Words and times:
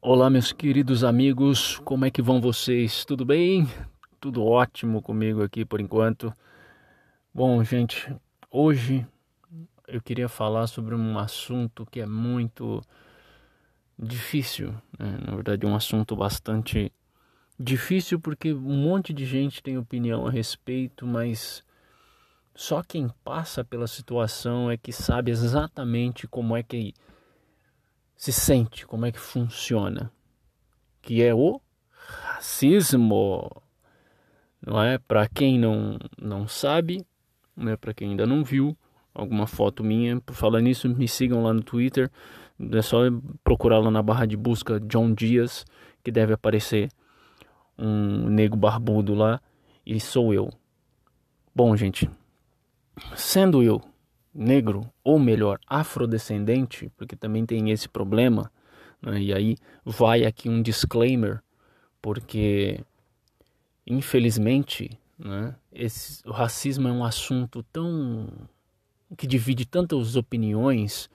Olá, 0.00 0.28
meus 0.28 0.50
queridos 0.52 1.04
amigos, 1.04 1.78
como 1.84 2.04
é 2.04 2.10
que 2.10 2.20
vão 2.20 2.40
vocês? 2.40 3.04
Tudo 3.04 3.24
bem? 3.24 3.68
Tudo 4.20 4.44
ótimo 4.44 5.00
comigo 5.00 5.44
aqui 5.44 5.64
por 5.64 5.80
enquanto. 5.80 6.34
Bom, 7.32 7.62
gente, 7.62 8.12
hoje 8.50 9.06
eu 9.86 10.02
queria 10.02 10.28
falar 10.28 10.66
sobre 10.66 10.92
um 10.96 11.16
assunto 11.16 11.86
que 11.86 12.00
é 12.00 12.06
muito 12.06 12.82
difícil, 13.96 14.74
né? 14.98 15.16
na 15.24 15.36
verdade, 15.36 15.64
um 15.64 15.76
assunto 15.76 16.16
bastante 16.16 16.90
difícil 17.56 18.18
porque 18.18 18.52
um 18.52 18.76
monte 18.76 19.12
de 19.12 19.24
gente 19.24 19.62
tem 19.62 19.78
opinião 19.78 20.26
a 20.26 20.32
respeito, 20.32 21.06
mas 21.06 21.62
só 22.56 22.82
quem 22.82 23.08
passa 23.22 23.64
pela 23.64 23.86
situação 23.86 24.68
é 24.68 24.76
que 24.76 24.92
sabe 24.92 25.30
exatamente 25.30 26.26
como 26.26 26.56
é 26.56 26.62
que 26.64 26.92
se 28.16 28.32
sente, 28.32 28.86
como 28.86 29.06
é 29.06 29.12
que 29.12 29.20
funciona, 29.20 30.10
que 31.02 31.22
é 31.22 31.34
o 31.34 31.60
racismo. 31.90 33.50
Não 34.64 34.82
é? 34.82 34.98
Para 34.98 35.28
quem 35.28 35.58
não 35.58 35.98
não 36.20 36.48
sabe, 36.48 37.06
né, 37.56 37.76
para 37.76 37.94
quem 37.94 38.10
ainda 38.10 38.26
não 38.26 38.42
viu 38.42 38.76
alguma 39.14 39.46
foto 39.46 39.82
minha, 39.84 40.20
por 40.20 40.34
falar 40.34 40.60
nisso, 40.60 40.88
me 40.88 41.06
sigam 41.06 41.42
lá 41.42 41.52
no 41.52 41.62
Twitter. 41.62 42.10
É 42.58 42.82
só 42.82 42.98
procurar 43.44 43.78
lá 43.78 43.90
na 43.90 44.02
barra 44.02 44.26
de 44.26 44.36
busca 44.36 44.80
John 44.80 45.12
Dias, 45.12 45.64
que 46.02 46.10
deve 46.10 46.32
aparecer 46.32 46.88
um 47.78 48.28
nego 48.28 48.56
barbudo 48.56 49.14
lá, 49.14 49.40
e 49.84 50.00
sou 50.00 50.32
eu. 50.32 50.50
Bom, 51.54 51.76
gente, 51.76 52.10
sendo 53.14 53.62
eu 53.62 53.80
negro, 54.36 54.90
ou 55.02 55.18
melhor, 55.18 55.58
afrodescendente, 55.66 56.90
porque 56.96 57.16
também 57.16 57.46
tem 57.46 57.70
esse 57.70 57.88
problema, 57.88 58.52
né? 59.00 59.20
e 59.20 59.32
aí 59.32 59.56
vai 59.84 60.24
aqui 60.24 60.48
um 60.48 60.62
disclaimer, 60.62 61.42
porque 62.02 62.80
infelizmente 63.86 64.98
né, 65.18 65.54
esse, 65.72 66.26
o 66.28 66.32
racismo 66.32 66.88
é 66.88 66.92
um 66.92 67.04
assunto 67.04 67.62
tão 67.72 68.28
que 69.16 69.26
divide 69.26 69.64
tantas 69.64 70.16
opiniões, 70.16 71.08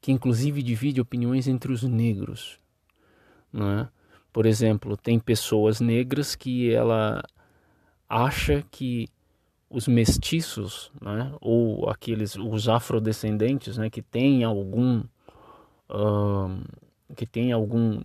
que 0.00 0.12
inclusive 0.12 0.62
divide 0.62 1.00
opiniões 1.00 1.48
entre 1.48 1.72
os 1.72 1.82
negros. 1.82 2.60
Né? 3.52 3.88
Por 4.32 4.46
exemplo, 4.46 4.96
tem 4.96 5.18
pessoas 5.18 5.80
negras 5.80 6.36
que 6.36 6.72
ela 6.72 7.22
acha 8.08 8.62
que 8.70 9.08
os 9.70 9.86
mestiços, 9.86 10.90
né, 11.00 11.32
ou 11.40 11.88
aqueles 11.88 12.34
os 12.34 12.68
afrodescendentes, 12.68 13.78
né, 13.78 13.88
que 13.88 14.02
têm 14.02 14.42
algum 14.42 15.04
uh, 15.88 16.60
que 17.14 17.24
tem 17.24 17.52
algum 17.52 18.02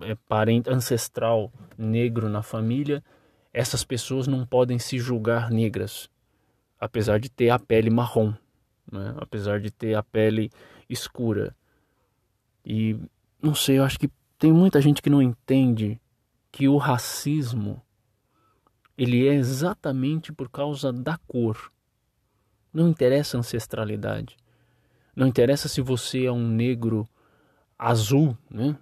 é, 0.00 0.14
parente 0.26 0.70
ancestral 0.70 1.52
negro 1.76 2.30
na 2.30 2.42
família, 2.42 3.04
essas 3.52 3.84
pessoas 3.84 4.26
não 4.26 4.46
podem 4.46 4.78
se 4.78 4.98
julgar 4.98 5.50
negras, 5.50 6.08
apesar 6.80 7.20
de 7.20 7.28
ter 7.28 7.50
a 7.50 7.58
pele 7.58 7.90
marrom, 7.90 8.32
né, 8.90 9.14
apesar 9.18 9.60
de 9.60 9.70
ter 9.70 9.94
a 9.94 10.02
pele 10.02 10.50
escura. 10.88 11.54
E 12.64 12.96
não 13.40 13.54
sei, 13.54 13.78
eu 13.78 13.84
acho 13.84 13.98
que 13.98 14.10
tem 14.38 14.50
muita 14.50 14.80
gente 14.80 15.02
que 15.02 15.10
não 15.10 15.20
entende 15.20 16.00
que 16.50 16.68
o 16.68 16.78
racismo 16.78 17.82
ele 18.96 19.26
é 19.26 19.34
exatamente 19.34 20.32
por 20.32 20.48
causa 20.48 20.92
da 20.92 21.18
cor. 21.26 21.72
Não 22.72 22.88
interessa 22.88 23.36
a 23.36 23.40
ancestralidade. 23.40 24.36
Não 25.14 25.26
interessa 25.26 25.68
se 25.68 25.80
você 25.80 26.24
é 26.24 26.32
um 26.32 26.46
negro 26.46 27.06
azul, 27.78 28.36
né? 28.50 28.76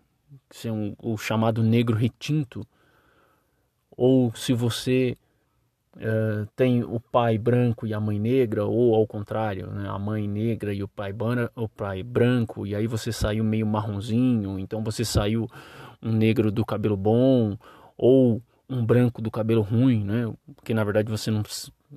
Se 0.51 0.69
é 0.69 0.73
um, 0.73 0.95
o 0.99 1.17
chamado 1.17 1.63
negro 1.63 1.97
retinto, 1.97 2.65
ou 3.91 4.33
se 4.35 4.53
você 4.53 5.17
uh, 5.97 6.47
tem 6.55 6.85
o 6.85 7.01
pai 7.01 7.37
branco 7.37 7.87
e 7.87 7.93
a 7.93 7.99
mãe 7.99 8.19
negra, 8.19 8.65
ou 8.65 8.95
ao 8.95 9.07
contrário, 9.07 9.67
né? 9.73 9.89
a 9.89 9.99
mãe 9.99 10.29
negra 10.29 10.73
e 10.73 10.83
o 10.83 10.89
pai, 10.89 11.13
o 11.57 11.69
pai 11.69 12.03
branco, 12.03 12.67
e 12.67 12.75
aí 12.75 12.87
você 12.87 13.11
saiu 13.11 13.43
meio 13.43 13.67
marronzinho, 13.67 14.59
então 14.59 14.85
você 14.85 15.05
saiu 15.05 15.49
um 16.01 16.13
negro 16.13 16.53
do 16.53 16.65
cabelo 16.65 16.97
bom, 16.97 17.59
ou 17.97 18.41
um 18.71 18.87
branco 18.87 19.21
do 19.21 19.31
cabelo 19.31 19.63
ruim, 19.63 20.05
né? 20.05 20.33
Porque 20.55 20.73
na 20.73 20.85
verdade 20.85 21.11
você 21.11 21.31
não 21.31 21.43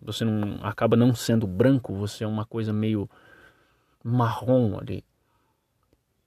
você 0.01 0.25
não 0.25 0.57
acaba 0.65 0.97
não 0.97 1.13
sendo 1.13 1.45
branco, 1.45 1.93
você 1.93 2.23
é 2.23 2.27
uma 2.27 2.45
coisa 2.45 2.73
meio 2.73 3.07
marrom 4.03 4.77
ali. 4.79 5.05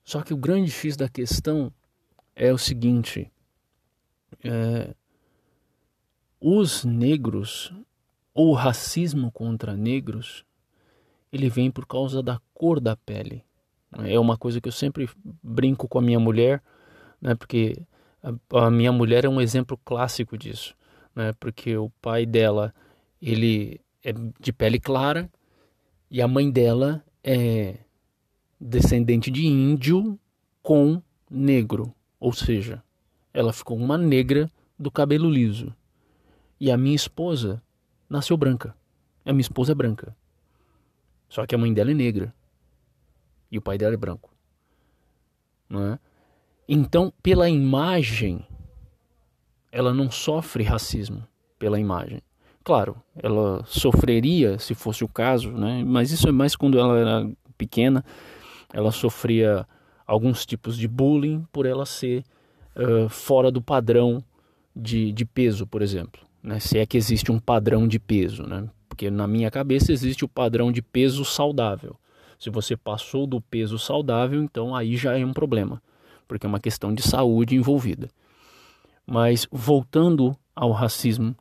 Só 0.05 0.23
que 0.23 0.33
o 0.33 0.37
grande 0.37 0.71
X 0.71 0.97
da 0.97 1.09
questão 1.09 1.73
é 2.35 2.53
o 2.53 2.59
seguinte: 2.59 3.31
é, 4.43 4.95
os 6.41 6.85
negros 6.85 7.73
ou 8.33 8.51
o 8.51 8.55
racismo 8.55 9.33
contra 9.33 9.77
negros 9.77 10.45
ele 11.33 11.49
vem 11.49 11.71
por 11.71 11.87
causa 11.87 12.23
da 12.23 12.41
cor 12.55 12.79
da 12.81 12.97
pele. 12.97 13.45
É 14.05 14.19
uma 14.19 14.37
coisa 14.37 14.61
que 14.61 14.69
eu 14.69 14.73
sempre 14.73 15.09
brinco 15.43 15.89
com 15.89 15.99
a 15.99 16.03
minha 16.03 16.21
mulher, 16.21 16.63
né? 17.21 17.35
Porque 17.35 17.83
a, 18.53 18.71
minha 18.71 18.93
mulher 18.93 19.25
é 19.25 19.29
um 19.29 19.41
exemplo 19.41 19.79
clássico 19.85 20.37
disso, 20.37 20.75
né? 21.15 21.33
Porque 21.39 21.77
o 21.77 21.91
pai 22.01 22.27
dela, 22.27 22.75
ele 23.21 23.81
é 24.03 24.13
de 24.41 24.53
pele 24.53 24.81
clara 24.81 25.31
e 26.11 26.21
a 26.21 26.29
mãe 26.29 26.51
dela 26.51 27.05
é 27.23 27.79
descendente 28.61 29.31
de 29.31 29.47
índio 29.47 30.19
com 30.63 31.03
negro, 31.31 31.95
ou 32.19 32.33
seja, 32.33 32.83
ela 33.33 33.53
ficou 33.53 33.77
uma 33.77 33.99
negra 33.99 34.51
do 34.79 34.91
cabelo 34.91 35.31
liso. 35.31 35.75
E 36.59 36.71
a 36.71 36.77
minha 36.77 36.97
esposa 36.97 37.63
nasceu 38.09 38.37
branca. 38.37 38.75
A 39.25 39.33
minha 39.33 39.43
esposa 39.43 39.73
é 39.73 39.75
branca. 39.75 40.17
Só 41.29 41.45
que 41.47 41.55
a 41.55 41.59
mãe 41.59 41.73
dela 41.73 41.91
é 41.91 41.95
negra. 41.95 42.35
E 43.51 43.59
o 43.59 43.63
pai 43.63 43.77
dela 43.77 43.95
é 43.95 43.97
branco. 43.97 44.35
Não 45.69 45.93
é? 45.93 45.99
Então, 46.69 47.13
pela 47.23 47.49
imagem, 47.49 48.45
ela 49.71 49.95
não 49.95 50.11
sofre 50.11 50.65
racismo 50.65 51.23
pela 51.59 51.79
imagem. 51.79 52.21
Claro, 52.65 52.97
ela 53.15 53.63
sofreria 53.67 54.59
se 54.59 54.75
fosse 54.75 55.05
o 55.05 55.09
caso, 55.09 55.53
né? 55.53 55.85
mas 55.87 56.11
isso 56.11 56.29
é 56.29 56.33
mais 56.33 56.57
quando 56.57 56.77
ela 56.77 56.99
era 56.99 57.31
pequena. 57.57 58.05
Ela 58.73 58.91
sofria 58.91 59.65
alguns 60.05 60.45
tipos 60.45 60.77
de 60.77 60.89
bullying 60.89 61.47
por 61.53 61.67
ela 61.67 61.87
ser 61.87 62.25
uh, 62.75 63.09
fora 63.09 63.53
do 63.53 63.63
padrão 63.63 64.23
de, 64.75 65.13
de 65.13 65.25
peso, 65.25 65.69
por 65.69 65.83
exemplo. 65.83 66.21
Né? 66.43 66.59
Se 66.59 66.79
é 66.79 66.85
que 66.85 66.97
existe 66.97 67.31
um 67.31 67.39
padrão 67.39 67.87
de 67.87 68.01
peso, 68.01 68.43
né? 68.43 68.69
porque 68.89 69.09
na 69.09 69.29
minha 69.29 69.53
cabeça 69.53 69.93
existe 69.93 70.25
o 70.25 70.29
padrão 70.29 70.73
de 70.73 70.83
peso 70.83 71.25
saudável. 71.25 71.97
Se 72.41 72.51
você 72.51 72.77
passou 72.77 73.25
do 73.25 73.41
peso 73.41 73.79
saudável, 73.79 74.43
então 74.43 74.75
aí 74.75 74.97
já 74.97 75.17
é 75.17 75.25
um 75.25 75.33
problema 75.33 75.81
porque 76.27 76.47
é 76.47 76.49
uma 76.49 76.61
questão 76.61 76.95
de 76.95 77.03
saúde 77.03 77.57
envolvida. 77.57 78.09
Mas 79.07 79.47
voltando 79.51 80.37
ao 80.55 80.73
racismo, 80.73 81.37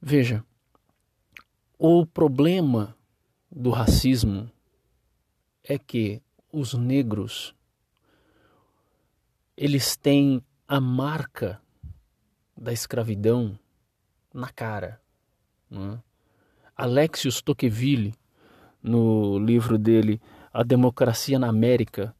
veja, 0.00 0.44
o 1.78 2.06
problema 2.06 2.96
do 3.50 3.70
racismo 3.70 4.50
é 5.62 5.78
que 5.78 6.22
os 6.52 6.74
negros 6.74 7.54
eles 9.56 9.96
têm 9.96 10.42
a 10.66 10.80
marca 10.80 11.60
da 12.56 12.72
escravidão 12.72 13.58
na 14.32 14.48
cara. 14.48 15.00
Né? 15.68 16.00
Alexius 16.76 17.42
Tocqueville, 17.42 18.14
no 18.80 19.38
livro 19.38 19.76
dele 19.76 20.20
A 20.52 20.62
Democracia 20.62 21.38
na 21.38 21.48
América, 21.48 22.14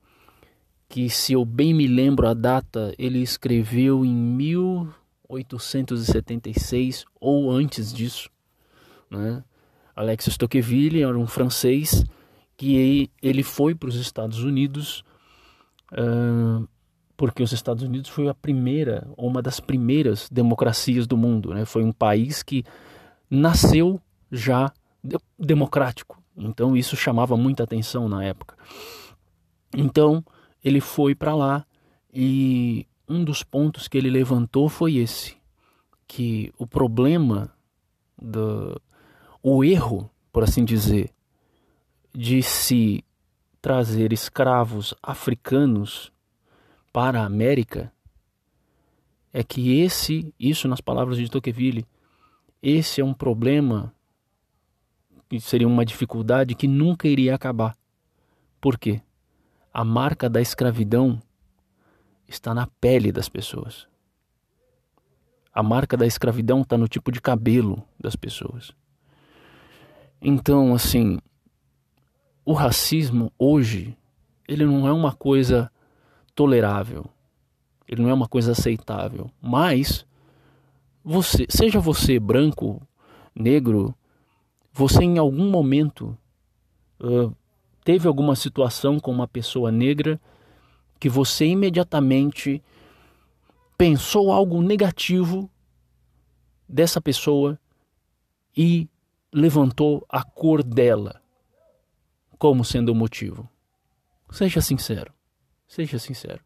que, 0.88 1.10
se 1.10 1.34
eu 1.34 1.44
bem 1.44 1.74
me 1.74 1.86
lembro 1.86 2.26
a 2.26 2.34
data, 2.34 2.92
ele 2.98 3.20
escreveu 3.20 4.04
em 4.04 4.14
1876 4.14 7.04
ou 7.20 7.50
antes 7.50 7.92
disso. 7.92 8.30
Né? 9.10 9.44
Alexis 9.94 10.36
Tocqueville 10.36 11.02
era 11.02 11.18
um 11.18 11.26
francês 11.26 12.04
que 12.56 13.10
ele 13.22 13.42
foi 13.42 13.74
para 13.74 13.88
os 13.88 13.96
Estados 13.96 14.42
Unidos 14.42 15.04
uh, 15.92 16.66
porque 17.18 17.42
os 17.42 17.50
Estados 17.50 17.82
Unidos 17.82 18.08
foi 18.08 18.28
a 18.28 18.34
primeira, 18.34 19.04
uma 19.16 19.42
das 19.42 19.58
primeiras 19.58 20.28
democracias 20.30 21.04
do 21.04 21.16
mundo. 21.16 21.52
Né? 21.52 21.64
Foi 21.64 21.82
um 21.82 21.92
país 21.92 22.44
que 22.44 22.64
nasceu 23.28 24.00
já 24.30 24.72
de 25.02 25.18
democrático. 25.36 26.22
Então 26.36 26.76
isso 26.76 26.96
chamava 26.96 27.36
muita 27.36 27.64
atenção 27.64 28.08
na 28.08 28.22
época. 28.22 28.54
Então 29.76 30.24
ele 30.68 30.80
foi 30.80 31.14
para 31.14 31.34
lá 31.34 31.66
e 32.12 32.86
um 33.08 33.24
dos 33.24 33.42
pontos 33.42 33.88
que 33.88 33.96
ele 33.96 34.10
levantou 34.10 34.68
foi 34.68 34.96
esse, 34.96 35.36
que 36.06 36.52
o 36.58 36.66
problema 36.66 37.50
do 38.20 38.80
o 39.42 39.64
erro, 39.64 40.10
por 40.32 40.42
assim 40.42 40.64
dizer, 40.64 41.10
de 42.14 42.42
se 42.42 43.04
trazer 43.62 44.12
escravos 44.12 44.94
africanos 45.02 46.12
para 46.92 47.22
a 47.22 47.26
América 47.26 47.92
é 49.32 49.42
que 49.42 49.80
esse, 49.80 50.32
isso 50.38 50.66
nas 50.66 50.80
palavras 50.80 51.16
de 51.16 51.30
Tocqueville, 51.30 51.86
esse 52.62 53.00
é 53.00 53.04
um 53.04 53.14
problema 53.14 53.94
que 55.28 55.38
seria 55.40 55.68
uma 55.68 55.84
dificuldade 55.84 56.54
que 56.54 56.66
nunca 56.66 57.06
iria 57.06 57.34
acabar. 57.34 57.76
Por 58.60 58.78
quê? 58.78 59.00
A 59.72 59.84
marca 59.84 60.28
da 60.28 60.40
escravidão 60.40 61.20
está 62.26 62.54
na 62.54 62.66
pele 62.66 63.12
das 63.12 63.28
pessoas. 63.28 63.86
A 65.52 65.62
marca 65.62 65.96
da 65.96 66.06
escravidão 66.06 66.62
está 66.62 66.76
no 66.76 66.88
tipo 66.88 67.10
de 67.10 67.20
cabelo 67.20 67.82
das 67.98 68.14
pessoas. 68.14 68.72
Então, 70.20 70.74
assim, 70.74 71.18
o 72.44 72.52
racismo 72.52 73.32
hoje, 73.38 73.96
ele 74.46 74.64
não 74.64 74.86
é 74.86 74.92
uma 74.92 75.12
coisa 75.12 75.70
tolerável. 76.34 77.06
Ele 77.86 78.02
não 78.02 78.10
é 78.10 78.14
uma 78.14 78.28
coisa 78.28 78.52
aceitável. 78.52 79.30
Mas 79.40 80.06
você, 81.04 81.46
seja 81.48 81.80
você 81.80 82.18
branco, 82.18 82.80
negro, 83.34 83.94
você 84.72 85.02
em 85.02 85.18
algum 85.18 85.50
momento 85.50 86.16
uh, 87.00 87.34
teve 87.88 88.06
alguma 88.06 88.36
situação 88.36 89.00
com 89.00 89.10
uma 89.10 89.26
pessoa 89.26 89.72
negra 89.72 90.20
que 91.00 91.08
você 91.08 91.46
imediatamente 91.46 92.62
pensou 93.78 94.30
algo 94.30 94.60
negativo 94.60 95.50
dessa 96.68 97.00
pessoa 97.00 97.58
e 98.54 98.86
levantou 99.32 100.04
a 100.06 100.22
cor 100.22 100.62
dela 100.62 101.22
como 102.38 102.62
sendo 102.62 102.92
o 102.92 102.94
motivo. 102.94 103.48
Seja 104.32 104.60
sincero. 104.60 105.10
Seja 105.66 105.98
sincero. 105.98 106.44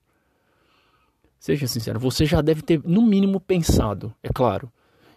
Seja 1.40 1.66
sincero. 1.66 1.98
Você 1.98 2.24
já 2.24 2.40
deve 2.40 2.62
ter, 2.62 2.80
no 2.84 3.02
mínimo, 3.02 3.40
pensado, 3.40 4.14
é 4.22 4.28
claro. 4.28 4.72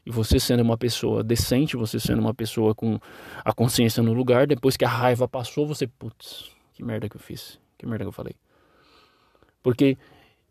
E 0.05 0.11
você 0.11 0.39
sendo 0.39 0.61
uma 0.61 0.77
pessoa 0.77 1.23
decente, 1.23 1.75
você 1.75 1.99
sendo 1.99 2.19
uma 2.19 2.33
pessoa 2.33 2.75
com 2.75 2.99
a 3.43 3.51
consciência 3.51 4.03
no 4.03 4.13
lugar, 4.13 4.45
depois 4.45 4.77
que 4.77 4.85
a 4.85 4.89
raiva 4.89 5.27
passou, 5.27 5.65
você, 5.65 5.87
putz, 5.87 6.51
que 6.73 6.83
merda 6.83 7.09
que 7.09 7.15
eu 7.15 7.21
fiz. 7.21 7.59
Que 7.77 7.87
merda 7.87 8.05
que 8.05 8.09
eu 8.09 8.13
falei. 8.13 8.35
Porque 9.63 9.97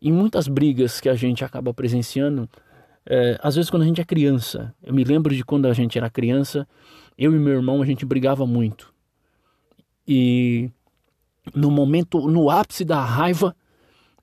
em 0.01 0.11
muitas 0.11 0.47
brigas 0.47 0.99
que 0.99 1.07
a 1.07 1.15
gente 1.15 1.45
acaba 1.45 1.73
presenciando, 1.73 2.49
é, 3.05 3.39
às 3.41 3.55
vezes 3.55 3.69
quando 3.69 3.83
a 3.83 3.85
gente 3.85 4.01
é 4.01 4.03
criança, 4.03 4.75
eu 4.83 4.93
me 4.93 5.03
lembro 5.03 5.33
de 5.33 5.43
quando 5.43 5.67
a 5.67 5.73
gente 5.73 5.97
era 5.97 6.09
criança, 6.09 6.67
eu 7.17 7.33
e 7.33 7.39
meu 7.39 7.53
irmão 7.53 7.81
a 7.81 7.85
gente 7.85 8.05
brigava 8.05 8.45
muito. 8.45 8.93
E 10.07 10.69
no 11.53 11.71
momento, 11.71 12.27
no 12.27 12.49
ápice 12.49 12.83
da 12.83 13.03
raiva, 13.03 13.55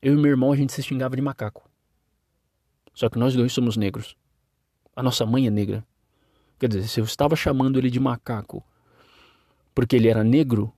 eu 0.00 0.14
e 0.14 0.16
meu 0.16 0.30
irmão 0.30 0.52
a 0.52 0.56
gente 0.56 0.72
se 0.72 0.82
xingava 0.82 1.16
de 1.16 1.22
macaco. 1.22 1.68
Só 2.92 3.08
que 3.08 3.18
nós 3.18 3.34
dois 3.34 3.52
somos 3.52 3.76
negros. 3.76 4.16
A 4.94 5.02
nossa 5.02 5.24
mãe 5.24 5.46
é 5.46 5.50
negra. 5.50 5.84
Quer 6.58 6.68
dizer, 6.68 6.88
se 6.88 7.00
eu 7.00 7.04
estava 7.04 7.34
chamando 7.34 7.78
ele 7.78 7.90
de 7.90 7.98
macaco 7.98 8.64
porque 9.74 9.96
ele 9.96 10.08
era 10.08 10.22
negro, 10.22 10.72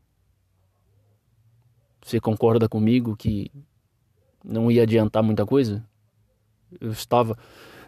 você 2.03 2.21
concorda 2.21 2.69
comigo 2.69 3.17
que 3.17 3.51
não 4.43 4.71
ia 4.71 4.83
adiantar 4.83 5.23
muita 5.23 5.45
coisa? 5.45 5.85
Eu 6.81 6.93
estava 6.93 7.37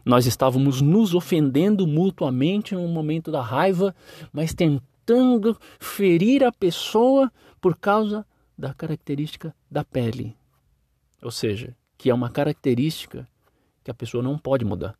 nós 0.04 0.24
estávamos 0.24 0.80
nos 0.80 1.14
ofendendo 1.14 1.84
mutuamente 1.84 2.76
no 2.76 2.86
momento 2.86 3.32
da 3.32 3.42
raiva, 3.42 3.92
mas 4.32 4.54
tentando 4.54 4.84
tentando 5.06 5.56
ferir 5.78 6.42
a 6.42 6.50
pessoa 6.50 7.32
por 7.60 7.76
causa 7.76 8.26
da 8.58 8.74
característica 8.74 9.54
da 9.70 9.84
pele. 9.84 10.36
Ou 11.22 11.30
seja, 11.30 11.76
que 11.96 12.10
é 12.10 12.14
uma 12.14 12.28
característica 12.28 13.26
que 13.84 13.90
a 13.90 13.94
pessoa 13.94 14.22
não 14.22 14.36
pode 14.36 14.64
mudar. 14.64 14.98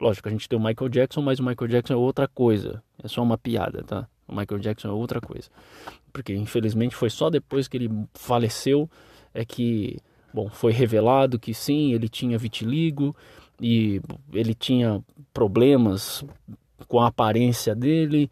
Lógico, 0.00 0.28
a 0.28 0.32
gente 0.32 0.48
tem 0.48 0.58
o 0.58 0.62
Michael 0.62 0.88
Jackson, 0.88 1.20
mas 1.20 1.38
o 1.38 1.44
Michael 1.44 1.68
Jackson 1.68 1.92
é 1.92 1.96
outra 1.96 2.26
coisa. 2.26 2.82
É 3.02 3.06
só 3.06 3.22
uma 3.22 3.36
piada, 3.36 3.84
tá? 3.84 4.08
O 4.26 4.34
Michael 4.34 4.60
Jackson 4.60 4.88
é 4.88 4.92
outra 4.92 5.20
coisa. 5.20 5.50
Porque 6.12 6.34
infelizmente 6.34 6.96
foi 6.96 7.10
só 7.10 7.28
depois 7.28 7.68
que 7.68 7.76
ele 7.76 7.90
faleceu 8.14 8.88
é 9.34 9.44
que, 9.44 9.98
bom, 10.32 10.48
foi 10.48 10.72
revelado 10.72 11.38
que 11.38 11.52
sim, 11.52 11.92
ele 11.92 12.08
tinha 12.08 12.38
vitiligo 12.38 13.14
e 13.60 14.00
ele 14.32 14.54
tinha 14.54 15.04
problemas 15.34 16.24
com 16.88 17.00
a 17.00 17.08
aparência 17.08 17.74
dele 17.74 18.30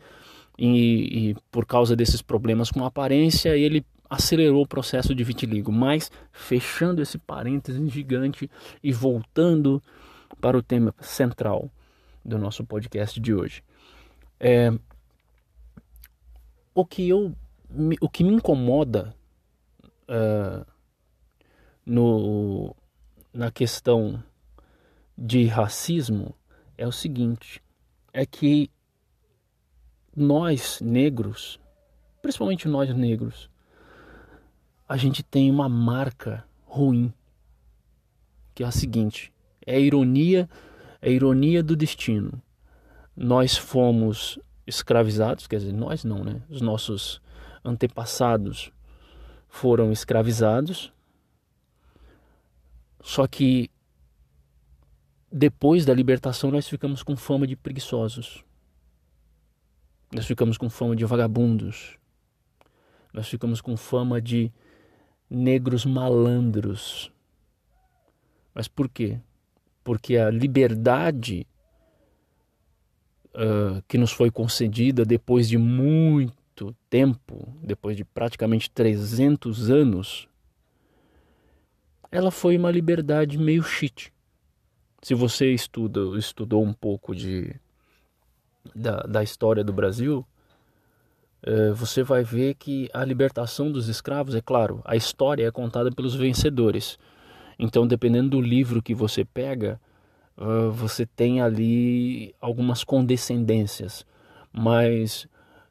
e, 0.59 1.31
e 1.31 1.37
por 1.51 1.67
causa 1.67 1.95
desses 1.95 2.23
problemas 2.23 2.71
com 2.71 2.83
a 2.83 2.89
aparência 2.89 3.57
ele 3.57 3.85
acelerou 4.09 4.63
o 4.63 4.67
processo 4.67 5.15
de 5.15 5.23
vitiligo. 5.23 5.71
Mas 5.71 6.11
fechando 6.33 7.03
esse 7.03 7.19
parênteses 7.19 7.93
gigante 7.93 8.51
e 8.83 8.91
voltando 8.91 9.83
para 10.41 10.57
o 10.57 10.63
tema 10.63 10.95
central 11.01 11.71
do 12.25 12.39
nosso 12.39 12.65
podcast 12.65 13.19
de 13.21 13.35
hoje, 13.35 13.63
é, 14.39 14.71
o 16.75 16.85
que 16.85 17.09
eu 17.09 17.35
o 18.01 18.09
que 18.09 18.25
me 18.25 18.33
incomoda 18.33 19.15
uh, 20.09 20.67
no, 21.85 22.75
na 23.33 23.51
questão 23.51 24.23
de 25.17 25.47
racismo 25.47 26.35
é 26.77 26.87
o 26.87 26.93
seguinte: 26.93 27.63
é 28.13 28.25
que 28.25 28.71
nós 30.15 30.81
negros, 30.81 31.61
principalmente 32.23 32.69
nós 32.69 32.95
negros, 32.95 33.51
a 34.89 34.97
gente 34.97 35.23
tem 35.23 35.51
uma 35.51 35.69
marca 35.69 36.45
ruim, 36.65 37.13
que 38.55 38.63
é 38.63 38.67
a 38.67 38.71
seguinte: 38.71 39.33
é 39.69 39.77
a 39.77 39.79
ironia, 39.79 40.49
é 41.03 41.09
a 41.09 41.13
ironia 41.13 41.63
do 41.63 41.77
destino. 41.77 42.43
Nós 43.15 43.55
fomos 43.55 44.39
escravizados, 44.67 45.47
quer 45.47 45.59
dizer, 45.59 45.73
nós 45.73 46.05
não, 46.05 46.25
né? 46.25 46.43
Os 46.49 46.63
nossos 46.63 47.21
antepassados 47.63 48.73
foram 49.47 49.93
escravizados. 49.93 50.91
Só 53.03 53.27
que 53.27 53.71
depois 55.31 55.85
da 55.85 55.93
libertação 55.93 56.51
nós 56.51 56.67
ficamos 56.67 57.03
com 57.03 57.15
fama 57.15 57.47
de 57.47 57.55
preguiçosos. 57.55 58.43
Nós 60.11 60.25
ficamos 60.25 60.57
com 60.57 60.71
fama 60.71 60.97
de 60.97 61.05
vagabundos. 61.05 61.99
Nós 63.13 63.29
ficamos 63.29 63.61
com 63.61 63.77
fama 63.77 64.19
de 64.19 64.51
negros 65.29 65.85
malandros. 65.85 67.13
Mas 68.55 68.67
por 68.67 68.89
quê? 68.89 69.21
Porque 69.89 70.19
a 70.19 70.29
liberdade 70.29 71.47
uh, 73.35 73.83
que 73.89 73.97
nos 73.97 74.13
foi 74.13 74.31
concedida 74.31 75.03
depois 75.03 75.49
de 75.49 75.57
muito 75.57 76.77
tempo, 76.91 77.57
depois 77.63 77.97
de 77.97 78.05
praticamente 78.05 78.71
300 78.71 79.71
anos, 79.71 80.29
ela 82.13 82.31
foi 82.31 82.59
uma 82.59 82.71
liberdade 82.71 83.39
meio 83.39 83.63
shit 83.63 84.13
se 85.03 85.15
você 85.15 85.53
estuda, 85.53 86.01
estudou 86.19 86.63
um 86.63 86.73
pouco 86.73 87.15
de, 87.15 87.55
da, 88.75 88.99
da 89.03 89.23
história 89.23 89.63
do 89.63 89.73
Brasil, 89.73 90.27
é, 91.43 91.71
você 91.71 92.03
vai 92.03 92.25
ver 92.25 92.55
que 92.55 92.91
a 92.93 93.05
libertação 93.05 93.71
dos 93.71 93.89
escravos, 93.89 94.35
é 94.35 94.41
claro, 94.41 94.83
a 94.85 94.97
história 94.97 95.47
é 95.47 95.51
contada 95.51 95.91
pelos 95.93 96.15
vencedores. 96.15 96.99
Então, 97.59 97.87
dependendo 97.87 98.31
do 98.31 98.41
livro 98.41 98.83
que 98.83 98.95
você 98.95 99.25
pega, 99.25 99.81
uh, 100.37 100.71
você 100.71 101.05
tem 101.05 101.41
ali 101.41 102.35
algumas 102.41 102.85
condescendências. 102.85 104.07
Mas 104.53 105.29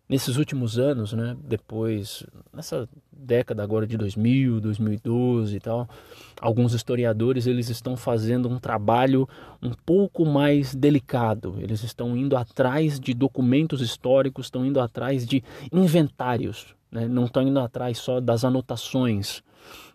nesses 0.09 0.37
últimos 0.37 0.77
anos, 0.79 1.13
né, 1.13 1.35
depois, 1.43 2.25
nessa 2.53 2.87
década 3.11 3.63
agora 3.63 3.85
de 3.85 3.97
2000, 3.97 4.61
2012 4.61 5.55
e 5.55 5.59
tal, 5.59 5.89
alguns 6.39 6.73
historiadores 6.73 7.47
eles 7.47 7.69
estão 7.69 7.97
fazendo 7.97 8.47
um 8.47 8.59
trabalho 8.59 9.27
um 9.61 9.71
pouco 9.85 10.25
mais 10.25 10.73
delicado. 10.75 11.55
Eles 11.59 11.83
estão 11.83 12.15
indo 12.15 12.37
atrás 12.37 12.99
de 12.99 13.13
documentos 13.13 13.81
históricos, 13.81 14.45
estão 14.45 14.65
indo 14.65 14.79
atrás 14.79 15.25
de 15.25 15.43
inventários, 15.71 16.75
né, 16.91 17.07
não 17.07 17.25
estão 17.25 17.41
indo 17.41 17.59
atrás 17.59 17.97
só 17.97 18.19
das 18.21 18.45
anotações 18.45 19.43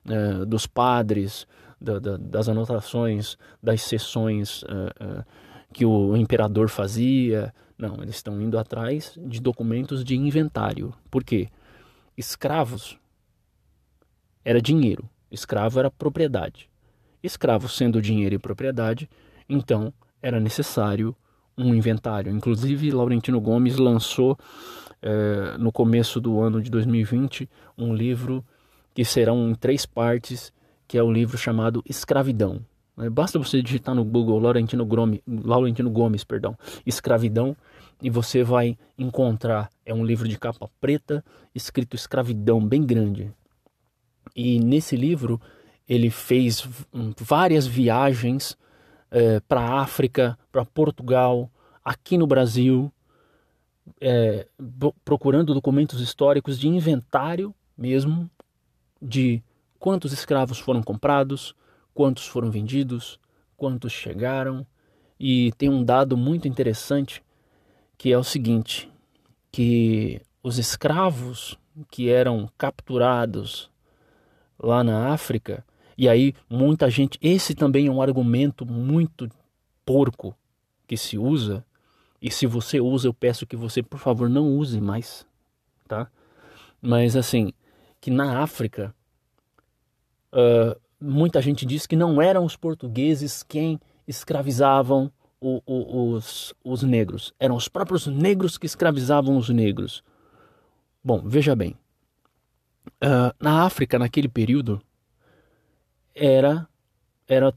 uh, 0.06 0.44
dos 0.44 0.66
padres, 0.66 1.46
da, 1.82 1.98
da, 1.98 2.16
das 2.16 2.48
anotações 2.48 3.36
das 3.62 3.82
sessões 3.82 4.62
uh, 4.62 5.20
uh, 5.20 5.24
que 5.72 5.84
o 5.84 6.16
imperador 6.16 6.68
fazia, 6.68 7.52
não, 7.76 7.96
eles 8.02 8.16
estão 8.16 8.40
indo 8.40 8.58
atrás 8.58 9.18
de 9.26 9.40
documentos 9.40 10.04
de 10.04 10.16
inventário. 10.16 10.94
Por 11.10 11.24
quê? 11.24 11.48
Escravos 12.16 12.98
era 14.44 14.60
dinheiro, 14.60 15.08
escravo 15.30 15.78
era 15.78 15.90
propriedade. 15.90 16.70
Escravo 17.22 17.68
sendo 17.68 18.02
dinheiro 18.02 18.34
e 18.34 18.38
propriedade, 18.38 19.08
então 19.48 19.92
era 20.20 20.38
necessário 20.38 21.16
um 21.56 21.74
inventário. 21.74 22.32
Inclusive, 22.32 22.90
Laurentino 22.90 23.40
Gomes 23.40 23.76
lançou 23.76 24.38
é, 25.00 25.56
no 25.58 25.72
começo 25.72 26.20
do 26.20 26.40
ano 26.40 26.60
de 26.60 26.70
2020 26.70 27.48
um 27.76 27.94
livro 27.94 28.44
que 28.94 29.04
serão 29.04 29.50
em 29.50 29.54
três 29.54 29.86
partes, 29.86 30.52
que 30.92 30.98
é 30.98 31.02
o 31.02 31.06
um 31.06 31.12
livro 31.12 31.38
chamado 31.38 31.82
Escravidão. 31.88 32.60
É, 32.98 33.08
basta 33.08 33.38
você 33.38 33.62
digitar 33.62 33.94
no 33.94 34.04
Google 34.04 34.38
Laurentino, 34.38 34.84
Gomes, 34.84 35.22
Laurentino 35.26 35.88
Gomes, 35.88 36.22
perdão, 36.22 36.54
Escravidão, 36.84 37.56
e 38.02 38.10
você 38.10 38.44
vai 38.44 38.76
encontrar. 38.98 39.70
É 39.86 39.94
um 39.94 40.04
livro 40.04 40.28
de 40.28 40.38
capa 40.38 40.68
preta, 40.78 41.24
escrito 41.54 41.96
Escravidão, 41.96 42.62
bem 42.62 42.84
grande. 42.84 43.32
E 44.36 44.60
nesse 44.60 44.94
livro 44.94 45.40
ele 45.88 46.10
fez 46.10 46.68
várias 47.18 47.66
viagens 47.66 48.54
é, 49.10 49.40
para 49.40 49.62
a 49.62 49.80
África, 49.80 50.38
para 50.52 50.62
Portugal, 50.62 51.50
aqui 51.82 52.18
no 52.18 52.26
Brasil, 52.26 52.92
é, 53.98 54.46
procurando 55.02 55.54
documentos 55.54 56.02
históricos 56.02 56.60
de 56.60 56.68
inventário 56.68 57.54
mesmo 57.78 58.30
de 59.00 59.42
quantos 59.82 60.12
escravos 60.12 60.60
foram 60.60 60.80
comprados, 60.80 61.56
quantos 61.92 62.24
foram 62.24 62.52
vendidos, 62.52 63.18
quantos 63.56 63.90
chegaram. 63.90 64.64
E 65.18 65.50
tem 65.58 65.68
um 65.68 65.82
dado 65.82 66.16
muito 66.16 66.46
interessante 66.46 67.20
que 67.98 68.12
é 68.12 68.16
o 68.16 68.22
seguinte, 68.22 68.88
que 69.50 70.22
os 70.40 70.56
escravos 70.56 71.58
que 71.90 72.08
eram 72.08 72.48
capturados 72.56 73.68
lá 74.56 74.84
na 74.84 75.12
África, 75.12 75.64
e 75.98 76.08
aí 76.08 76.32
muita 76.48 76.88
gente, 76.88 77.18
esse 77.20 77.52
também 77.52 77.88
é 77.88 77.90
um 77.90 78.00
argumento 78.00 78.64
muito 78.64 79.28
porco 79.84 80.32
que 80.86 80.96
se 80.96 81.18
usa, 81.18 81.64
e 82.20 82.30
se 82.30 82.46
você 82.46 82.80
usa, 82.80 83.08
eu 83.08 83.14
peço 83.14 83.46
que 83.46 83.56
você, 83.56 83.82
por 83.82 83.98
favor, 83.98 84.30
não 84.30 84.56
use 84.56 84.80
mais, 84.80 85.26
tá? 85.88 86.08
Mas 86.80 87.16
assim, 87.16 87.52
que 88.00 88.12
na 88.12 88.42
África, 88.42 88.94
uh, 90.32 90.78
muita 91.00 91.40
gente 91.42 91.66
diz 91.66 91.86
que 91.86 91.96
não 91.96 92.20
eram 92.20 92.44
os 92.44 92.56
portugueses 92.56 93.42
quem 93.42 93.80
escravizavam 94.06 95.12
o, 95.40 95.60
o, 95.66 96.12
os, 96.12 96.54
os 96.62 96.82
negros, 96.82 97.34
eram 97.38 97.56
os 97.56 97.68
próprios 97.68 98.06
negros 98.06 98.56
que 98.56 98.66
escravizavam 98.66 99.36
os 99.36 99.48
negros. 99.48 100.04
Bom, 101.02 101.20
veja 101.24 101.56
bem, 101.56 101.76
uh, 103.02 103.34
na 103.40 103.64
África, 103.64 103.98
naquele 103.98 104.28
período, 104.28 104.80
era, 106.14 106.68
era 107.26 107.52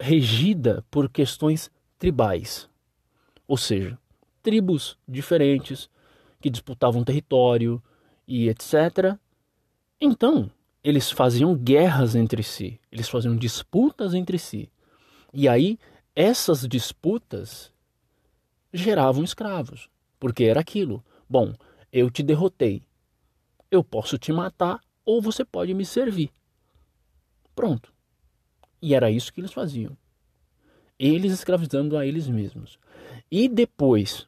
regida 0.00 0.82
por 0.90 1.10
questões 1.10 1.70
tribais, 1.98 2.68
ou 3.46 3.56
seja, 3.56 3.98
tribos 4.42 4.96
diferentes 5.06 5.90
que 6.40 6.48
disputavam 6.48 7.04
território 7.04 7.82
e 8.26 8.48
etc. 8.48 9.18
Então, 10.00 10.50
eles 10.82 11.10
faziam 11.10 11.54
guerras 11.54 12.14
entre 12.14 12.42
si, 12.42 12.80
eles 12.90 13.08
faziam 13.08 13.36
disputas 13.36 14.14
entre 14.14 14.38
si. 14.38 14.70
E 15.32 15.48
aí, 15.48 15.78
essas 16.14 16.66
disputas 16.66 17.72
geravam 18.72 19.22
escravos, 19.22 19.88
porque 20.18 20.44
era 20.44 20.60
aquilo. 20.60 21.04
Bom, 21.28 21.54
eu 21.92 22.10
te 22.10 22.22
derrotei, 22.22 22.82
eu 23.70 23.84
posso 23.84 24.18
te 24.18 24.32
matar 24.32 24.80
ou 25.04 25.20
você 25.20 25.44
pode 25.44 25.74
me 25.74 25.84
servir. 25.84 26.30
Pronto. 27.54 27.92
E 28.80 28.94
era 28.94 29.10
isso 29.10 29.32
que 29.32 29.40
eles 29.40 29.52
faziam. 29.52 29.96
Eles 30.98 31.32
escravizando 31.32 31.96
a 31.96 32.06
eles 32.06 32.28
mesmos. 32.28 32.78
E 33.30 33.48
depois, 33.48 34.26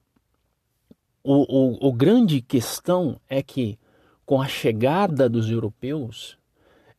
o, 1.23 1.87
o, 1.87 1.89
o 1.89 1.93
grande 1.93 2.41
questão 2.41 3.21
é 3.29 3.43
que 3.43 3.79
com 4.25 4.41
a 4.41 4.49
chegada 4.49 5.29
dos 5.29 5.51
europeus, 5.51 6.39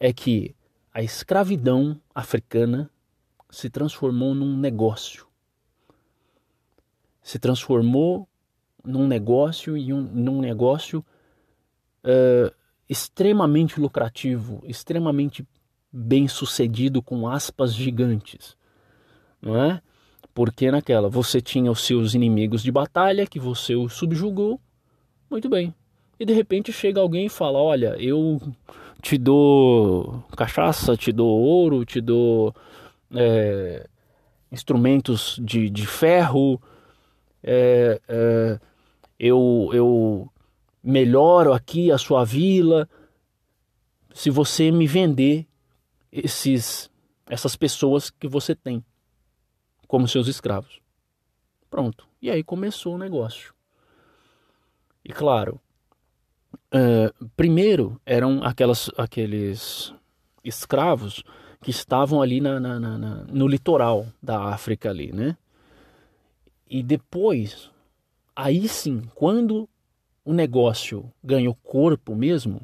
é 0.04 0.12
que 0.12 0.54
a 0.94 1.02
escravidão 1.02 1.98
africana 2.14 2.92
se 3.50 3.70
transformou 3.70 4.36
num 4.36 4.58
negócio. 4.58 5.26
Se 7.22 7.40
transformou 7.40 8.28
num 8.84 9.08
negócio 9.08 9.78
e 9.78 9.94
um, 9.94 10.02
num 10.02 10.42
negócio 10.42 11.06
uh, 12.04 12.54
extremamente 12.90 13.80
lucrativo, 13.80 14.62
extremamente 14.66 15.48
bem 15.90 16.28
sucedido 16.28 17.02
com 17.02 17.26
aspas 17.26 17.74
gigantes, 17.74 18.58
não 19.42 19.56
é? 19.56 19.82
Porque 20.34 20.70
naquela 20.70 21.08
você 21.08 21.40
tinha 21.40 21.72
os 21.72 21.80
seus 21.80 22.14
inimigos 22.14 22.62
de 22.62 22.74
batalha 22.74 23.26
que 23.26 23.40
você 23.40 23.74
os 23.74 23.94
subjugou, 23.94 24.60
muito 25.30 25.48
bem. 25.48 25.74
E 26.20 26.26
de 26.26 26.34
repente 26.34 26.74
chega 26.74 27.00
alguém 27.00 27.28
e 27.28 27.30
fala: 27.30 27.58
Olha, 27.58 27.96
eu 27.98 28.42
te 29.04 29.18
dou 29.18 30.24
cachaça, 30.38 30.96
te 30.96 31.12
dou 31.12 31.28
ouro, 31.28 31.84
te 31.84 32.00
dou 32.00 32.56
é, 33.14 33.86
instrumentos 34.50 35.38
de, 35.44 35.70
de 35.70 35.86
ferro, 35.86 36.60
é, 37.44 38.00
é, 38.08 38.60
eu, 39.20 39.70
eu 39.74 40.32
melhoro 40.82 41.52
aqui 41.52 41.92
a 41.92 41.98
sua 41.98 42.24
vila 42.24 42.90
se 44.14 44.30
você 44.30 44.72
me 44.72 44.88
vender 44.88 45.46
esses, 46.10 46.90
essas 47.28 47.58
pessoas 47.58 48.10
que 48.10 48.28
você 48.28 48.56
tem 48.56 48.84
como 49.86 50.08
seus 50.08 50.30
escravos. 50.30 50.80
Pronto. 51.70 52.08
E 52.22 52.32
aí 52.32 52.42
começou 52.42 52.96
o 52.96 52.98
negócio. 52.98 53.54
E 55.04 55.12
claro, 55.12 55.60
Uh, 56.74 57.30
primeiro 57.36 58.00
eram 58.06 58.44
aquelas, 58.44 58.90
aqueles 58.98 59.94
escravos 60.44 61.24
que 61.62 61.72
estavam 61.72 62.22
ali 62.22 62.42
na, 62.42 62.60
na, 62.60 62.80
na, 62.80 63.24
no 63.26 63.48
litoral 63.48 64.06
da 64.22 64.46
África 64.46 64.90
ali, 64.90 65.12
né? 65.12 65.38
E 66.70 66.82
depois, 66.82 67.70
aí 68.36 68.68
sim, 68.68 69.04
quando 69.16 69.70
o 70.26 70.34
negócio 70.34 71.12
ganhou 71.24 71.56
corpo 71.56 72.16
mesmo, 72.16 72.62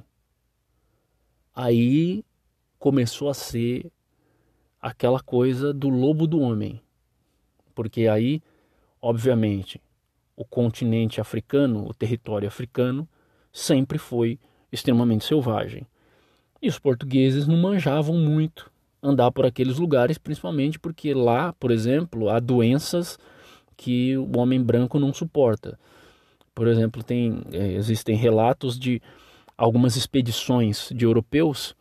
aí 1.56 2.24
começou 2.78 3.30
a 3.30 3.34
ser 3.34 3.92
aquela 4.82 5.20
coisa 5.20 5.74
do 5.74 5.90
lobo 5.90 6.26
do 6.26 6.40
homem. 6.40 6.82
Porque 7.76 8.08
aí, 8.08 8.42
obviamente, 9.02 9.82
o 10.36 10.46
continente 10.46 11.20
africano, 11.20 11.88
o 11.88 11.94
território 11.94 12.48
africano, 12.48 13.08
sempre 13.52 13.98
foi 13.98 14.40
extremamente 14.72 15.26
selvagem. 15.26 15.86
E 16.62 16.68
os 16.68 16.78
portugueses 16.78 17.48
não 17.48 17.58
manjavam 17.58 18.16
muito 18.16 18.72
andar 19.02 19.32
por 19.32 19.46
aqueles 19.46 19.78
lugares, 19.78 20.18
principalmente 20.18 20.78
porque 20.78 21.14
lá, 21.14 21.54
por 21.54 21.72
exemplo, 21.72 22.30
há 22.30 22.40
doenças 22.40 23.18
que 23.78 24.18
o 24.18 24.38
homem 24.38 24.62
branco 24.62 25.00
não 25.00 25.14
suporta. 25.14 25.80
Por 26.54 26.68
exemplo, 26.68 27.02
tem, 27.02 27.42
é, 27.54 27.74
existem 27.74 28.16
relatos 28.16 28.78
de 28.78 29.02
algumas 29.58 29.96
expedições 29.96 30.90
de 30.94 31.06
europeus 31.06 31.76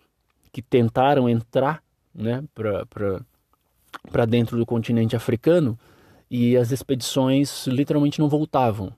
que 0.52 0.62
tentaram 0.62 1.28
entrar 1.28 1.82
né, 2.14 2.44
para 2.54 4.24
dentro 4.26 4.56
do 4.56 4.64
continente 4.64 5.16
africano 5.16 5.78
e 6.30 6.56
as 6.56 6.70
expedições 6.70 7.66
literalmente 7.66 8.20
não 8.20 8.28
voltavam, 8.28 8.92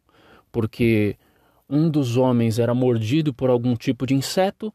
porque 0.51 1.17
um 1.71 1.89
dos 1.89 2.17
homens 2.17 2.59
era 2.59 2.75
mordido 2.75 3.33
por 3.33 3.49
algum 3.49 3.77
tipo 3.77 4.05
de 4.05 4.15
inseto, 4.15 4.75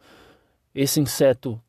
esse 0.74 1.00
inseto 1.02 1.62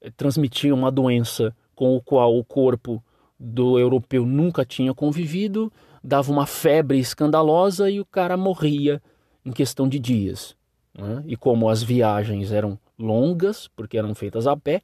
eh, 0.00 0.10
transmitia 0.16 0.74
uma 0.74 0.90
doença 0.90 1.54
com 1.74 1.94
o 1.94 2.00
qual 2.00 2.36
o 2.36 2.44
corpo 2.44 3.02
do 3.38 3.78
europeu 3.78 4.26
nunca 4.26 4.64
tinha 4.64 4.92
convivido, 4.92 5.72
dava 6.02 6.32
uma 6.32 6.46
febre 6.46 6.98
escandalosa 6.98 7.88
e 7.88 8.00
o 8.00 8.04
cara 8.04 8.36
morria 8.36 9.00
em 9.44 9.52
questão 9.52 9.88
de 9.88 9.98
dias. 9.98 10.56
Né? 10.96 11.22
E 11.26 11.36
como 11.36 11.68
as 11.68 11.82
viagens 11.82 12.50
eram 12.50 12.78
longas, 12.98 13.68
porque 13.68 13.96
eram 13.96 14.14
feitas 14.14 14.46
a 14.46 14.56
pé, 14.56 14.82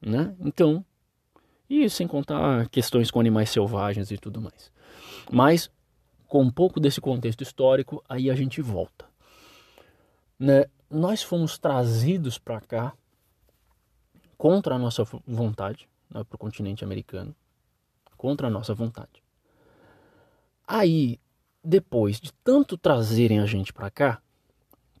né? 0.00 0.34
então, 0.40 0.84
e 1.70 1.88
sem 1.88 2.06
contar 2.06 2.68
questões 2.68 3.10
com 3.10 3.20
animais 3.20 3.48
selvagens 3.50 4.10
e 4.10 4.18
tudo 4.18 4.40
mais. 4.40 4.70
Mas, 5.30 5.70
com 6.26 6.42
um 6.42 6.50
pouco 6.50 6.80
desse 6.80 7.00
contexto 7.00 7.42
histórico, 7.42 8.02
aí 8.08 8.28
a 8.28 8.34
gente 8.34 8.60
volta 8.60 9.11
né, 10.42 10.64
nós 10.90 11.22
fomos 11.22 11.56
trazidos 11.56 12.36
para 12.36 12.60
cá 12.60 12.92
contra 14.36 14.74
a 14.74 14.78
nossa 14.78 15.04
vontade, 15.24 15.88
né, 16.10 16.24
para 16.24 16.34
o 16.34 16.38
continente 16.38 16.82
americano, 16.82 17.32
contra 18.16 18.48
a 18.48 18.50
nossa 18.50 18.74
vontade. 18.74 19.22
Aí, 20.66 21.20
depois 21.62 22.20
de 22.20 22.32
tanto 22.32 22.76
trazerem 22.76 23.38
a 23.38 23.46
gente 23.46 23.72
para 23.72 23.88
cá, 23.88 24.20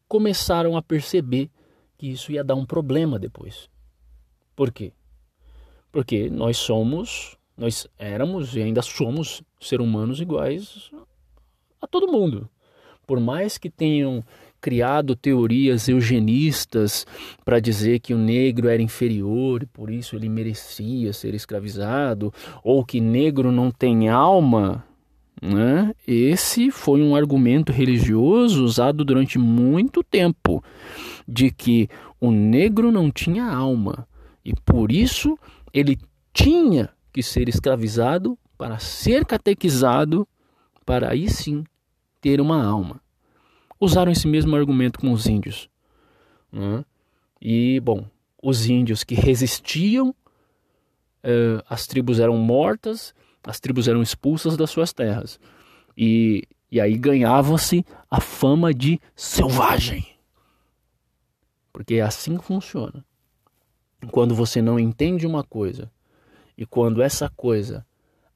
começaram 0.06 0.76
a 0.76 0.82
perceber 0.82 1.50
que 1.98 2.06
isso 2.06 2.30
ia 2.30 2.44
dar 2.44 2.54
um 2.54 2.64
problema 2.64 3.18
depois. 3.18 3.68
Por 4.54 4.70
quê? 4.70 4.92
Porque 5.90 6.30
nós 6.30 6.56
somos, 6.56 7.36
nós 7.56 7.88
éramos 7.98 8.54
e 8.54 8.62
ainda 8.62 8.80
somos 8.80 9.42
seres 9.60 9.84
humanos 9.84 10.20
iguais 10.20 10.92
a 11.80 11.86
todo 11.88 12.12
mundo. 12.12 12.48
Por 13.04 13.18
mais 13.18 13.58
que 13.58 13.68
tenham 13.68 14.24
criado 14.62 15.16
teorias 15.16 15.88
eugenistas 15.88 17.04
para 17.44 17.58
dizer 17.58 17.98
que 17.98 18.14
o 18.14 18.18
negro 18.18 18.68
era 18.68 18.80
inferior 18.80 19.64
e 19.64 19.66
por 19.66 19.90
isso 19.90 20.14
ele 20.14 20.28
merecia 20.28 21.12
ser 21.12 21.34
escravizado, 21.34 22.32
ou 22.62 22.84
que 22.84 23.00
negro 23.00 23.50
não 23.50 23.72
tem 23.72 24.08
alma, 24.08 24.84
né? 25.42 25.92
Esse 26.06 26.70
foi 26.70 27.02
um 27.02 27.16
argumento 27.16 27.72
religioso 27.72 28.64
usado 28.64 29.04
durante 29.04 29.36
muito 29.36 30.04
tempo 30.04 30.62
de 31.26 31.50
que 31.50 31.88
o 32.20 32.30
negro 32.30 32.92
não 32.92 33.10
tinha 33.10 33.44
alma 33.44 34.06
e 34.44 34.54
por 34.64 34.92
isso 34.92 35.36
ele 35.74 35.98
tinha 36.32 36.90
que 37.12 37.22
ser 37.22 37.48
escravizado 37.48 38.38
para 38.56 38.78
ser 38.78 39.24
catequizado, 39.26 40.26
para 40.86 41.10
aí 41.10 41.28
sim 41.28 41.64
ter 42.20 42.40
uma 42.40 42.64
alma. 42.64 43.00
Usaram 43.84 44.12
esse 44.12 44.28
mesmo 44.28 44.54
argumento 44.54 45.00
com 45.00 45.10
os 45.10 45.26
índios. 45.26 45.68
Né? 46.52 46.84
E, 47.40 47.80
bom, 47.80 48.06
os 48.40 48.66
índios 48.66 49.02
que 49.02 49.16
resistiam, 49.16 50.14
eh, 51.20 51.60
as 51.68 51.84
tribos 51.84 52.20
eram 52.20 52.36
mortas, 52.36 53.12
as 53.42 53.58
tribos 53.58 53.88
eram 53.88 54.00
expulsas 54.00 54.56
das 54.56 54.70
suas 54.70 54.92
terras. 54.92 55.40
E, 55.96 56.46
e 56.70 56.80
aí 56.80 56.96
ganhava-se 56.96 57.84
a 58.08 58.20
fama 58.20 58.72
de 58.72 59.00
selvagem. 59.16 60.06
Porque 61.72 61.94
é 61.94 62.02
assim 62.02 62.38
que 62.38 62.44
funciona. 62.44 63.04
Quando 64.12 64.32
você 64.32 64.62
não 64.62 64.78
entende 64.78 65.26
uma 65.26 65.42
coisa 65.42 65.90
e 66.56 66.64
quando 66.64 67.02
essa 67.02 67.28
coisa 67.28 67.84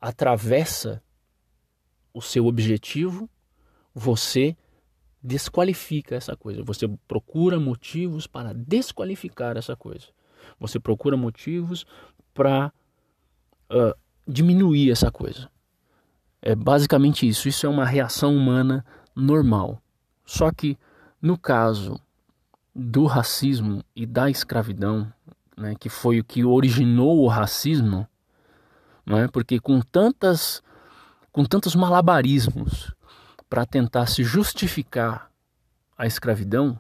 atravessa 0.00 1.00
o 2.12 2.21
seu 2.21 2.47
objetivo, 2.47 3.31
você 3.95 4.57
desqualifica 5.26 6.14
essa 6.14 6.37
coisa. 6.37 6.62
Você 6.62 6.88
procura 7.09 7.59
motivos 7.59 8.26
para 8.26 8.52
desqualificar 8.54 9.56
essa 9.56 9.75
coisa. 9.75 10.06
Você 10.61 10.78
procura 10.78 11.16
motivos 11.16 11.85
para 12.33 12.73
uh, 13.71 13.95
diminuir 14.26 14.90
essa 14.92 15.11
coisa. 15.11 15.50
É 16.40 16.54
basicamente 16.54 17.26
isso. 17.26 17.49
Isso 17.49 17.66
é 17.66 17.68
uma 17.68 17.85
reação 17.85 18.37
humana 18.37 18.87
normal. 19.16 19.83
Só 20.25 20.52
que 20.52 20.78
no 21.21 21.37
caso 21.37 22.00
do 22.73 23.06
racismo 23.06 23.83
e 23.97 24.06
da 24.06 24.30
escravidão, 24.30 25.12
né, 25.56 25.75
que 25.75 25.88
foi 25.88 26.21
o 26.21 26.25
que 26.25 26.45
originou 26.45 27.21
o 27.25 27.26
racismo, 27.26 28.06
né, 29.04 29.26
porque 29.33 29.59
com 29.59 29.80
tantas 29.80 30.62
com 31.33 31.45
tantos 31.45 31.75
malabarismos 31.75 32.95
para 33.49 33.65
tentar 33.65 34.07
se 34.07 34.25
justificar 34.25 35.31
a 35.97 36.07
escravidão 36.07 36.79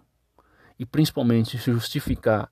e 0.78 0.84
principalmente 0.84 1.58
se 1.58 1.72
justificar 1.72 2.50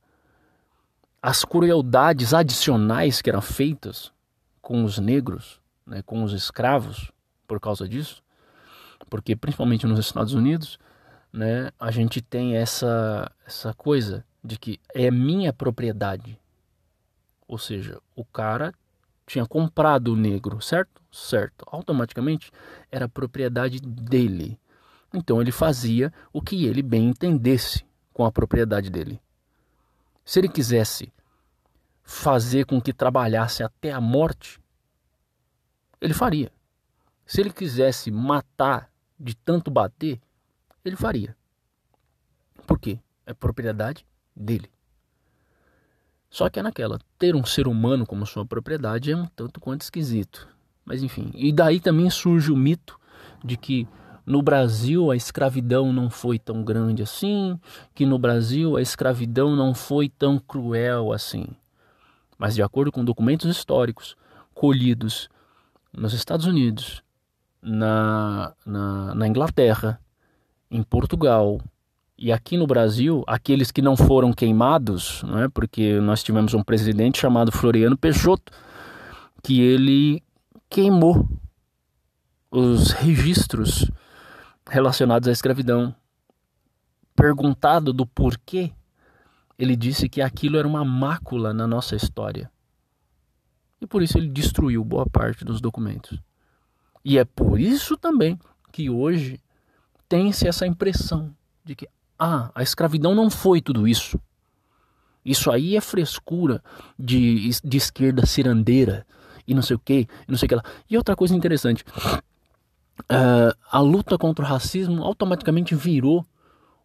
as 1.21 1.45
crueldades 1.45 2.35
adicionais 2.35 3.21
que 3.21 3.31
eram 3.31 3.41
feitas 3.41 4.13
com 4.61 4.85
os 4.85 4.99
negros, 4.99 5.61
né, 5.87 6.03
com 6.03 6.23
os 6.23 6.33
escravos 6.33 7.11
por 7.47 7.61
causa 7.61 7.89
disso, 7.89 8.23
porque 9.11 9.37
principalmente 9.37 9.87
nos 9.87 9.99
Estados 9.99 10.35
Unidos 10.35 10.79
né, 11.33 11.71
a 11.79 11.91
gente 11.91 12.23
tem 12.23 12.57
essa, 12.57 13.31
essa 13.47 13.75
coisa 13.75 14.25
de 14.43 14.59
que 14.59 14.81
é 14.95 15.11
minha 15.11 15.53
propriedade. 15.53 16.39
Ou 17.47 17.59
seja, 17.59 18.01
o 18.15 18.25
cara 18.25 18.73
tinha 19.27 19.47
comprado 19.47 20.09
o 20.09 20.17
negro, 20.17 20.61
certo? 20.61 21.03
Certo. 21.11 21.65
Automaticamente 21.69 22.51
era 22.91 23.09
propriedade 23.09 23.81
dele. 23.81 24.59
Então 25.13 25.41
ele 25.41 25.53
fazia 25.53 26.13
o 26.33 26.43
que 26.43 26.67
ele 26.67 26.83
bem 26.83 27.09
entendesse 27.09 27.85
com 28.13 28.25
a 28.25 28.33
propriedade 28.33 28.91
dele. 28.91 29.21
Se 30.25 30.41
ele 30.41 30.49
quisesse 30.49 31.13
fazer 32.03 32.67
com 32.67 32.81
que 32.81 32.93
trabalhasse 32.93 33.63
até 33.63 33.93
a 33.93 34.01
morte, 34.01 34.61
ele 36.01 36.15
faria. 36.15 36.51
Se 37.27 37.41
ele 37.41 37.51
quisesse 37.51 38.11
matar 38.11 38.91
de 39.19 39.35
tanto 39.35 39.71
bater, 39.71 40.21
ele 40.85 40.97
faria. 40.97 41.37
Por 42.67 42.79
quê? 42.79 42.99
É 43.25 43.33
propriedade 43.33 44.07
dele. 44.35 44.71
Só 46.29 46.51
que 46.51 46.59
é 46.59 46.63
naquela, 46.63 46.99
ter 47.25 47.35
um 47.35 47.45
ser 47.47 47.67
humano 47.67 48.05
como 48.05 48.27
sua 48.27 48.45
propriedade 48.45 49.11
é 49.11 49.17
um 49.17 49.25
tanto 49.25 49.59
quanto 49.59 49.81
esquisito. 49.81 50.47
Mas 50.85 51.03
enfim, 51.03 51.31
e 51.35 51.51
daí 51.51 51.81
também 51.81 52.11
surge 52.11 52.53
o 52.53 52.57
mito 52.57 53.01
de 53.43 53.57
que 53.57 53.89
no 54.27 54.43
Brasil 54.43 55.11
a 55.11 55.17
escravidão 55.17 55.91
não 55.91 56.11
foi 56.11 56.39
tão 56.39 56.63
grande 56.63 57.03
assim, 57.03 57.59
que 57.95 58.05
no 58.05 58.19
Brasil 58.19 58.77
a 58.77 58.83
escravidão 58.83 59.57
não 59.57 59.73
foi 59.73 60.11
tão 60.11 60.39
cruel 60.39 61.13
assim. 61.13 61.47
Mas 62.37 62.55
de 62.55 62.63
acordo 62.63 62.93
com 62.93 63.03
documentos 63.03 63.51
históricos 63.51 64.15
colhidos 64.53 65.31
nos 65.91 66.13
Estados 66.13 66.45
Unidos, 66.45 67.03
na, 67.63 68.53
na, 68.67 69.15
na 69.15 69.27
Inglaterra, 69.27 69.99
em 70.71 70.83
Portugal 70.83 71.59
e 72.17 72.31
aqui 72.31 72.57
no 72.57 72.67
Brasil, 72.67 73.25
aqueles 73.27 73.71
que 73.71 73.83
não 73.83 73.97
foram 73.97 74.33
queimados, 74.33 75.23
né, 75.25 75.49
porque 75.53 75.99
nós 76.01 76.23
tivemos 76.23 76.55
um 76.55 76.63
presidente 76.63 77.21
chamado 77.21 77.51
Floriano 77.51 77.97
Peixoto, 77.97 78.53
que 79.43 79.61
ele 79.61 80.23
queimou 80.71 81.29
os 82.51 82.93
registros 82.93 83.91
relacionados 84.69 85.29
à 85.29 85.33
escravidão. 85.33 85.95
Perguntado 87.17 87.93
do 87.93 88.07
porquê, 88.07 88.73
ele 89.59 89.77
disse 89.77 90.09
que 90.09 90.23
aquilo 90.23 90.57
era 90.57 90.67
uma 90.67 90.85
mácula 90.85 91.53
na 91.53 91.67
nossa 91.67 91.97
história. 91.97 92.51
E 93.81 93.87
por 93.87 94.03
isso 94.03 94.19
ele 94.19 94.29
destruiu 94.29 94.85
boa 94.85 95.05
parte 95.05 95.45
dos 95.45 95.61
documentos. 95.61 96.19
E 97.05 97.19
é 97.19 97.25
por 97.25 97.61
isso 97.61 97.97
também 97.97 98.39
que 98.73 98.89
hoje 98.89 99.41
tem-se 100.09 100.49
essa 100.49 100.67
impressão 100.67 101.35
de 101.65 101.75
que 101.75 101.89
ah, 102.19 102.51
a 102.55 102.63
escravidão 102.63 103.15
não 103.15 103.31
foi 103.31 103.61
tudo 103.61 103.87
isso. 103.87 104.19
Isso 105.25 105.51
aí 105.51 105.77
é 105.77 105.81
frescura 105.81 106.63
de, 106.99 107.51
de 107.65 107.77
esquerda 107.77 108.27
cirandeira 108.27 109.07
e 109.47 109.55
não 109.55 109.63
sei 109.63 109.77
o 109.77 109.79
que, 109.79 110.07
não 110.29 110.37
sei 110.37 110.47
o 110.47 110.49
que 110.49 110.55
lá. 110.55 110.65
E 110.89 110.97
outra 110.97 111.17
coisa 111.17 111.35
interessante, 111.35 111.85
uh, 111.93 113.57
a 113.71 113.81
luta 113.81 114.19
contra 114.19 114.45
o 114.45 114.49
racismo 114.49 115.03
automaticamente 115.03 115.75
virou 115.75 116.25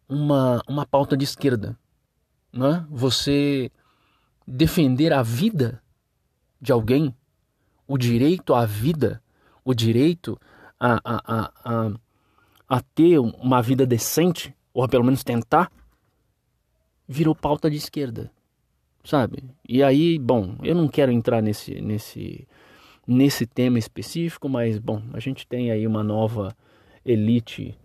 uma, 0.08 0.62
uma 0.66 0.86
pauta 0.86 1.16
de 1.16 1.24
esquerda. 1.24 1.78
Né? 2.52 2.84
Você 2.90 3.70
defender 4.46 5.12
a 5.12 5.22
vida 5.22 5.82
de 6.60 6.72
alguém, 6.72 7.14
o 7.86 7.98
direito 7.98 8.54
à 8.54 8.64
vida, 8.64 9.22
o 9.64 9.74
direito 9.74 10.38
a, 10.78 11.00
a, 11.04 11.22
a, 11.26 11.52
a 11.64 11.90
a 12.70 12.80
ter 12.80 13.18
uma 13.18 13.60
vida 13.60 13.84
decente, 13.84 14.54
ou 14.72 14.88
pelo 14.88 15.04
menos 15.04 15.24
tentar, 15.24 15.70
virou 17.06 17.34
pauta 17.34 17.70
de 17.70 17.76
esquerda, 17.76 18.30
sabe? 19.04 19.44
E 19.68 19.82
aí, 19.82 20.18
bom, 20.18 20.56
eu 20.62 20.74
não 20.74 20.88
quero 20.88 21.10
entrar 21.10 21.42
nesse, 21.42 21.80
nesse, 21.80 22.46
nesse 23.06 23.46
tema 23.46 23.78
específico, 23.78 24.48
mas, 24.48 24.78
bom, 24.78 25.02
a 25.12 25.20
gente 25.20 25.46
tem 25.46 25.70
aí 25.70 25.86
uma 25.86 26.02
nova 26.04 26.56
elite 27.04 27.76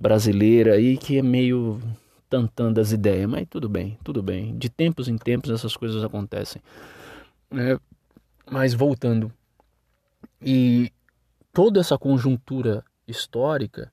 brasileira 0.00 0.74
aí 0.74 0.96
que 0.96 1.18
é 1.18 1.22
meio 1.22 1.80
tantando 2.30 2.80
as 2.80 2.92
ideias, 2.92 3.28
mas 3.28 3.46
tudo 3.48 3.68
bem, 3.68 3.98
tudo 4.02 4.22
bem. 4.22 4.56
De 4.56 4.70
tempos 4.70 5.06
em 5.06 5.18
tempos 5.18 5.50
essas 5.50 5.76
coisas 5.76 6.02
acontecem. 6.02 6.62
É, 7.50 7.78
mas 8.50 8.72
voltando, 8.72 9.30
e 10.40 10.90
toda 11.52 11.78
essa 11.80 11.98
conjuntura 11.98 12.82
histórica 13.06 13.92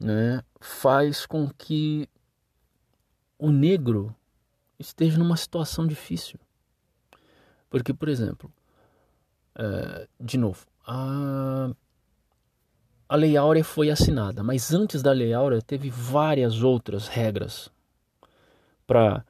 né, 0.00 0.42
faz 0.62 1.26
com 1.26 1.50
que 1.50 2.08
o 3.38 3.50
negro 3.50 4.14
esteja 4.78 5.18
numa 5.18 5.36
situação 5.36 5.86
difícil. 5.86 6.38
Porque, 7.68 7.92
por 7.92 8.08
exemplo, 8.08 8.50
é, 9.56 10.08
de 10.20 10.38
novo, 10.38 10.64
a, 10.86 11.70
a 13.08 13.16
Lei 13.16 13.36
Áurea 13.36 13.64
foi 13.64 13.90
assinada, 13.90 14.42
mas 14.42 14.72
antes 14.72 15.02
da 15.02 15.12
Lei 15.12 15.34
Áurea 15.34 15.60
teve 15.60 15.90
várias 15.90 16.62
outras 16.62 17.08
regras 17.08 17.70
para 18.86 19.24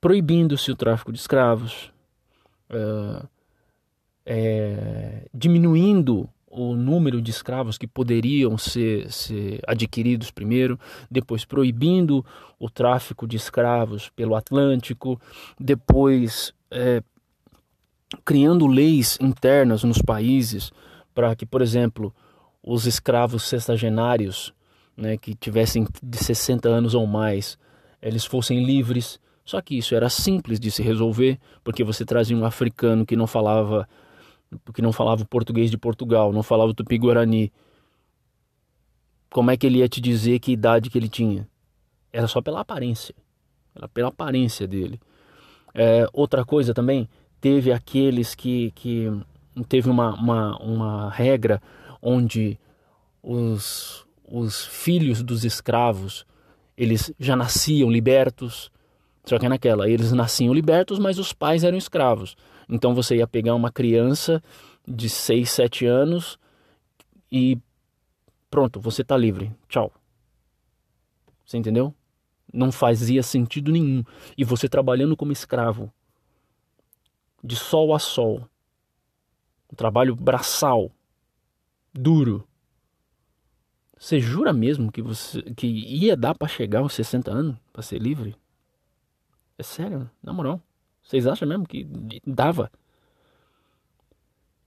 proibindo-se 0.00 0.70
o 0.70 0.76
tráfico 0.76 1.12
de 1.12 1.18
escravos, 1.18 1.92
é, 2.70 3.26
é, 4.24 5.28
diminuindo 5.34 6.28
o 6.50 6.74
número 6.74 7.22
de 7.22 7.30
escravos 7.30 7.78
que 7.78 7.86
poderiam 7.86 8.58
ser, 8.58 9.10
ser, 9.12 9.60
adquiridos 9.66 10.32
primeiro, 10.32 10.78
depois 11.08 11.44
proibindo 11.44 12.26
o 12.58 12.68
tráfico 12.68 13.26
de 13.26 13.36
escravos 13.36 14.10
pelo 14.16 14.34
Atlântico, 14.34 15.20
depois 15.58 16.52
é, 16.70 17.02
criando 18.24 18.66
leis 18.66 19.16
internas 19.20 19.84
nos 19.84 20.02
países 20.02 20.72
para 21.14 21.34
que, 21.36 21.46
por 21.46 21.62
exemplo, 21.62 22.12
os 22.62 22.84
escravos 22.84 23.44
sexagenários, 23.44 24.52
né, 24.96 25.16
que 25.16 25.34
tivessem 25.34 25.86
de 26.02 26.18
60 26.18 26.68
anos 26.68 26.94
ou 26.94 27.06
mais, 27.06 27.56
eles 28.02 28.24
fossem 28.24 28.64
livres. 28.64 29.20
Só 29.44 29.60
que 29.60 29.78
isso 29.78 29.94
era 29.94 30.08
simples 30.08 30.60
de 30.60 30.70
se 30.70 30.82
resolver, 30.82 31.38
porque 31.62 31.82
você 31.84 32.04
trazia 32.04 32.36
um 32.36 32.44
africano 32.44 33.06
que 33.06 33.16
não 33.16 33.26
falava 33.26 33.88
que 34.74 34.82
não 34.82 34.92
falava 34.92 35.24
português 35.24 35.70
de 35.70 35.78
Portugal, 35.78 36.32
não 36.32 36.42
falava 36.42 36.74
tupi-guarani. 36.74 37.52
Como 39.30 39.50
é 39.50 39.56
que 39.56 39.66
ele 39.66 39.78
ia 39.78 39.88
te 39.88 40.00
dizer 40.00 40.38
que 40.40 40.52
idade 40.52 40.90
que 40.90 40.98
ele 40.98 41.08
tinha? 41.08 41.48
Era 42.12 42.26
só 42.26 42.40
pela 42.40 42.60
aparência. 42.60 43.14
Era 43.74 43.88
pela 43.88 44.08
aparência 44.08 44.66
dele. 44.66 45.00
É, 45.72 46.06
outra 46.12 46.44
coisa 46.44 46.74
também, 46.74 47.08
teve 47.40 47.72
aqueles 47.72 48.34
que, 48.34 48.72
que 48.72 49.08
teve 49.68 49.88
uma, 49.88 50.14
uma, 50.14 50.56
uma 50.58 51.10
regra 51.10 51.62
onde 52.02 52.58
os, 53.22 54.04
os 54.24 54.66
filhos 54.66 55.22
dos 55.22 55.44
escravos 55.44 56.26
eles 56.80 57.12
já 57.20 57.36
nasciam 57.36 57.90
libertos, 57.90 58.70
só 59.26 59.38
que 59.38 59.46
naquela, 59.46 59.88
eles 59.88 60.12
nasciam 60.12 60.54
libertos, 60.54 60.98
mas 60.98 61.18
os 61.18 61.30
pais 61.30 61.62
eram 61.62 61.76
escravos. 61.76 62.36
Então 62.70 62.94
você 62.94 63.16
ia 63.16 63.26
pegar 63.26 63.54
uma 63.56 63.72
criança 63.72 64.40
de 64.86 65.08
6, 65.08 65.50
7 65.50 65.86
anos 65.86 66.38
e 67.30 67.58
pronto, 68.48 68.80
você 68.80 69.02
está 69.02 69.16
livre. 69.16 69.52
Tchau. 69.68 69.92
Você 71.44 71.58
entendeu? 71.58 71.92
Não 72.52 72.70
fazia 72.70 73.24
sentido 73.24 73.72
nenhum. 73.72 74.04
E 74.38 74.44
você 74.44 74.68
trabalhando 74.68 75.16
como 75.16 75.32
escravo, 75.32 75.92
de 77.42 77.56
sol 77.56 77.92
a 77.92 77.98
sol, 77.98 78.48
um 79.72 79.74
trabalho 79.74 80.14
braçal, 80.14 80.92
duro. 81.92 82.46
Você 83.98 84.20
jura 84.20 84.52
mesmo 84.52 84.92
que 84.92 85.02
você 85.02 85.42
que 85.54 85.66
ia 85.66 86.16
dar 86.16 86.34
para 86.34 86.48
chegar 86.48 86.80
aos 86.80 86.92
60 86.94 87.30
anos 87.30 87.56
para 87.72 87.82
ser 87.82 87.98
livre? 87.98 88.36
É 89.58 89.62
sério, 89.62 90.08
na 90.22 90.32
moral. 90.32 90.62
Vocês 91.10 91.26
acham 91.26 91.48
mesmo 91.48 91.66
que 91.66 91.88
dava? 92.24 92.70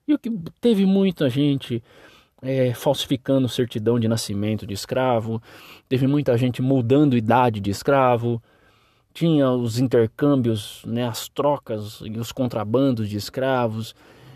E 0.06 0.14
o 0.14 0.20
que 0.20 0.30
teve 0.60 0.86
muita 0.86 1.30
gente 1.30 1.82
é, 2.42 2.74
falsificando 2.74 3.48
certidão 3.48 3.98
de 3.98 4.10
nascimento 4.10 4.68
de 4.68 4.74
escravo, 4.74 5.42
teve 5.88 6.06
muita 6.06 6.38
gente 6.38 6.62
mudando 6.62 7.16
idade 7.16 7.62
de 7.62 7.72
escravo, 7.72 8.44
tinha 9.14 9.50
os 9.52 9.80
intercâmbios, 9.80 10.84
né, 10.86 11.08
as 11.08 11.30
trocas 11.30 12.02
e 12.02 12.20
os 12.20 12.34
contrabandos 12.34 13.08
de 13.08 13.16
escravos. 13.16 13.96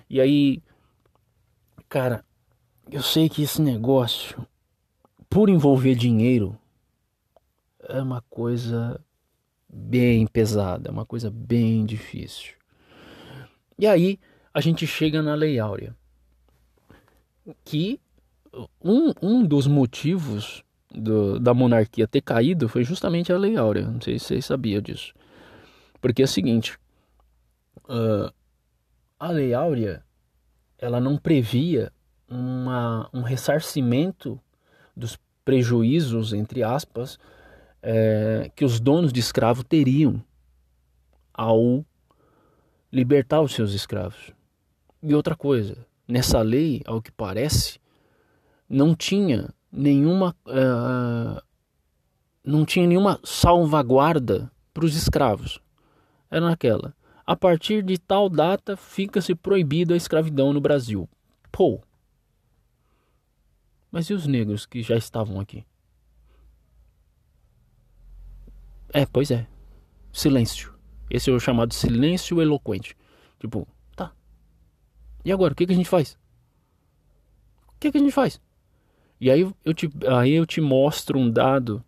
E 0.10 0.22
aí, 0.22 0.64
cara, 1.90 2.24
eu 2.90 3.02
sei 3.02 3.28
que 3.28 3.44
esse 3.44 3.62
negócio, 3.62 4.48
por 5.30 5.50
envolver 5.50 5.96
dinheiro, 5.96 6.58
é 7.82 8.02
uma 8.02 8.24
coisa 8.30 8.98
bem 9.78 10.26
pesada, 10.26 10.90
é 10.90 10.92
uma 10.92 11.06
coisa 11.06 11.30
bem 11.30 11.86
difícil. 11.86 12.54
E 13.78 13.86
aí 13.86 14.20
a 14.54 14.60
gente 14.60 14.88
chega 14.88 15.22
na 15.22 15.36
Lei 15.36 15.60
Áurea, 15.60 15.96
que 17.64 18.00
um, 18.84 19.14
um 19.22 19.46
dos 19.46 19.68
motivos 19.68 20.64
do, 20.92 21.40
da 21.40 21.54
monarquia 21.54 22.08
ter 22.08 22.22
caído 22.22 22.68
foi 22.68 22.84
justamente 22.84 23.32
a 23.32 23.38
Lei 23.38 23.56
Áurea. 23.56 23.86
Não 23.86 24.02
sei 24.02 24.18
se 24.18 24.26
vocês 24.26 24.46
sabiam 24.46 24.82
disso. 24.82 25.14
Porque 26.02 26.24
é 26.24 26.26
o 26.26 26.28
seguinte, 26.28 26.78
uh, 27.86 28.34
a 29.20 29.32
Lei 29.32 29.54
Áurea 29.54 30.04
ela 30.80 31.00
não 31.00 31.18
previa 31.18 31.92
uma, 32.28 33.10
um 33.14 33.22
ressarcimento 33.22 34.40
dos 34.96 35.18
prejuízos, 35.46 36.34
entre 36.34 36.64
aspas, 36.64 37.18
é, 37.82 38.52
que 38.56 38.66
os 38.66 38.80
donos 38.80 39.14
de 39.14 39.20
escravo 39.20 39.64
teriam 39.64 40.24
ao 41.34 41.86
libertar 42.92 43.42
os 43.42 43.54
seus 43.54 43.74
escravos. 43.74 44.32
E 45.02 45.14
outra 45.14 45.36
coisa, 45.36 45.86
nessa 46.08 46.42
lei, 46.42 46.82
ao 46.86 47.02
que 47.02 47.12
parece, 47.12 47.80
não 48.68 48.96
tinha 48.96 49.54
nenhuma 49.72 50.36
uh, 50.48 51.42
não 52.44 52.66
tinha 52.66 52.88
nenhuma 52.88 53.20
salvaguarda 53.24 54.52
para 54.74 54.86
os 54.86 54.96
escravos. 54.96 55.60
Era 56.32 56.46
naquela. 56.46 56.96
A 57.26 57.36
partir 57.36 57.84
de 57.84 57.98
tal 57.98 58.30
data 58.30 58.78
fica-se 58.78 59.36
proibida 59.36 59.94
a 59.94 59.98
escravidão 59.98 60.54
no 60.54 60.62
Brasil. 60.62 61.10
Pô. 61.52 61.82
Mas 63.92 64.10
e 64.10 64.14
os 64.14 64.26
negros 64.26 64.66
que 64.66 64.82
já 64.82 64.96
estavam 64.96 65.40
aqui? 65.40 65.66
É, 68.98 69.06
pois 69.06 69.30
é. 69.30 69.46
Silêncio. 70.12 70.74
Esse 71.08 71.30
é 71.30 71.34
o 71.34 71.40
chamado 71.40 71.72
silêncio 71.72 72.42
eloquente. 72.42 72.98
Tipo, 73.40 73.68
tá. 73.96 74.12
E 75.24 75.32
agora, 75.32 75.54
o 75.54 75.56
que, 75.56 75.68
que 75.68 75.72
a 75.72 75.76
gente 75.76 75.88
faz? 75.88 76.18
O 77.68 77.80
que, 77.80 77.92
que 77.92 77.98
a 78.00 78.02
gente 78.02 78.12
faz? 78.12 78.42
E 79.22 79.30
aí 79.30 79.42
eu, 79.64 79.74
te, 79.76 79.88
aí 80.08 80.34
eu 80.34 80.48
te 80.48 80.60
mostro 80.60 81.20
um 81.20 81.30
dado 81.30 81.86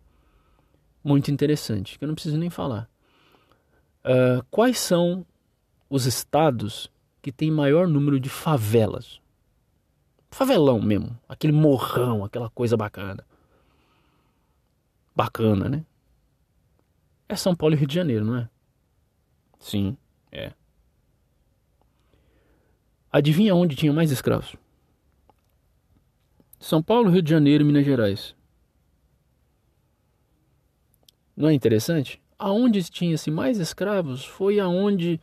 muito 1.02 1.32
interessante, 1.32 1.98
que 1.98 2.04
eu 2.04 2.06
não 2.06 2.14
preciso 2.14 2.38
nem 2.38 2.48
falar. 2.48 2.88
Uh, 4.04 4.46
quais 4.48 4.78
são 4.78 5.26
os 5.88 6.06
estados 6.06 6.88
que 7.20 7.32
têm 7.32 7.50
maior 7.50 7.88
número 7.88 8.20
de 8.20 8.28
favelas? 8.28 9.20
Favelão 10.30 10.80
mesmo, 10.80 11.18
aquele 11.28 11.52
morrão, 11.52 12.24
aquela 12.24 12.48
coisa 12.50 12.76
bacana. 12.76 13.26
Bacana, 15.12 15.68
né? 15.68 15.84
É 17.30 17.36
São 17.36 17.54
Paulo 17.54 17.76
e 17.76 17.78
Rio 17.78 17.86
de 17.86 17.94
Janeiro, 17.94 18.24
não 18.24 18.38
é? 18.38 18.48
Sim, 19.60 19.96
é. 20.32 20.52
Adivinha 23.12 23.54
onde 23.54 23.76
tinha 23.76 23.92
mais 23.92 24.10
escravos? 24.10 24.56
São 26.58 26.82
Paulo, 26.82 27.08
Rio 27.08 27.22
de 27.22 27.30
Janeiro 27.30 27.62
e 27.62 27.66
Minas 27.68 27.84
Gerais. 27.84 28.34
Não 31.36 31.48
é 31.48 31.52
interessante? 31.52 32.20
Aonde 32.36 32.82
tinha-se 32.90 33.30
mais 33.30 33.60
escravos 33.60 34.24
foi 34.24 34.58
aonde 34.58 35.20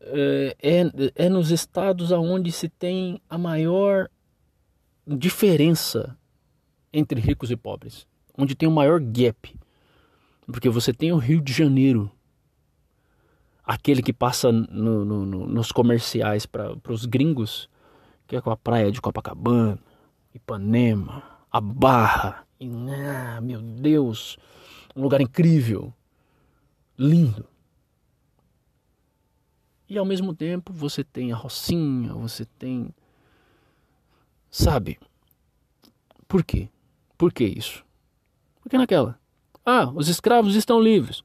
é, 0.00 0.56
é, 0.62 1.26
é 1.26 1.28
nos 1.28 1.50
estados 1.50 2.10
aonde 2.10 2.50
se 2.50 2.70
tem 2.70 3.20
a 3.28 3.36
maior 3.36 4.08
diferença 5.06 6.16
entre 6.90 7.20
ricos 7.20 7.50
e 7.50 7.56
pobres, 7.56 8.06
onde 8.34 8.54
tem 8.54 8.66
o 8.66 8.72
maior 8.72 8.98
gap. 8.98 9.54
Porque 10.50 10.68
você 10.68 10.92
tem 10.92 11.12
o 11.12 11.18
Rio 11.18 11.40
de 11.40 11.52
Janeiro, 11.52 12.10
aquele 13.64 14.02
que 14.02 14.12
passa 14.12 14.50
no, 14.50 15.04
no, 15.04 15.26
no, 15.26 15.46
nos 15.46 15.70
comerciais 15.70 16.46
para 16.46 16.76
os 16.88 17.06
gringos, 17.06 17.68
que 18.26 18.36
é 18.36 18.40
com 18.40 18.50
a 18.50 18.56
praia 18.56 18.90
de 18.90 19.00
Copacabana, 19.00 19.78
Ipanema, 20.34 21.22
a 21.50 21.60
Barra. 21.60 22.46
E, 22.58 22.68
ah, 22.68 23.40
meu 23.40 23.60
Deus, 23.60 24.38
um 24.94 25.02
lugar 25.02 25.20
incrível, 25.20 25.92
lindo. 26.98 27.46
E 29.88 29.98
ao 29.98 30.04
mesmo 30.04 30.34
tempo 30.34 30.72
você 30.72 31.02
tem 31.02 31.32
a 31.32 31.36
Rocinha, 31.36 32.14
você 32.14 32.44
tem. 32.44 32.94
Sabe? 34.50 34.98
Por 36.28 36.44
quê? 36.44 36.68
Por 37.18 37.32
que 37.32 37.44
isso? 37.44 37.84
Porque 38.62 38.78
naquela. 38.78 39.19
Ah, 39.64 39.90
os 39.94 40.08
escravos 40.08 40.54
estão 40.54 40.80
livres. 40.80 41.22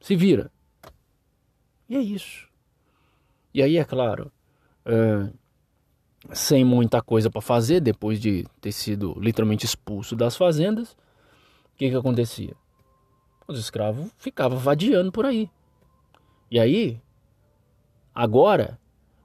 Se 0.00 0.16
vira. 0.16 0.50
E 1.88 1.96
é 1.96 2.00
isso. 2.00 2.48
E 3.54 3.62
aí, 3.62 3.76
é 3.76 3.84
claro, 3.84 4.32
é, 4.84 5.30
sem 6.32 6.64
muita 6.64 7.02
coisa 7.02 7.30
para 7.30 7.40
fazer, 7.40 7.80
depois 7.80 8.20
de 8.20 8.46
ter 8.60 8.72
sido 8.72 9.14
literalmente 9.18 9.64
expulso 9.64 10.16
das 10.16 10.36
fazendas, 10.36 10.92
o 10.92 11.76
que, 11.76 11.90
que 11.90 11.96
acontecia? 11.96 12.54
Os 13.46 13.58
escravos 13.58 14.10
ficavam 14.16 14.58
vadiando 14.58 15.12
por 15.12 15.26
aí. 15.26 15.50
E 16.50 16.58
aí, 16.58 17.00
agora, 18.14 18.78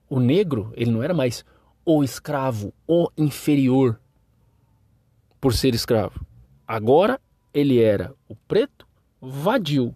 o 0.10 0.20
negro, 0.20 0.72
ele 0.76 0.91
não 0.91 1.04
era 1.04 1.13
mais 1.13 1.46
o 1.86 2.04
escravo, 2.04 2.74
o 2.88 3.10
inferior 3.17 4.00
por 5.39 5.54
ser 5.54 5.74
escravo. 5.74 6.26
Agora 6.67 7.19
ele 7.53 7.82
era 7.82 8.13
o 8.27 8.36
preto 8.36 8.86
vadio. 9.21 9.95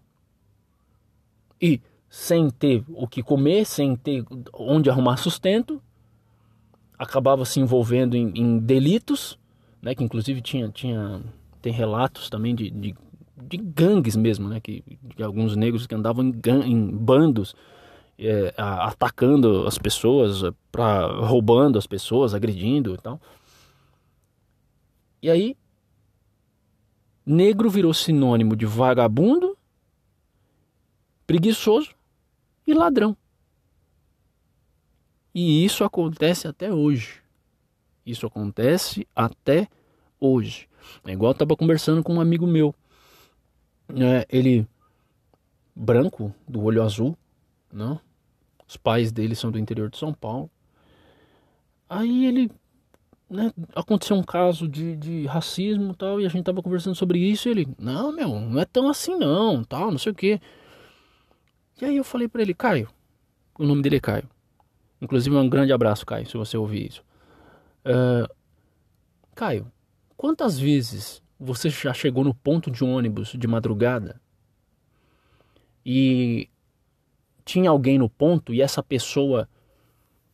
E 1.62 1.82
sem 2.10 2.50
ter 2.50 2.84
o 2.90 3.08
que 3.08 3.22
comer, 3.22 3.66
sem 3.66 3.96
ter 3.96 4.24
onde 4.54 4.90
arrumar 4.90 5.18
sustento, 5.18 5.82
acabava 6.98 7.46
se 7.46 7.60
envolvendo 7.60 8.16
em, 8.16 8.32
em 8.36 8.60
delitos, 8.60 9.38
né, 9.82 9.96
que 9.96 10.04
inclusive 10.04 10.42
tinha, 10.42 10.70
tinha 10.70 11.22
tem 11.62 11.72
relatos 11.72 12.30
também 12.30 12.56
de, 12.56 12.70
de, 12.70 12.96
de 13.38 13.58
gangues 13.58 14.16
mesmo, 14.16 14.50
né, 14.50 14.60
que, 14.60 14.84
de 15.16 15.24
alguns 15.24 15.56
negros 15.56 15.86
que 15.86 15.96
andavam 15.96 16.26
em, 16.26 16.34
em 16.66 16.88
bandos 16.88 17.56
é, 18.18 18.54
atacando 18.58 19.68
as 19.68 19.78
pessoas, 19.78 20.44
pra, 20.72 21.08
roubando 21.26 21.78
as 21.78 21.88
pessoas, 21.88 22.34
agredindo 22.34 22.94
e 22.94 22.98
tal. 22.98 23.20
E 25.22 25.30
aí, 25.30 25.56
negro 27.26 27.70
virou 27.70 27.94
sinônimo 27.94 28.56
de 28.56 28.66
vagabundo, 28.66 29.58
preguiçoso 31.26 31.96
e 32.66 32.74
ladrão. 32.74 33.16
E 35.34 35.64
isso 35.64 35.84
acontece 35.84 36.48
até 36.48 36.74
hoje. 36.74 37.22
Isso 38.06 38.26
acontece 38.26 39.08
até 39.16 39.68
hoje. 40.20 40.68
É 41.06 41.12
igual 41.12 41.30
eu 41.32 41.34
estava 41.34 41.56
conversando 41.56 42.04
com 42.04 42.16
um 42.16 42.22
amigo 42.22 42.46
meu. 42.46 42.76
É, 43.90 44.26
ele, 44.30 44.68
branco, 45.76 46.34
do 46.48 46.64
olho 46.64 46.84
azul, 46.84 47.18
não? 47.72 47.96
Né? 47.96 48.02
Os 48.68 48.78
pais 48.78 49.12
dele 49.12 49.36
são 49.36 49.52
do 49.52 49.60
interior 49.60 49.90
de 49.90 49.98
São 49.98 50.14
Paulo. 50.14 50.50
Aí 51.90 52.26
ele 52.26 52.50
né, 53.32 53.54
aconteceu 53.74 54.18
um 54.18 54.24
caso 54.24 54.68
de, 54.68 54.98
de 54.98 55.26
racismo 55.26 55.96
tal, 55.96 56.20
e 56.20 56.26
a 56.26 56.30
gente 56.30 56.44
tava 56.44 56.62
conversando 56.62 56.96
sobre 56.96 57.18
isso, 57.18 57.48
e 57.48 57.52
ele, 57.52 57.68
não, 57.80 58.12
meu, 58.12 58.28
não 58.42 58.60
é 58.60 58.66
tão 58.66 58.90
assim 58.90 59.16
não, 59.16 59.64
tal, 59.64 59.90
não 59.90 59.98
sei 59.98 60.12
o 60.12 60.16
que. 60.16 60.40
E 61.82 61.86
aí 61.86 61.96
eu 61.96 62.04
falei 62.04 62.28
para 62.28 62.42
ele, 62.42 62.54
Caio, 62.54 62.90
o 63.58 63.66
nome 63.66 63.82
dele 63.82 63.96
é 63.96 64.00
Caio. 64.02 64.30
Inclusive 65.02 65.34
um 65.34 65.50
grande 65.50 65.72
abraço, 65.72 66.06
Caio, 66.06 66.30
se 66.30 66.36
você 66.36 66.58
ouvir 66.58 66.90
isso. 66.90 67.04
Uh, 67.86 68.32
Caio, 69.34 69.72
quantas 70.18 70.60
vezes 70.60 71.24
você 71.40 71.70
já 71.70 71.94
chegou 71.94 72.26
no 72.26 72.36
ponto 72.36 72.70
de 72.70 72.84
ônibus 72.84 73.30
de 73.30 73.48
madrugada 73.48 74.22
e 75.86 76.50
tinha 77.46 77.70
alguém 77.70 77.98
no 77.98 78.10
ponto 78.10 78.54
e 78.54 78.62
essa 78.62 78.84
pessoa 78.84 79.48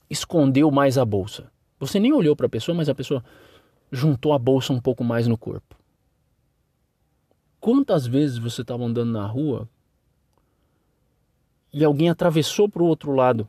escondeu 0.10 0.72
mais 0.72 0.98
a 0.98 1.06
bolsa? 1.06 1.50
Você 1.80 2.00
nem 2.00 2.14
olhou 2.14 2.36
para 2.36 2.48
a 2.48 2.50
pessoa, 2.50 2.76
mas 2.76 2.90
a 2.90 2.96
pessoa 2.96 3.24
juntou 3.92 4.34
a 4.34 4.40
bolsa 4.40 4.74
um 4.74 4.82
pouco 4.82 5.04
mais 5.04 5.28
no 5.28 5.38
corpo. 5.38 5.76
Quantas 7.60 8.06
vezes 8.06 8.38
você 8.38 8.62
estava 8.62 8.84
andando 8.84 9.12
na 9.12 9.26
rua 9.26 9.70
e 11.72 11.84
alguém 11.84 12.10
atravessou 12.10 12.70
para 12.70 12.82
o 12.82 12.88
outro 12.88 13.12
lado 13.14 13.48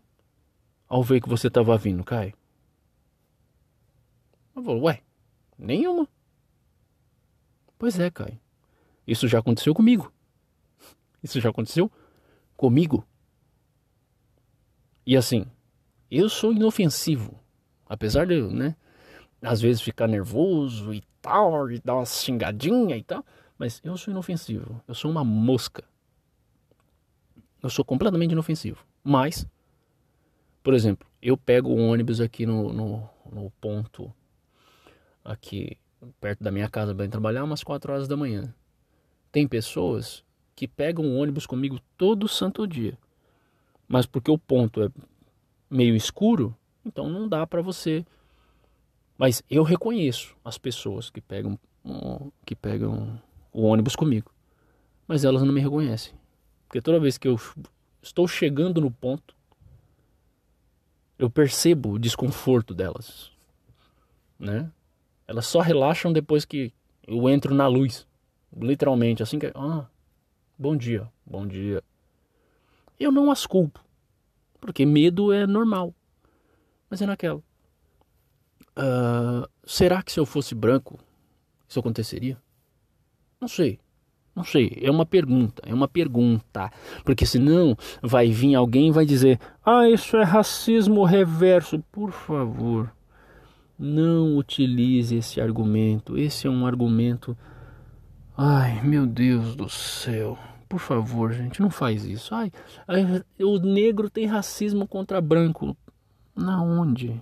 ao 0.88 1.02
ver 1.02 1.20
que 1.20 1.28
você 1.28 1.48
estava 1.48 1.76
vindo, 1.76 2.04
Caio? 2.04 2.34
Eu 4.56 4.62
falei, 4.62 4.80
ué, 4.82 5.02
nenhuma. 5.56 6.08
Pois 7.78 7.98
é, 7.98 8.10
Caio. 8.10 8.38
Isso 9.06 9.28
já 9.28 9.38
aconteceu 9.38 9.74
comigo. 9.74 10.12
Isso 11.22 11.40
já 11.40 11.50
aconteceu 11.50 11.90
comigo. 12.56 13.06
E 15.06 15.16
assim, 15.16 15.46
eu 16.10 16.28
sou 16.28 16.52
inofensivo. 16.52 17.38
Apesar 17.88 18.26
de, 18.26 18.40
né, 18.42 18.76
às 19.42 19.60
vezes 19.60 19.80
ficar 19.80 20.06
nervoso 20.06 20.92
e 20.92 21.02
tal, 21.22 21.70
e 21.70 21.80
dar 21.80 21.96
uma 21.96 22.04
xingadinha 22.04 22.96
e 22.96 23.02
tal, 23.02 23.24
mas 23.58 23.80
eu 23.84 23.96
sou 23.96 24.12
inofensivo. 24.12 24.80
Eu 24.86 24.94
sou 24.94 25.10
uma 25.10 25.24
mosca. 25.24 25.84
Eu 27.62 27.70
sou 27.70 27.84
completamente 27.84 28.32
inofensivo. 28.32 28.84
Mas, 29.02 29.46
por 30.62 30.74
exemplo, 30.74 31.08
eu 31.20 31.36
pego 31.36 31.70
o 31.70 31.88
ônibus 31.88 32.20
aqui 32.20 32.46
no, 32.46 32.72
no, 32.72 33.08
no 33.32 33.50
ponto, 33.60 34.12
aqui 35.24 35.76
perto 36.20 36.44
da 36.44 36.50
minha 36.50 36.68
casa, 36.68 36.94
para 36.94 37.08
trabalhar 37.08 37.44
umas 37.44 37.64
4 37.64 37.92
horas 37.92 38.06
da 38.06 38.16
manhã. 38.16 38.54
Tem 39.32 39.46
pessoas 39.46 40.24
que 40.54 40.68
pegam 40.68 41.04
o 41.04 41.16
ônibus 41.16 41.46
comigo 41.46 41.80
todo 41.96 42.28
santo 42.28 42.66
dia. 42.66 42.96
Mas 43.86 44.06
porque 44.06 44.30
o 44.30 44.38
ponto 44.38 44.82
é 44.82 44.90
meio 45.70 45.96
escuro, 45.96 46.56
então 46.88 47.08
não 47.08 47.28
dá 47.28 47.46
para 47.46 47.62
você. 47.62 48.04
Mas 49.16 49.42
eu 49.50 49.62
reconheço 49.62 50.36
as 50.44 50.58
pessoas 50.58 51.10
que 51.10 51.20
pegam 51.20 51.58
que 52.44 52.54
pegam 52.54 53.20
o 53.52 53.62
ônibus 53.62 53.96
comigo. 53.96 54.30
Mas 55.06 55.24
elas 55.24 55.42
não 55.42 55.52
me 55.52 55.60
reconhecem. 55.60 56.12
Porque 56.66 56.82
toda 56.82 57.00
vez 57.00 57.16
que 57.16 57.26
eu 57.26 57.40
estou 58.02 58.28
chegando 58.28 58.80
no 58.80 58.90
ponto, 58.90 59.34
eu 61.18 61.30
percebo 61.30 61.92
o 61.92 61.98
desconforto 61.98 62.74
delas, 62.74 63.32
né? 64.38 64.70
Elas 65.26 65.46
só 65.46 65.60
relaxam 65.60 66.12
depois 66.12 66.44
que 66.44 66.72
eu 67.06 67.28
entro 67.28 67.54
na 67.54 67.66
luz, 67.66 68.06
literalmente, 68.54 69.22
assim 69.22 69.38
que, 69.38 69.50
ah, 69.54 69.86
bom 70.58 70.76
dia, 70.76 71.08
bom 71.26 71.46
dia. 71.46 71.82
Eu 73.00 73.10
não 73.10 73.30
as 73.30 73.46
culpo, 73.46 73.82
porque 74.60 74.84
medo 74.86 75.32
é 75.32 75.46
normal. 75.46 75.94
Mas 76.88 77.02
é 77.02 77.06
naquela. 77.06 77.42
Uh, 78.76 79.48
será 79.64 80.02
que 80.02 80.12
se 80.12 80.20
eu 80.20 80.26
fosse 80.26 80.54
branco, 80.54 80.98
isso 81.68 81.80
aconteceria? 81.80 82.38
Não 83.40 83.48
sei. 83.48 83.78
Não 84.38 84.44
sei, 84.44 84.78
é 84.80 84.88
uma 84.88 85.04
pergunta, 85.04 85.60
é 85.66 85.74
uma 85.74 85.88
pergunta. 85.88 86.70
Porque 87.04 87.26
senão 87.26 87.76
vai 88.00 88.30
vir 88.30 88.54
alguém 88.54 88.86
e 88.86 88.92
vai 88.92 89.04
dizer: 89.04 89.40
Ah, 89.66 89.88
isso 89.88 90.16
é 90.16 90.22
racismo 90.22 91.02
reverso. 91.02 91.82
Por 91.90 92.12
favor, 92.12 92.92
não 93.76 94.36
utilize 94.36 95.16
esse 95.16 95.40
argumento. 95.40 96.16
Esse 96.16 96.46
é 96.46 96.50
um 96.50 96.64
argumento. 96.64 97.36
Ai, 98.36 98.80
meu 98.84 99.06
Deus 99.06 99.56
do 99.56 99.68
céu. 99.68 100.38
Por 100.68 100.78
favor, 100.78 101.32
gente, 101.32 101.60
não 101.60 101.70
faz 101.70 102.04
isso. 102.04 102.32
Ai, 102.32 102.52
o 103.40 103.58
negro 103.58 104.08
tem 104.08 104.26
racismo 104.26 104.86
contra 104.86 105.20
branco. 105.20 105.76
Na 106.38 106.62
onde? 106.62 107.20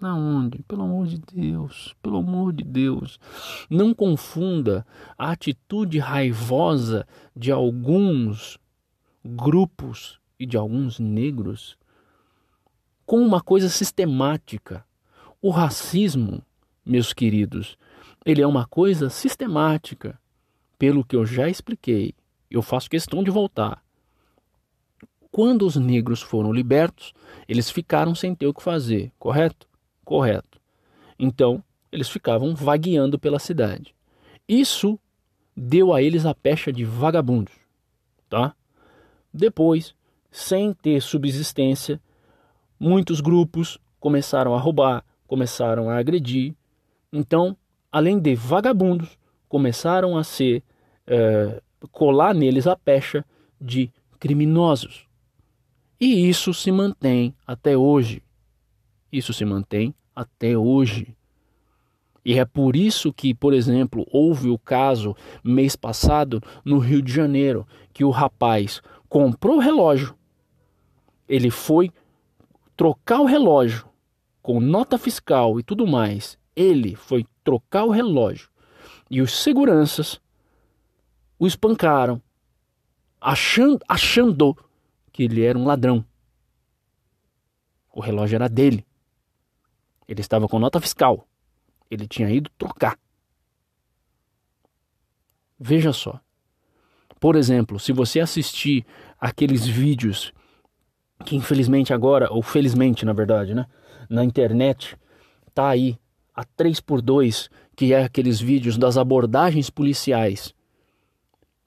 Na 0.00 0.16
onde? 0.16 0.62
Pelo 0.62 0.84
amor 0.84 1.06
de 1.06 1.18
Deus, 1.18 1.94
pelo 2.02 2.16
amor 2.16 2.54
de 2.54 2.64
Deus. 2.64 3.20
Não 3.68 3.92
confunda 3.92 4.86
a 5.18 5.32
atitude 5.32 5.98
raivosa 5.98 7.06
de 7.36 7.52
alguns 7.52 8.58
grupos 9.22 10.18
e 10.40 10.46
de 10.46 10.56
alguns 10.56 10.98
negros 10.98 11.76
com 13.04 13.20
uma 13.20 13.42
coisa 13.42 13.68
sistemática. 13.68 14.82
O 15.42 15.50
racismo, 15.50 16.42
meus 16.86 17.12
queridos, 17.12 17.76
ele 18.24 18.40
é 18.40 18.46
uma 18.46 18.66
coisa 18.66 19.10
sistemática. 19.10 20.18
Pelo 20.78 21.04
que 21.04 21.16
eu 21.16 21.26
já 21.26 21.50
expliquei, 21.50 22.14
eu 22.50 22.62
faço 22.62 22.88
questão 22.88 23.22
de 23.22 23.30
voltar. 23.30 23.84
Quando 25.30 25.66
os 25.66 25.76
negros 25.76 26.22
foram 26.22 26.52
libertos, 26.52 27.12
eles 27.48 27.70
ficaram 27.70 28.14
sem 28.14 28.34
ter 28.34 28.46
o 28.46 28.54
que 28.54 28.62
fazer, 28.62 29.12
correto? 29.18 29.66
Correto. 30.04 30.60
Então, 31.18 31.62
eles 31.92 32.08
ficavam 32.08 32.54
vagueando 32.54 33.18
pela 33.18 33.38
cidade. 33.38 33.94
Isso 34.48 34.98
deu 35.56 35.92
a 35.92 36.00
eles 36.00 36.24
a 36.24 36.34
pecha 36.34 36.72
de 36.72 36.84
vagabundos, 36.84 37.52
tá? 38.28 38.54
Depois, 39.32 39.94
sem 40.30 40.72
ter 40.72 41.00
subsistência, 41.02 42.00
muitos 42.78 43.20
grupos 43.20 43.78
começaram 43.98 44.54
a 44.54 44.58
roubar, 44.58 45.04
começaram 45.26 45.90
a 45.90 45.98
agredir. 45.98 46.54
Então, 47.12 47.56
além 47.90 48.18
de 48.18 48.34
vagabundos, 48.34 49.18
começaram 49.48 50.16
a 50.16 50.22
ser 50.22 50.62
é, 51.06 51.60
colar 51.90 52.34
neles 52.34 52.66
a 52.66 52.76
pecha 52.76 53.24
de 53.60 53.90
criminosos. 54.18 55.07
E 56.00 56.28
isso 56.28 56.54
se 56.54 56.70
mantém 56.70 57.34
até 57.46 57.76
hoje. 57.76 58.22
Isso 59.10 59.32
se 59.32 59.44
mantém 59.44 59.94
até 60.14 60.56
hoje. 60.56 61.16
E 62.24 62.38
é 62.38 62.44
por 62.44 62.76
isso 62.76 63.12
que, 63.12 63.32
por 63.32 63.54
exemplo, 63.54 64.06
houve 64.12 64.50
o 64.50 64.58
caso 64.58 65.16
mês 65.42 65.74
passado 65.74 66.42
no 66.64 66.78
Rio 66.78 67.00
de 67.00 67.12
Janeiro, 67.12 67.66
que 67.92 68.04
o 68.04 68.10
rapaz 68.10 68.82
comprou 69.08 69.56
o 69.56 69.60
relógio, 69.60 70.14
ele 71.28 71.50
foi 71.50 71.90
trocar 72.76 73.20
o 73.20 73.26
relógio 73.26 73.86
com 74.42 74.60
nota 74.60 74.96
fiscal 74.98 75.58
e 75.58 75.62
tudo 75.62 75.86
mais. 75.86 76.38
Ele 76.54 76.94
foi 76.94 77.26
trocar 77.42 77.84
o 77.84 77.90
relógio 77.90 78.48
e 79.10 79.20
os 79.20 79.32
seguranças 79.32 80.20
o 81.38 81.46
espancaram, 81.46 82.20
achando, 83.20 83.80
achando 83.88 84.56
que 85.18 85.24
ele 85.24 85.42
era 85.42 85.58
um 85.58 85.64
ladrão. 85.64 86.04
O 87.92 88.00
relógio 88.00 88.36
era 88.36 88.48
dele. 88.48 88.86
Ele 90.06 90.20
estava 90.20 90.46
com 90.46 90.60
nota 90.60 90.80
fiscal. 90.80 91.26
Ele 91.90 92.06
tinha 92.06 92.30
ido 92.30 92.48
trocar. 92.56 92.96
Veja 95.58 95.92
só. 95.92 96.20
Por 97.18 97.34
exemplo, 97.34 97.80
se 97.80 97.90
você 97.90 98.20
assistir 98.20 98.86
aqueles 99.20 99.66
vídeos 99.66 100.32
que 101.24 101.34
infelizmente 101.34 101.92
agora, 101.92 102.32
ou 102.32 102.40
felizmente 102.40 103.04
na 103.04 103.12
verdade, 103.12 103.56
né, 103.56 103.66
na 104.08 104.24
internet, 104.24 104.96
tá 105.52 105.68
aí 105.68 105.98
a 106.32 106.44
3x2, 106.44 107.50
que 107.74 107.92
é 107.92 108.04
aqueles 108.04 108.40
vídeos 108.40 108.78
das 108.78 108.96
abordagens 108.96 109.68
policiais 109.68 110.54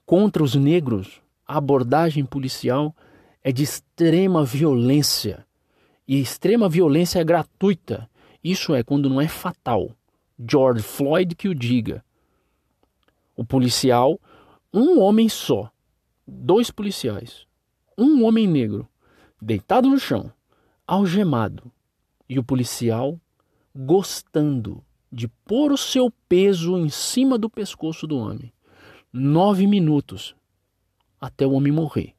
contra 0.06 0.42
os 0.42 0.54
negros, 0.54 1.20
a 1.46 1.58
abordagem 1.58 2.24
policial 2.24 2.96
é 3.42 3.50
de 3.50 3.62
extrema 3.62 4.44
violência. 4.44 5.46
E 6.06 6.20
extrema 6.20 6.68
violência 6.68 7.20
é 7.20 7.24
gratuita. 7.24 8.08
Isso 8.42 8.74
é 8.74 8.82
quando 8.82 9.08
não 9.08 9.20
é 9.20 9.28
fatal. 9.28 9.90
George 10.38 10.82
Floyd 10.82 11.34
que 11.34 11.48
o 11.48 11.54
diga. 11.54 12.04
O 13.36 13.44
policial, 13.44 14.20
um 14.72 15.00
homem 15.00 15.28
só, 15.28 15.70
dois 16.26 16.70
policiais, 16.70 17.46
um 17.96 18.24
homem 18.24 18.46
negro, 18.46 18.88
deitado 19.40 19.88
no 19.88 19.98
chão, 19.98 20.30
algemado, 20.86 21.70
e 22.28 22.38
o 22.38 22.44
policial 22.44 23.18
gostando 23.74 24.84
de 25.10 25.28
pôr 25.28 25.72
o 25.72 25.78
seu 25.78 26.10
peso 26.28 26.76
em 26.78 26.88
cima 26.88 27.38
do 27.38 27.48
pescoço 27.48 28.06
do 28.06 28.16
homem. 28.16 28.52
Nove 29.12 29.66
minutos 29.66 30.34
até 31.20 31.46
o 31.46 31.52
homem 31.52 31.72
morrer. 31.72 32.14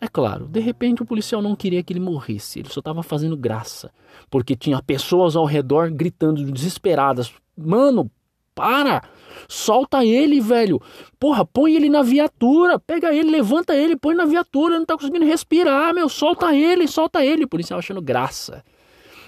É 0.00 0.06
claro, 0.06 0.46
de 0.46 0.60
repente 0.60 1.02
o 1.02 1.06
policial 1.06 1.42
não 1.42 1.56
queria 1.56 1.82
que 1.82 1.92
ele 1.92 2.00
morresse, 2.00 2.60
ele 2.60 2.68
só 2.68 2.78
estava 2.78 3.02
fazendo 3.02 3.36
graça, 3.36 3.92
porque 4.30 4.54
tinha 4.54 4.80
pessoas 4.80 5.34
ao 5.34 5.44
redor 5.44 5.90
gritando 5.90 6.44
desesperadas: 6.52 7.32
Mano, 7.56 8.08
para! 8.54 9.02
Solta 9.48 10.04
ele, 10.04 10.40
velho! 10.40 10.80
Porra, 11.18 11.44
põe 11.44 11.74
ele 11.74 11.88
na 11.88 12.02
viatura! 12.02 12.78
Pega 12.78 13.14
ele, 13.14 13.30
levanta 13.30 13.74
ele, 13.74 13.96
põe 13.96 14.14
na 14.14 14.24
viatura, 14.24 14.78
não 14.78 14.86
tá 14.86 14.96
conseguindo 14.96 15.24
respirar, 15.24 15.94
meu! 15.94 16.08
Solta 16.08 16.54
ele, 16.54 16.88
solta 16.88 17.24
ele! 17.24 17.44
O 17.44 17.48
policial 17.48 17.78
achando 17.78 18.02
graça. 18.02 18.64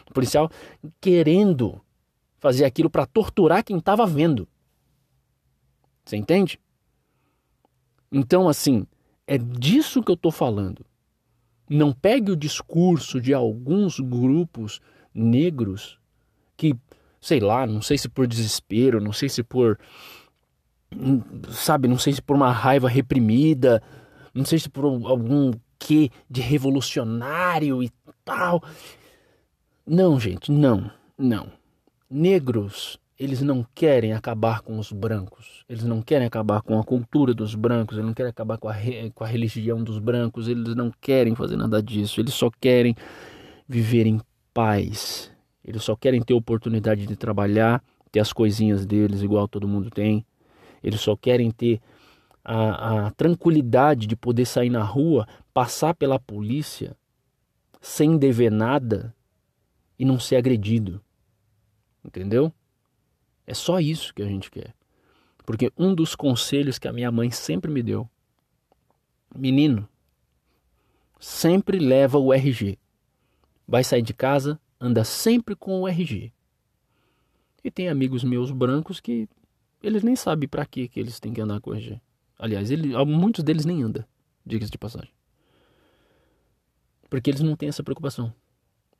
O 0.09 0.12
policial 0.12 0.50
querendo 1.00 1.80
fazer 2.40 2.64
aquilo 2.64 2.90
para 2.90 3.06
torturar 3.06 3.62
quem 3.62 3.78
estava 3.78 4.04
vendo. 4.04 4.48
Você 6.04 6.16
entende? 6.16 6.59
Então, 8.11 8.48
assim, 8.48 8.85
é 9.31 9.38
disso 9.38 10.03
que 10.03 10.11
eu 10.11 10.16
estou 10.16 10.33
falando. 10.33 10.85
Não 11.69 11.93
pegue 11.93 12.33
o 12.33 12.37
discurso 12.37 13.21
de 13.21 13.33
alguns 13.33 14.01
grupos 14.01 14.81
negros 15.14 16.01
que, 16.57 16.75
sei 17.21 17.38
lá, 17.38 17.64
não 17.64 17.81
sei 17.81 17.97
se 17.97 18.09
por 18.09 18.27
desespero, 18.27 19.01
não 19.01 19.12
sei 19.12 19.29
se 19.29 19.45
por. 19.45 19.79
Sabe, 21.51 21.87
não 21.87 21.97
sei 21.97 22.12
se 22.12 22.21
por 22.21 22.35
uma 22.35 22.51
raiva 22.51 22.88
reprimida, 22.88 23.81
não 24.35 24.45
sei 24.45 24.59
se 24.59 24.69
por 24.69 24.85
algum 24.85 25.53
quê 25.79 26.11
de 26.29 26.40
revolucionário 26.40 27.85
e 27.85 27.90
tal. 28.25 28.61
Não, 29.87 30.19
gente, 30.19 30.51
não, 30.51 30.90
não. 31.16 31.53
Negros 32.11 32.99
eles 33.20 33.42
não 33.42 33.62
querem 33.74 34.14
acabar 34.14 34.62
com 34.62 34.78
os 34.78 34.90
brancos, 34.90 35.62
eles 35.68 35.85
não 35.85 36.00
querem 36.00 36.26
acabar 36.26 36.62
com 36.62 36.80
a 36.80 36.83
cultura 36.83 37.35
dos 37.35 37.54
brancos, 37.54 37.98
eles 37.98 38.06
não 38.06 38.14
querem 38.14 38.30
acabar 38.30 38.56
com 38.56 38.66
a, 38.66 38.72
re, 38.72 39.11
com 39.11 39.22
a 39.22 39.26
religião 39.26 39.85
dos 39.85 39.98
brancos, 39.98 40.48
eles 40.48 40.74
não 40.74 40.90
querem 41.02 41.35
fazer 41.35 41.59
nada 41.59 41.83
disso, 41.83 42.18
eles 42.18 42.33
só 42.33 42.50
querem 42.50 42.96
viver 43.68 44.06
em 44.06 44.18
paz, 44.54 45.30
eles 45.62 45.85
só 45.85 45.94
querem 45.94 46.22
ter 46.22 46.33
oportunidade 46.33 47.06
de 47.06 47.14
trabalhar, 47.14 47.85
ter 48.11 48.20
as 48.20 48.33
coisinhas 48.33 48.87
deles 48.87 49.20
igual 49.20 49.46
todo 49.46 49.68
mundo 49.68 49.90
tem, 49.90 50.24
eles 50.83 51.02
só 51.02 51.14
querem 51.14 51.50
ter 51.50 51.78
a, 52.42 53.09
a 53.09 53.11
tranquilidade 53.11 54.06
de 54.06 54.16
poder 54.16 54.46
sair 54.46 54.70
na 54.70 54.83
rua, 54.83 55.28
passar 55.52 55.92
pela 55.94 56.18
polícia 56.18 56.96
sem 57.83 58.16
dever 58.16 58.50
nada 58.50 59.14
e 59.98 60.06
não 60.06 60.18
ser 60.18 60.37
agredido. 60.37 61.02
Entendeu? 62.02 62.50
É 63.50 63.54
só 63.54 63.80
isso 63.80 64.14
que 64.14 64.22
a 64.22 64.26
gente 64.26 64.48
quer. 64.48 64.72
Porque 65.44 65.72
um 65.76 65.92
dos 65.92 66.14
conselhos 66.14 66.78
que 66.78 66.86
a 66.86 66.92
minha 66.92 67.10
mãe 67.10 67.32
sempre 67.32 67.68
me 67.68 67.82
deu: 67.82 68.08
menino, 69.34 69.88
sempre 71.18 71.80
leva 71.80 72.16
o 72.16 72.32
RG. 72.32 72.78
Vai 73.66 73.82
sair 73.82 74.02
de 74.02 74.14
casa, 74.14 74.60
anda 74.80 75.02
sempre 75.02 75.56
com 75.56 75.80
o 75.80 75.88
RG. 75.88 76.32
E 77.64 77.72
tem 77.72 77.88
amigos 77.88 78.22
meus 78.22 78.52
brancos 78.52 79.00
que 79.00 79.28
eles 79.82 80.04
nem 80.04 80.14
sabem 80.14 80.48
para 80.48 80.64
que 80.64 80.86
que 80.86 81.00
eles 81.00 81.18
têm 81.18 81.32
que 81.32 81.40
andar 81.40 81.60
com 81.60 81.70
o 81.70 81.74
RG. 81.74 82.00
Aliás, 82.38 82.70
ele, 82.70 82.94
muitos 83.04 83.42
deles 83.42 83.64
nem 83.64 83.82
andam, 83.82 84.04
diga-se 84.46 84.70
de 84.70 84.78
passagem. 84.78 85.10
Porque 87.08 87.28
eles 87.28 87.40
não 87.40 87.56
têm 87.56 87.68
essa 87.68 87.82
preocupação. 87.82 88.32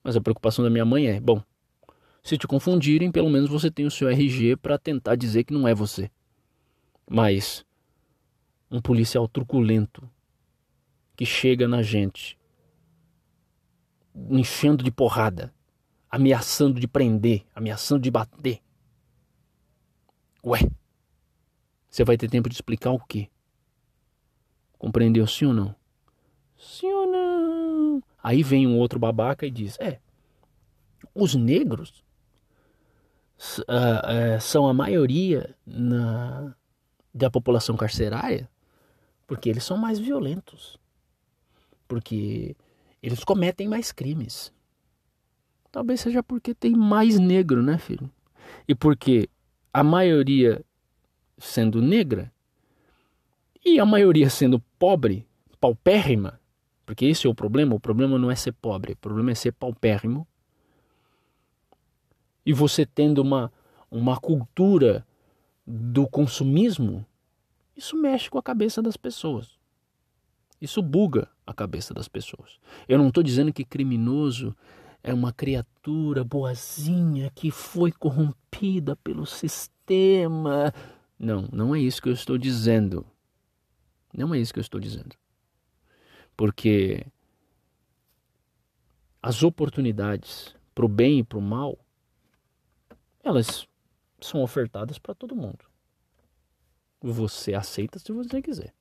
Mas 0.03 0.17
a 0.17 0.21
preocupação 0.21 0.65
da 0.65 0.71
minha 0.71 0.85
mãe 0.85 1.07
é, 1.07 1.21
bom, 1.21 1.41
se 2.23 2.37
te 2.37 2.47
confundirem, 2.47 3.11
pelo 3.11 3.31
menos 3.31 3.49
você 3.49 3.71
tem 3.71 3.87
o 3.87 3.91
seu 3.91 4.09
RG 4.09 4.57
para 4.57 4.79
tentar 4.79 5.17
dizer 5.17 5.45
que 5.45 5.53
não 5.53 5.67
é 5.67 5.75
você. 5.75 6.11
Mas 7.09 7.65
um 8.71 8.81
policial 8.81 9.27
truculento 9.27 10.09
que 11.17 11.27
chega 11.27 11.67
na 11.67 11.83
gente, 11.83 12.39
enchendo 14.29 14.85
de 14.85 14.91
porrada, 14.91 15.53
ameaçando 16.11 16.79
de 16.79 16.87
prender, 16.87 17.45
ameaçando 17.55 18.03
de 18.03 18.11
bater. 18.11 18.61
Ué, 20.45 20.61
você 21.89 22.05
vai 22.05 22.17
ter 22.17 22.29
tempo 22.29 22.49
de 22.49 22.55
explicar 22.55 22.93
o 22.93 23.01
quê? 23.01 23.29
Compreendeu 24.79 25.27
sim 25.27 25.47
ou 25.47 25.53
não? 25.53 25.75
Sim 26.57 26.93
ou 26.93 27.07
não? 27.07 28.03
Aí 28.23 28.43
vem 28.43 28.67
um 28.67 28.79
outro 28.79 28.99
babaca 28.99 29.47
e 29.47 29.51
diz: 29.51 29.79
É, 29.81 30.01
os 31.15 31.35
negros 31.35 32.05
são 34.41 34.69
a 34.69 34.75
maioria 34.75 35.55
na, 35.67 36.55
da 37.15 37.31
população 37.31 37.77
carcerária 37.77 38.49
porque 39.31 39.49
eles 39.49 39.63
são 39.63 39.77
mais 39.77 39.97
violentos, 39.97 40.77
porque 41.87 42.57
eles 43.01 43.23
cometem 43.23 43.69
mais 43.69 43.93
crimes. 43.93 44.53
Talvez 45.71 46.01
seja 46.01 46.21
porque 46.21 46.53
tem 46.53 46.73
mais 46.73 47.17
negro, 47.17 47.63
né, 47.63 47.79
filho? 47.79 48.11
E 48.67 48.75
porque 48.75 49.31
a 49.73 49.85
maioria 49.85 50.65
sendo 51.39 51.81
negra 51.81 52.33
e 53.65 53.79
a 53.79 53.87
maioria 53.87 54.29
sendo 54.29 54.59
pobre, 54.81 55.25
paupérrima, 55.61 56.41
porque 56.85 57.05
esse 57.05 57.25
é 57.25 57.31
o 57.31 57.35
problema. 57.35 57.77
O 57.77 57.81
problema 57.81 58.19
não 58.19 58.33
é 58.33 58.35
ser 58.35 58.51
pobre, 58.51 58.95
o 58.95 58.97
problema 58.97 59.31
é 59.31 59.35
ser 59.37 59.53
paupérrimo 59.53 60.27
e 62.45 62.53
você 62.53 62.87
tendo 62.87 63.21
uma, 63.23 63.53
uma 63.91 64.19
cultura 64.19 65.07
do 65.67 66.09
consumismo, 66.09 67.05
isso 67.77 67.97
mexe 67.97 68.29
com 68.29 68.39
a 68.39 68.43
cabeça 68.43 68.83
das 68.83 68.97
pessoas. 68.97 69.59
Isso 70.61 70.83
buga 70.83 71.29
a 71.47 71.55
cabeça 71.55 71.95
das 71.95 72.09
pessoas. 72.09 72.59
Eu 72.89 72.99
não 72.99 73.09
estou 73.09 73.23
dizendo 73.23 73.53
que 73.53 73.65
criminoso 73.65 74.55
é 75.03 75.15
uma 75.15 75.33
criatura 75.33 76.23
boazinha 76.23 77.31
que 77.35 77.51
foi 77.51 77.91
corrompida 77.91 78.95
pelo 78.97 79.25
sistema. 79.25 80.73
Não, 81.19 81.49
não 81.51 81.75
é 81.75 81.81
isso 81.81 82.03
que 82.03 82.09
eu 82.09 82.13
estou 82.13 82.37
dizendo. 82.37 83.07
Não 84.13 84.35
é 84.35 84.39
isso 84.39 84.53
que 84.53 84.59
eu 84.59 84.63
estou 84.63 84.81
dizendo. 84.81 85.17
Porque 86.37 87.07
as 89.23 89.43
oportunidades 89.43 90.55
para 90.75 90.85
o 90.85 90.89
bem 90.89 91.21
e 91.21 91.25
para 91.25 91.39
o 91.39 91.43
mal 91.43 91.79
elas 93.23 93.67
são 94.21 94.43
ofertadas 94.43 94.99
para 94.99 95.15
todo 95.15 95.37
mundo. 95.37 95.65
Você 97.01 97.55
aceita 97.55 97.99
se 97.99 98.13
você 98.13 98.43
quiser. 98.43 98.75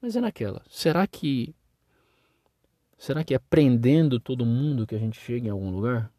Mas 0.00 0.16
é 0.16 0.20
naquela. 0.20 0.62
Será 0.68 1.06
que 1.06 1.54
será 2.98 3.22
que 3.22 3.34
é 3.34 3.38
prendendo 3.38 4.18
todo 4.18 4.44
mundo 4.44 4.86
que 4.86 4.94
a 4.94 4.98
gente 4.98 5.18
chega 5.20 5.46
em 5.46 5.50
algum 5.50 5.70
lugar? 5.70 6.12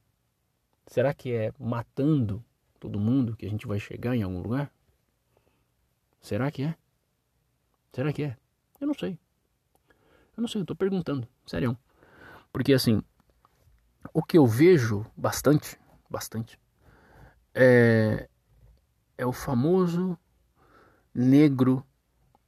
Será 0.86 1.13
que 1.13 1.34
é 1.34 1.52
matando 1.60 2.43
todo 2.80 3.00
mundo 3.00 3.36
que 3.36 3.46
a 3.46 3.50
gente 3.50 3.67
vai 3.67 3.80
chegar 3.80 4.15
em 4.15 4.24
algum 4.24 4.41
lugar? 4.41 4.72
Será 6.22 6.50
que 6.52 6.63
é? 6.63 6.76
Será 7.91 8.13
que 8.13 8.24
é? 8.24 8.38
Eu 8.80 8.88
não 8.88 8.93
sei. 8.93 9.20
Eu 10.36 10.41
não 10.41 10.48
sei, 10.48 10.62
eu 10.62 10.65
tô 10.65 10.76
perguntando, 10.76 11.28
sério. 11.46 11.78
Porque 12.54 12.74
assim, 12.74 13.02
o 14.13 14.24
que 14.24 14.38
eu 14.38 14.46
vejo 14.46 15.06
bastante, 15.15 15.78
bastante, 16.10 16.60
é, 17.60 18.29
é 19.17 19.25
o 19.25 19.34
famoso 19.34 20.15
negro 21.13 21.84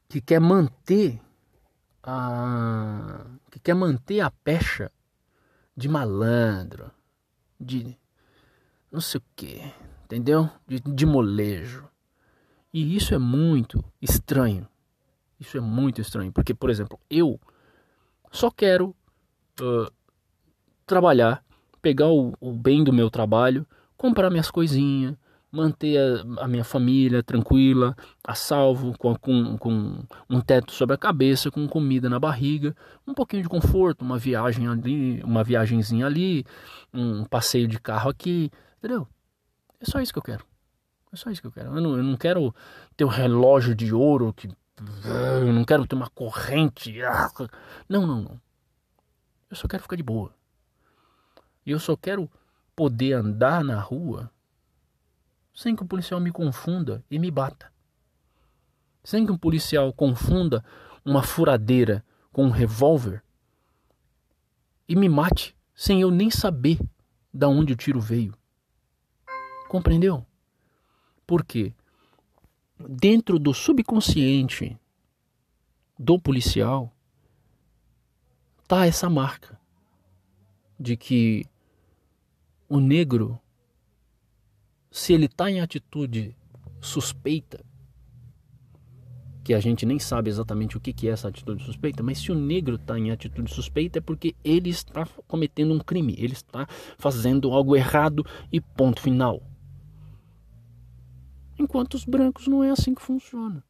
que 0.08 0.22
quer 0.22 0.40
manter 0.40 1.20
a 2.04 3.26
que 3.50 3.60
quer 3.60 3.74
manter 3.74 4.22
a 4.22 4.30
pecha 4.30 4.92
de 5.76 5.90
malandro, 5.90 6.92
de 7.60 7.98
não 8.92 9.02
sei 9.02 9.20
o 9.20 9.24
que, 9.36 9.74
entendeu? 10.06 10.48
De, 10.68 10.80
de 10.80 11.06
molejo. 11.06 11.90
E 12.72 12.96
isso 12.96 13.16
é 13.16 13.18
muito 13.18 13.84
estranho. 14.00 14.68
Isso 15.40 15.58
é 15.58 15.62
muito 15.62 16.02
estranho, 16.02 16.32
porque, 16.32 16.54
por 16.54 16.70
exemplo, 16.70 17.00
eu 17.10 17.40
só 18.32 18.52
quero 18.52 18.96
uh, 19.62 19.92
trabalhar, 20.86 21.44
pegar 21.82 22.10
o, 22.10 22.36
o 22.40 22.54
bem 22.54 22.84
do 22.84 22.94
meu 22.94 23.10
trabalho 23.10 23.66
comprar 24.00 24.30
minhas 24.30 24.50
coisinhas, 24.50 25.14
manter 25.52 25.98
a, 25.98 26.46
a, 26.46 26.48
minha 26.48 26.64
família 26.64 27.22
tranquila, 27.22 27.94
a 28.24 28.34
salvo, 28.34 28.98
com, 28.98 29.14
com, 29.16 29.58
com 29.58 30.04
um 30.30 30.40
teto 30.40 30.72
sobre 30.72 30.96
a 30.96 30.98
cabeça, 30.98 31.52
com 31.52 31.68
comida 31.68 32.10
na 32.10 32.18
barriga, 32.18 32.74
um 33.06 33.14
pouquinho 33.14 33.44
de 33.44 33.50
conforto, 33.50 34.04
uma 34.04 34.18
viagem 34.18 34.70
ali, 34.70 35.22
uma 35.22 35.44
viagemzinha 35.44 36.06
ali, 36.06 36.46
um 36.94 37.26
passeio 37.26 37.68
de 37.68 37.78
carro 37.78 38.10
aqui, 38.10 38.50
entendeu? 38.78 39.06
É 39.82 39.86
só 39.86 40.00
isso 40.00 40.14
que 40.14 40.20
eu 40.20 40.24
quero. 40.24 40.46
É 41.12 41.18
só 41.18 41.30
isso 41.30 41.42
que 41.42 41.48
eu 41.48 41.52
quero. 41.52 41.76
Eu 41.76 41.82
não, 41.82 41.98
eu 41.98 42.04
não 42.04 42.16
quero 42.16 42.56
ter 42.96 43.04
um 43.04 43.10
relógio 43.10 43.76
de 43.76 43.94
ouro 43.94 44.32
que 44.32 44.48
eu 45.04 45.52
não 45.52 45.66
quero 45.66 45.86
ter 45.86 45.96
uma 45.96 46.10
corrente. 46.10 47.02
Ah, 47.04 47.30
não, 47.90 48.08
não, 48.08 48.22
não. 48.22 48.42
Eu 49.50 49.58
só 49.58 49.68
quero 49.68 49.84
ficar 49.84 49.98
de 49.98 50.04
boa. 50.04 50.34
E 51.66 51.72
eu 51.72 51.80
só 51.80 51.98
quero 51.98 52.30
poder 52.80 53.12
andar 53.12 53.62
na 53.62 53.78
rua 53.78 54.32
sem 55.54 55.76
que 55.76 55.84
o 55.84 55.86
policial 55.86 56.18
me 56.22 56.32
confunda 56.32 57.04
e 57.12 57.20
me 57.20 57.30
bata. 57.30 57.70
Sem 59.04 59.26
que 59.26 59.34
um 59.34 59.38
policial 59.38 59.92
confunda 59.92 60.64
uma 61.04 61.22
furadeira 61.22 62.06
com 62.32 62.46
um 62.46 62.50
revólver 62.50 63.22
e 64.88 64.96
me 64.96 65.10
mate 65.10 65.54
sem 65.76 66.00
eu 66.00 66.10
nem 66.10 66.32
saber 66.32 66.80
da 67.34 67.50
onde 67.50 67.74
o 67.74 67.76
tiro 67.76 68.00
veio. 68.00 68.34
Compreendeu? 69.68 70.26
Por 71.28 71.44
quê? 71.44 71.74
Dentro 72.80 73.38
do 73.38 73.54
subconsciente 73.54 74.80
do 76.00 76.18
policial 76.18 76.96
tá 78.70 78.86
essa 78.86 79.10
marca 79.10 79.60
de 80.80 80.96
que 80.96 81.46
o 82.70 82.80
negro 82.80 83.42
se 84.92 85.14
ele 85.14 85.26
está 85.26 85.50
em 85.50 85.60
atitude 85.60 86.36
suspeita, 86.80 87.64
que 89.44 89.54
a 89.54 89.60
gente 89.60 89.86
nem 89.86 89.98
sabe 89.98 90.30
exatamente 90.30 90.78
o 90.78 90.80
que 90.80 91.08
é 91.08 91.12
essa 91.12 91.28
atitude 91.28 91.64
suspeita, 91.64 92.04
mas 92.04 92.20
se 92.20 92.32
o 92.32 92.36
negro 92.36 92.76
está 92.76 92.98
em 92.98 93.12
atitude 93.12 93.52
suspeita 93.52 93.98
é 93.98 94.02
porque 94.02 94.36
ele 94.44 94.70
está 94.70 95.06
cometendo 95.28 95.74
um 95.74 95.80
crime, 95.80 96.16
ele 96.18 96.34
está 96.34 96.68
fazendo 96.98 97.52
algo 97.52 97.76
errado 97.76 98.24
e 98.52 98.62
ponto 98.62 99.02
final. 99.02 99.42
Enquanto 101.58 101.96
os 101.96 102.06
brancos 102.06 102.48
não 102.48 102.64
é 102.64 102.70
assim 102.70 102.94
que 102.94 103.02
funciona. 103.02 103.64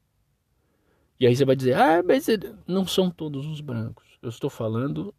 E 1.20 1.26
aí 1.26 1.36
você 1.36 1.44
vai 1.44 1.56
dizer, 1.56 1.76
ah, 1.76 2.04
mas 2.04 2.28
não 2.68 2.86
são 2.86 3.10
todos 3.10 3.46
os 3.46 3.62
brancos. 3.62 4.18
Eu 4.22 4.30
estou 4.30 4.50
falando 4.50 5.14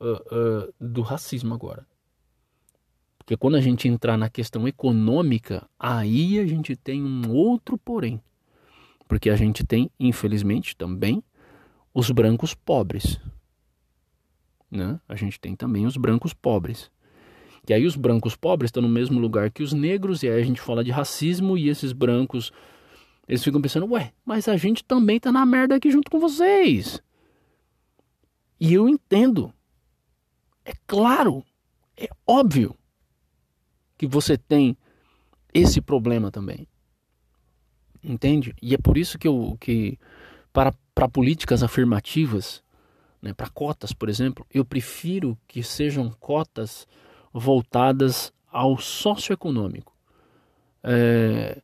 uh, 0.00 0.68
uh, 0.68 0.74
do 0.78 1.02
racismo 1.02 1.54
agora. 1.54 1.87
Porque 3.28 3.36
quando 3.36 3.56
a 3.56 3.60
gente 3.60 3.86
entrar 3.86 4.16
na 4.16 4.30
questão 4.30 4.66
econômica, 4.66 5.68
aí 5.78 6.38
a 6.38 6.46
gente 6.46 6.74
tem 6.74 7.04
um 7.04 7.30
outro 7.30 7.76
porém. 7.76 8.22
Porque 9.06 9.28
a 9.28 9.36
gente 9.36 9.66
tem, 9.66 9.90
infelizmente, 10.00 10.74
também 10.74 11.22
os 11.92 12.10
brancos 12.10 12.54
pobres. 12.54 13.20
Né? 14.70 14.98
A 15.06 15.14
gente 15.14 15.38
tem 15.38 15.54
também 15.54 15.84
os 15.84 15.98
brancos 15.98 16.32
pobres. 16.32 16.90
E 17.68 17.74
aí 17.74 17.84
os 17.84 17.96
brancos 17.96 18.34
pobres 18.34 18.68
estão 18.68 18.82
no 18.82 18.88
mesmo 18.88 19.20
lugar 19.20 19.50
que 19.50 19.62
os 19.62 19.74
negros, 19.74 20.22
e 20.22 20.28
aí 20.30 20.40
a 20.40 20.44
gente 20.44 20.62
fala 20.62 20.82
de 20.82 20.90
racismo, 20.90 21.58
e 21.58 21.68
esses 21.68 21.92
brancos, 21.92 22.50
eles 23.28 23.44
ficam 23.44 23.60
pensando, 23.60 23.92
ué, 23.92 24.10
mas 24.24 24.48
a 24.48 24.56
gente 24.56 24.82
também 24.82 25.20
tá 25.20 25.30
na 25.30 25.44
merda 25.44 25.74
aqui 25.74 25.90
junto 25.90 26.10
com 26.10 26.18
vocês. 26.18 27.02
E 28.58 28.72
eu 28.72 28.88
entendo. 28.88 29.52
É 30.64 30.72
claro, 30.86 31.44
é 31.94 32.08
óbvio 32.26 32.74
que 33.98 34.06
você 34.06 34.38
tem 34.38 34.76
esse 35.52 35.80
problema 35.80 36.30
também. 36.30 36.66
Entende? 38.02 38.54
E 38.62 38.74
é 38.74 38.78
por 38.78 38.96
isso 38.96 39.18
que 39.18 39.26
eu 39.26 39.56
que 39.60 39.98
para, 40.52 40.72
para 40.94 41.08
políticas 41.08 41.62
afirmativas, 41.62 42.62
né, 43.20 43.34
para 43.34 43.48
cotas, 43.48 43.92
por 43.92 44.08
exemplo, 44.08 44.46
eu 44.54 44.64
prefiro 44.64 45.36
que 45.48 45.62
sejam 45.62 46.10
cotas 46.20 46.86
voltadas 47.32 48.32
ao 48.50 48.78
socioeconômico. 48.78 49.92
É, 50.82 51.60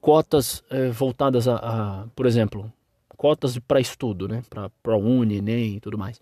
cotas 0.00 0.64
é, 0.68 0.90
voltadas 0.90 1.46
a, 1.46 1.56
a, 1.56 2.06
por 2.08 2.26
exemplo, 2.26 2.70
cotas 3.16 3.56
para 3.60 3.80
estudo, 3.80 4.26
né, 4.26 4.42
para 4.82 4.96
Uni, 4.96 5.36
Enem 5.36 5.76
e 5.76 5.80
tudo 5.80 5.96
mais. 5.96 6.20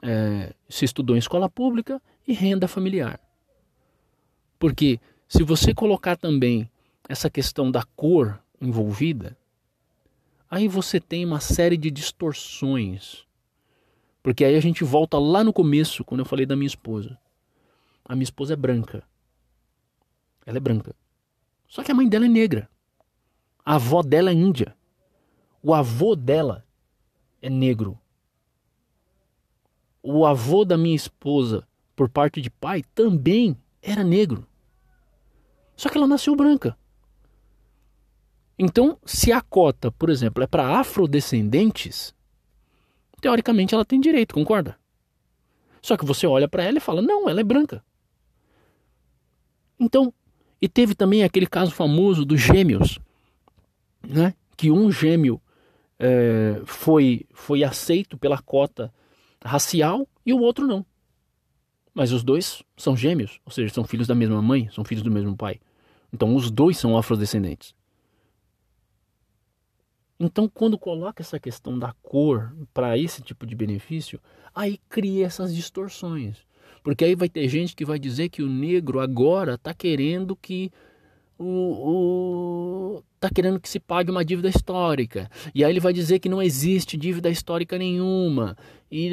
É, 0.00 0.54
se 0.68 0.84
estudou 0.84 1.16
em 1.16 1.18
escola 1.18 1.48
pública 1.48 2.00
e 2.26 2.32
renda 2.32 2.68
familiar. 2.68 3.20
Porque 4.58 5.00
se 5.28 5.42
você 5.42 5.74
colocar 5.74 6.16
também 6.16 6.70
essa 7.08 7.30
questão 7.30 7.70
da 7.70 7.82
cor 7.96 8.42
envolvida, 8.60 9.36
aí 10.50 10.66
você 10.66 10.98
tem 11.00 11.24
uma 11.24 11.40
série 11.40 11.76
de 11.76 11.90
distorções. 11.90 13.24
Porque 14.22 14.44
aí 14.44 14.56
a 14.56 14.60
gente 14.60 14.84
volta 14.84 15.18
lá 15.18 15.44
no 15.44 15.52
começo, 15.52 16.04
quando 16.04 16.20
eu 16.20 16.26
falei 16.26 16.44
da 16.44 16.56
minha 16.56 16.66
esposa. 16.66 17.18
A 18.04 18.14
minha 18.14 18.24
esposa 18.24 18.54
é 18.54 18.56
branca. 18.56 19.02
Ela 20.44 20.56
é 20.56 20.60
branca. 20.60 20.94
Só 21.66 21.82
que 21.82 21.92
a 21.92 21.94
mãe 21.94 22.08
dela 22.08 22.24
é 22.24 22.28
negra. 22.28 22.68
A 23.64 23.74
avó 23.74 24.02
dela 24.02 24.30
é 24.30 24.34
índia. 24.34 24.74
O 25.62 25.74
avô 25.74 26.16
dela 26.16 26.64
é 27.42 27.50
negro. 27.50 27.98
O 30.02 30.24
avô 30.24 30.64
da 30.64 30.78
minha 30.78 30.96
esposa, 30.96 31.66
por 31.94 32.08
parte 32.08 32.40
de 32.40 32.48
pai, 32.48 32.82
também 32.94 33.56
era 33.90 34.04
negro. 34.04 34.46
Só 35.76 35.88
que 35.88 35.96
ela 35.96 36.06
nasceu 36.06 36.34
branca. 36.34 36.76
Então, 38.58 38.98
se 39.04 39.30
a 39.30 39.40
cota, 39.40 39.90
por 39.92 40.10
exemplo, 40.10 40.42
é 40.42 40.46
para 40.46 40.80
afrodescendentes, 40.80 42.12
teoricamente 43.20 43.74
ela 43.74 43.84
tem 43.84 44.00
direito, 44.00 44.34
concorda? 44.34 44.76
Só 45.80 45.96
que 45.96 46.04
você 46.04 46.26
olha 46.26 46.48
para 46.48 46.64
ela 46.64 46.78
e 46.78 46.80
fala: 46.80 47.00
não, 47.00 47.28
ela 47.28 47.40
é 47.40 47.44
branca. 47.44 47.84
Então, 49.78 50.12
e 50.60 50.68
teve 50.68 50.94
também 50.94 51.22
aquele 51.22 51.46
caso 51.46 51.70
famoso 51.70 52.24
dos 52.24 52.40
gêmeos, 52.40 52.98
né? 54.02 54.34
Que 54.56 54.72
um 54.72 54.90
gêmeo 54.90 55.40
é, 55.98 56.60
foi, 56.64 57.26
foi 57.32 57.62
aceito 57.62 58.18
pela 58.18 58.38
cota 58.42 58.92
racial 59.44 60.08
e 60.26 60.32
o 60.32 60.40
outro 60.40 60.66
não. 60.66 60.84
Mas 61.98 62.12
os 62.12 62.22
dois 62.22 62.62
são 62.76 62.96
gêmeos, 62.96 63.40
ou 63.44 63.50
seja, 63.50 63.74
são 63.74 63.82
filhos 63.82 64.06
da 64.06 64.14
mesma 64.14 64.40
mãe, 64.40 64.68
são 64.70 64.84
filhos 64.84 65.02
do 65.02 65.10
mesmo 65.10 65.36
pai. 65.36 65.58
Então 66.12 66.36
os 66.36 66.48
dois 66.48 66.78
são 66.78 66.96
afrodescendentes. 66.96 67.74
Então, 70.20 70.48
quando 70.48 70.78
coloca 70.78 71.24
essa 71.24 71.40
questão 71.40 71.76
da 71.76 71.92
cor 72.00 72.54
para 72.72 72.96
esse 72.96 73.20
tipo 73.20 73.44
de 73.44 73.56
benefício, 73.56 74.20
aí 74.54 74.78
cria 74.88 75.26
essas 75.26 75.52
distorções. 75.52 76.36
Porque 76.84 77.04
aí 77.04 77.16
vai 77.16 77.28
ter 77.28 77.48
gente 77.48 77.74
que 77.74 77.84
vai 77.84 77.98
dizer 77.98 78.28
que 78.28 78.44
o 78.44 78.48
negro 78.48 79.00
agora 79.00 79.54
está 79.54 79.74
querendo 79.74 80.36
que 80.36 80.70
o, 81.36 81.46
o 82.98 83.04
tá 83.18 83.28
querendo 83.28 83.58
que 83.58 83.68
se 83.68 83.80
pague 83.80 84.12
uma 84.12 84.24
dívida 84.24 84.48
histórica. 84.48 85.28
E 85.52 85.64
aí 85.64 85.72
ele 85.72 85.80
vai 85.80 85.92
dizer 85.92 86.20
que 86.20 86.28
não 86.28 86.40
existe 86.40 86.96
dívida 86.96 87.28
histórica 87.28 87.76
nenhuma. 87.76 88.56
E 88.88 89.10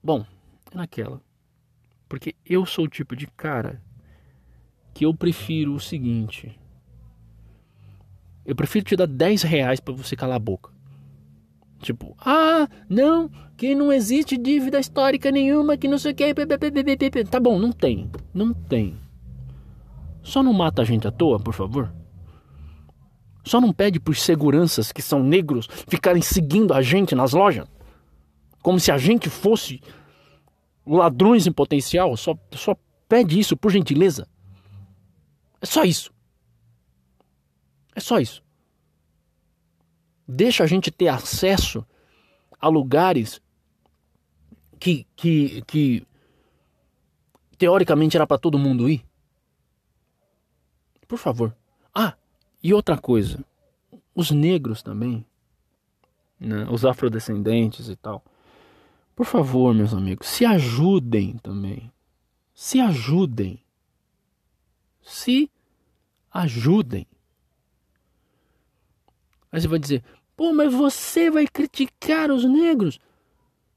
bom, 0.00 0.24
é 0.72 0.76
naquela. 0.76 1.25
Porque 2.08 2.34
eu 2.44 2.64
sou 2.64 2.84
o 2.84 2.88
tipo 2.88 3.16
de 3.16 3.26
cara 3.26 3.82
que 4.94 5.04
eu 5.04 5.14
prefiro 5.14 5.74
o 5.74 5.80
seguinte. 5.80 6.58
Eu 8.44 8.54
prefiro 8.54 8.84
te 8.84 8.96
dar 8.96 9.06
10 9.06 9.42
reais 9.42 9.80
para 9.80 9.92
você 9.92 10.14
calar 10.14 10.36
a 10.36 10.40
boca. 10.40 10.70
Tipo, 11.80 12.16
ah, 12.20 12.68
não, 12.88 13.30
que 13.56 13.74
não 13.74 13.92
existe 13.92 14.36
dívida 14.36 14.78
histórica 14.78 15.30
nenhuma, 15.30 15.76
que 15.76 15.88
não 15.88 15.98
sei 15.98 16.12
o 16.12 16.14
que. 16.14 16.34
Tá 17.30 17.38
bom, 17.40 17.58
não 17.58 17.72
tem. 17.72 18.10
Não 18.32 18.54
tem. 18.54 18.96
Só 20.22 20.42
não 20.42 20.52
mata 20.52 20.82
a 20.82 20.84
gente 20.84 21.06
à 21.06 21.10
toa, 21.10 21.38
por 21.38 21.54
favor. 21.54 21.92
Só 23.44 23.60
não 23.60 23.72
pede 23.72 24.00
para 24.00 24.10
os 24.10 24.22
seguranças 24.22 24.90
que 24.90 25.00
são 25.00 25.22
negros 25.22 25.68
ficarem 25.86 26.22
seguindo 26.22 26.74
a 26.74 26.82
gente 26.82 27.14
nas 27.14 27.32
lojas. 27.32 27.68
Como 28.62 28.80
se 28.80 28.90
a 28.90 28.98
gente 28.98 29.30
fosse 29.30 29.80
ladrões 30.86 31.46
em 31.46 31.52
potencial, 31.52 32.16
só, 32.16 32.38
só 32.52 32.76
pede 33.08 33.38
isso, 33.38 33.56
por 33.56 33.72
gentileza. 33.72 34.28
É 35.60 35.66
só 35.66 35.84
isso. 35.84 36.12
É 37.94 38.00
só 38.00 38.18
isso. 38.18 38.42
Deixa 40.28 40.64
a 40.64 40.66
gente 40.66 40.90
ter 40.90 41.08
acesso 41.08 41.84
a 42.60 42.68
lugares 42.68 43.40
que, 44.78 45.06
que, 45.16 45.62
que 45.62 46.06
teoricamente 47.58 48.16
era 48.16 48.26
para 48.26 48.38
todo 48.38 48.58
mundo 48.58 48.88
ir. 48.88 49.04
Por 51.08 51.18
favor. 51.18 51.56
Ah, 51.94 52.14
e 52.62 52.74
outra 52.74 52.98
coisa. 52.98 53.44
Os 54.14 54.30
negros 54.30 54.82
também, 54.82 55.24
né, 56.38 56.66
os 56.70 56.84
afrodescendentes 56.84 57.88
e 57.88 57.96
tal 57.96 58.22
por 59.16 59.26
favor, 59.26 59.74
meus 59.74 59.92
amigos, 59.92 60.28
se 60.28 60.44
ajudem 60.44 61.36
também. 61.38 61.90
Se 62.54 62.78
ajudem. 62.78 63.60
Se 65.02 65.50
Ajudem. 66.36 67.06
Aí 69.50 69.58
você 69.58 69.66
vai 69.66 69.78
dizer, 69.78 70.04
pô, 70.36 70.52
mas 70.52 70.70
você 70.70 71.30
vai 71.30 71.46
criticar 71.46 72.30
os 72.30 72.44
negros? 72.44 73.00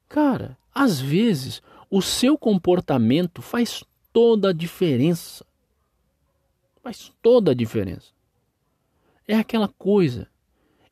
Cara, 0.10 0.58
às 0.76 1.00
vezes 1.00 1.62
o 1.90 2.02
seu 2.02 2.38
comportamento 2.38 3.42
faz 3.42 3.82
toda 4.12 4.50
a 4.50 4.54
diferença. 4.54 5.46
Faz 6.84 7.14
toda 7.22 7.52
a 7.52 7.56
diferença. 7.56 8.12
É 9.26 9.38
aquela 9.38 9.70
coisa. 9.70 10.28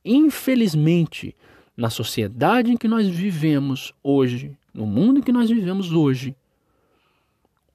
Infelizmente, 0.05 1.35
na 1.77 1.91
sociedade 1.91 2.71
em 2.71 2.77
que 2.77 2.87
nós 2.87 3.07
vivemos 3.07 3.93
hoje, 4.03 4.57
no 4.73 4.87
mundo 4.87 5.19
em 5.19 5.23
que 5.23 5.31
nós 5.31 5.47
vivemos 5.47 5.93
hoje, 5.93 6.35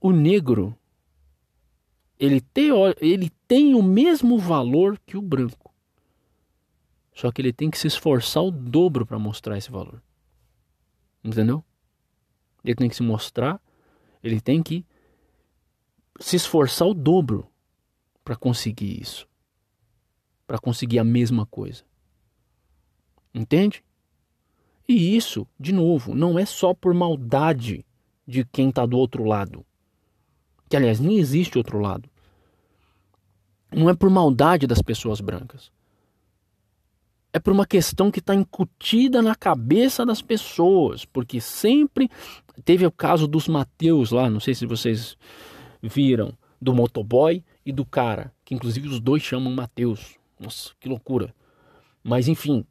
o 0.00 0.10
negro 0.10 0.76
ele 2.18 2.40
tem, 2.40 2.70
ele 3.00 3.30
tem 3.48 3.74
o 3.74 3.82
mesmo 3.82 4.38
valor 4.38 4.98
que 5.06 5.16
o 5.16 5.22
branco. 5.22 5.72
Só 7.14 7.30
que 7.30 7.40
ele 7.40 7.52
tem 7.52 7.70
que 7.70 7.78
se 7.78 7.86
esforçar 7.86 8.42
o 8.42 8.50
dobro 8.50 9.06
para 9.06 9.18
mostrar 9.18 9.56
esse 9.58 9.70
valor. 9.70 10.02
Entendeu? 11.22 11.64
Ele 12.64 12.74
tem 12.74 12.88
que 12.88 12.96
se 12.96 13.02
mostrar, 13.02 13.60
ele 14.22 14.40
tem 14.40 14.62
que 14.62 14.84
se 16.20 16.36
esforçar 16.36 16.88
o 16.88 16.94
dobro 16.94 17.48
para 18.24 18.36
conseguir 18.36 19.00
isso. 19.00 19.28
Para 20.46 20.58
conseguir 20.58 20.98
a 20.98 21.04
mesma 21.04 21.44
coisa. 21.46 21.84
Entende? 23.34 23.82
E 24.88 25.16
isso, 25.16 25.46
de 25.58 25.72
novo, 25.72 26.14
não 26.14 26.38
é 26.38 26.44
só 26.44 26.74
por 26.74 26.92
maldade 26.92 27.84
de 28.26 28.44
quem 28.44 28.68
está 28.68 28.84
do 28.84 28.98
outro 28.98 29.24
lado. 29.24 29.64
Que, 30.68 30.76
aliás, 30.76 31.00
nem 31.00 31.18
existe 31.18 31.58
outro 31.58 31.78
lado. 31.78 32.08
Não 33.70 33.88
é 33.88 33.94
por 33.94 34.10
maldade 34.10 34.66
das 34.66 34.82
pessoas 34.82 35.20
brancas. 35.20 35.70
É 37.32 37.38
por 37.38 37.52
uma 37.52 37.66
questão 37.66 38.10
que 38.10 38.18
está 38.18 38.34
incutida 38.34 39.22
na 39.22 39.34
cabeça 39.34 40.04
das 40.04 40.20
pessoas. 40.20 41.04
Porque 41.04 41.40
sempre 41.40 42.10
teve 42.64 42.84
o 42.84 42.92
caso 42.92 43.26
dos 43.26 43.48
Mateus 43.48 44.10
lá, 44.10 44.28
não 44.28 44.40
sei 44.40 44.54
se 44.54 44.66
vocês 44.66 45.16
viram, 45.82 46.36
do 46.60 46.74
motoboy 46.74 47.42
e 47.66 47.72
do 47.72 47.84
cara, 47.84 48.32
que 48.44 48.54
inclusive 48.54 48.88
os 48.88 49.00
dois 49.00 49.22
chamam 49.22 49.52
Mateus. 49.52 50.16
Nossa, 50.38 50.70
que 50.78 50.88
loucura. 50.88 51.34
Mas 52.02 52.28
enfim, 52.28 52.64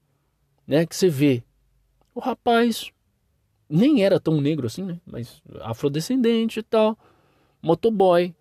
né, 0.68 0.86
que 0.86 0.95
você 0.95 1.09
vê, 1.09 1.43
o 2.14 2.20
rapaz 2.20 2.91
nem 3.70 4.03
era 4.03 4.20
tão 4.20 4.41
negro 4.41 4.68
assim, 4.68 4.84
né, 4.84 4.99
mas 5.05 5.41
afrodescendente 5.62 6.59
e 6.59 6.64
tal, 6.64 6.97
motoboy, 7.62 8.36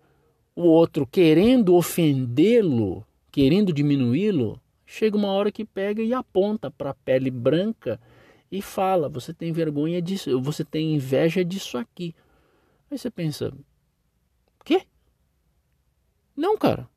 o 0.55 0.63
outro 0.63 1.07
querendo 1.07 1.75
ofendê-lo, 1.75 3.05
querendo 3.31 3.71
diminuí-lo, 3.71 4.59
chega 4.85 5.15
uma 5.15 5.29
hora 5.29 5.51
que 5.51 5.63
pega 5.63 6.01
e 6.01 6.13
aponta 6.13 6.69
para 6.69 6.89
a 6.89 6.93
pele 6.93 7.31
branca 7.31 7.99
e 8.51 8.61
fala: 8.61 9.07
"Você 9.07 9.33
tem 9.33 9.53
vergonha 9.53 10.01
disso, 10.01 10.41
você 10.41 10.65
tem 10.65 10.95
inveja 10.95 11.45
disso 11.45 11.77
aqui". 11.77 12.13
Aí 12.89 12.97
você 12.97 13.09
pensa: 13.09 13.53
"Quê? 14.65 14.81
Não, 16.35 16.57
cara. 16.57 16.89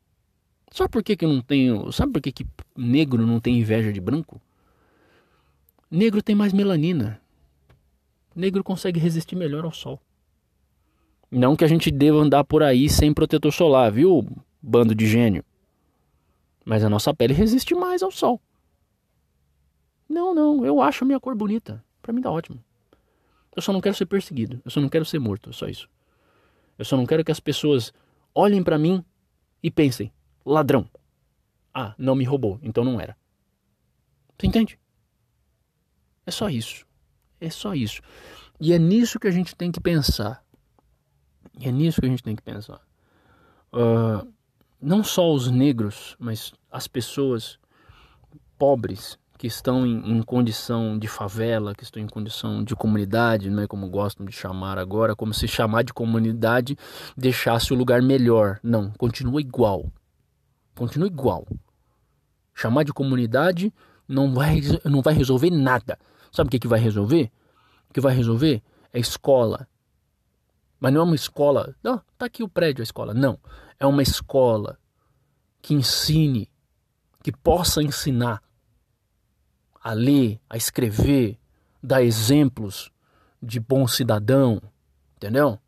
Sabe 0.72 0.90
por 0.90 1.04
que, 1.04 1.16
que 1.16 1.24
eu 1.24 1.28
não 1.28 1.40
tenho. 1.40 1.92
Sabe 1.92 2.12
por 2.12 2.20
que, 2.20 2.32
que 2.32 2.46
negro 2.76 3.24
não 3.24 3.38
tem 3.38 3.58
inveja 3.58 3.92
de 3.92 4.00
branco? 4.00 4.40
Negro 5.94 6.20
tem 6.20 6.34
mais 6.34 6.52
melanina. 6.52 7.20
Negro 8.34 8.64
consegue 8.64 8.98
resistir 8.98 9.36
melhor 9.36 9.64
ao 9.64 9.70
sol. 9.70 10.02
Não 11.30 11.54
que 11.54 11.64
a 11.64 11.68
gente 11.68 11.88
deva 11.88 12.18
andar 12.18 12.42
por 12.42 12.64
aí 12.64 12.88
sem 12.88 13.14
protetor 13.14 13.52
solar, 13.52 13.92
viu, 13.92 14.26
bando 14.60 14.92
de 14.92 15.06
gênio? 15.06 15.44
Mas 16.64 16.82
a 16.82 16.90
nossa 16.90 17.14
pele 17.14 17.32
resiste 17.32 17.76
mais 17.76 18.02
ao 18.02 18.10
sol. 18.10 18.40
Não, 20.08 20.34
não, 20.34 20.66
eu 20.66 20.80
acho 20.80 21.04
a 21.04 21.06
minha 21.06 21.20
cor 21.20 21.36
bonita. 21.36 21.80
Para 22.02 22.12
mim 22.12 22.20
tá 22.20 22.28
ótimo. 22.28 22.58
Eu 23.54 23.62
só 23.62 23.72
não 23.72 23.80
quero 23.80 23.94
ser 23.94 24.06
perseguido, 24.06 24.60
eu 24.64 24.72
só 24.72 24.80
não 24.80 24.88
quero 24.88 25.04
ser 25.04 25.20
morto, 25.20 25.52
só 25.52 25.68
isso. 25.68 25.88
Eu 26.76 26.84
só 26.84 26.96
não 26.96 27.06
quero 27.06 27.24
que 27.24 27.30
as 27.30 27.38
pessoas 27.38 27.92
olhem 28.34 28.64
para 28.64 28.78
mim 28.78 29.04
e 29.62 29.70
pensem: 29.70 30.10
ladrão. 30.44 30.90
Ah, 31.72 31.94
não 31.96 32.16
me 32.16 32.24
roubou, 32.24 32.58
então 32.64 32.82
não 32.82 33.00
era. 33.00 33.16
Você 34.36 34.48
entende? 34.48 34.76
É 36.26 36.30
só 36.30 36.48
isso. 36.48 36.86
É 37.40 37.50
só 37.50 37.74
isso. 37.74 38.00
E 38.60 38.72
é 38.72 38.78
nisso 38.78 39.18
que 39.18 39.28
a 39.28 39.30
gente 39.30 39.54
tem 39.54 39.70
que 39.70 39.80
pensar. 39.80 40.42
E 41.58 41.68
é 41.68 41.72
nisso 41.72 42.00
que 42.00 42.06
a 42.06 42.10
gente 42.10 42.22
tem 42.22 42.36
que 42.36 42.42
pensar. 42.42 42.80
Uh, 43.72 44.26
não 44.80 45.02
só 45.02 45.32
os 45.32 45.50
negros, 45.50 46.16
mas 46.18 46.52
as 46.70 46.86
pessoas 46.86 47.58
pobres 48.58 49.18
que 49.36 49.46
estão 49.46 49.84
em, 49.84 50.12
em, 50.12 50.22
condição 50.22 50.98
de 50.98 51.08
favela, 51.08 51.74
que 51.74 51.82
estão 51.82 52.00
em 52.02 52.06
condição 52.06 52.62
de 52.62 52.74
comunidade, 52.76 53.50
não 53.50 53.62
é 53.62 53.66
como 53.66 53.88
gostam 53.88 54.24
de 54.24 54.32
chamar 54.32 54.78
agora, 54.78 55.16
como 55.16 55.34
se 55.34 55.48
chamar 55.48 55.82
de 55.82 55.92
comunidade 55.92 56.76
deixasse 57.16 57.72
o 57.72 57.76
lugar 57.76 58.00
melhor. 58.00 58.60
Não, 58.62 58.90
continua 58.92 59.40
igual. 59.40 59.92
Continua 60.74 61.08
igual. 61.08 61.46
Chamar 62.54 62.84
de 62.84 62.92
comunidade 62.92 63.72
não 64.08 64.32
vai, 64.32 64.60
não 64.84 65.02
vai 65.02 65.14
resolver 65.14 65.50
nada. 65.50 65.98
Sabe 66.34 66.48
o 66.48 66.50
que, 66.50 66.58
que 66.58 66.66
vai 66.66 66.80
resolver? 66.80 67.30
O 67.88 67.94
que 67.94 68.00
vai 68.00 68.12
resolver 68.12 68.60
é 68.92 68.98
escola. 68.98 69.68
Mas 70.80 70.92
não 70.92 71.02
é 71.02 71.04
uma 71.04 71.14
escola. 71.14 71.76
Não, 71.80 72.02
tá 72.18 72.26
aqui 72.26 72.42
o 72.42 72.48
prédio, 72.48 72.82
a 72.82 72.84
escola. 72.84 73.14
Não. 73.14 73.38
É 73.78 73.86
uma 73.86 74.02
escola 74.02 74.76
que 75.62 75.74
ensine, 75.74 76.50
que 77.22 77.30
possa 77.30 77.84
ensinar 77.84 78.42
a 79.80 79.92
ler, 79.92 80.40
a 80.50 80.56
escrever, 80.56 81.38
dar 81.80 82.02
exemplos 82.02 82.90
de 83.40 83.60
bom 83.60 83.86
cidadão, 83.86 84.60
entendeu? 85.16 85.60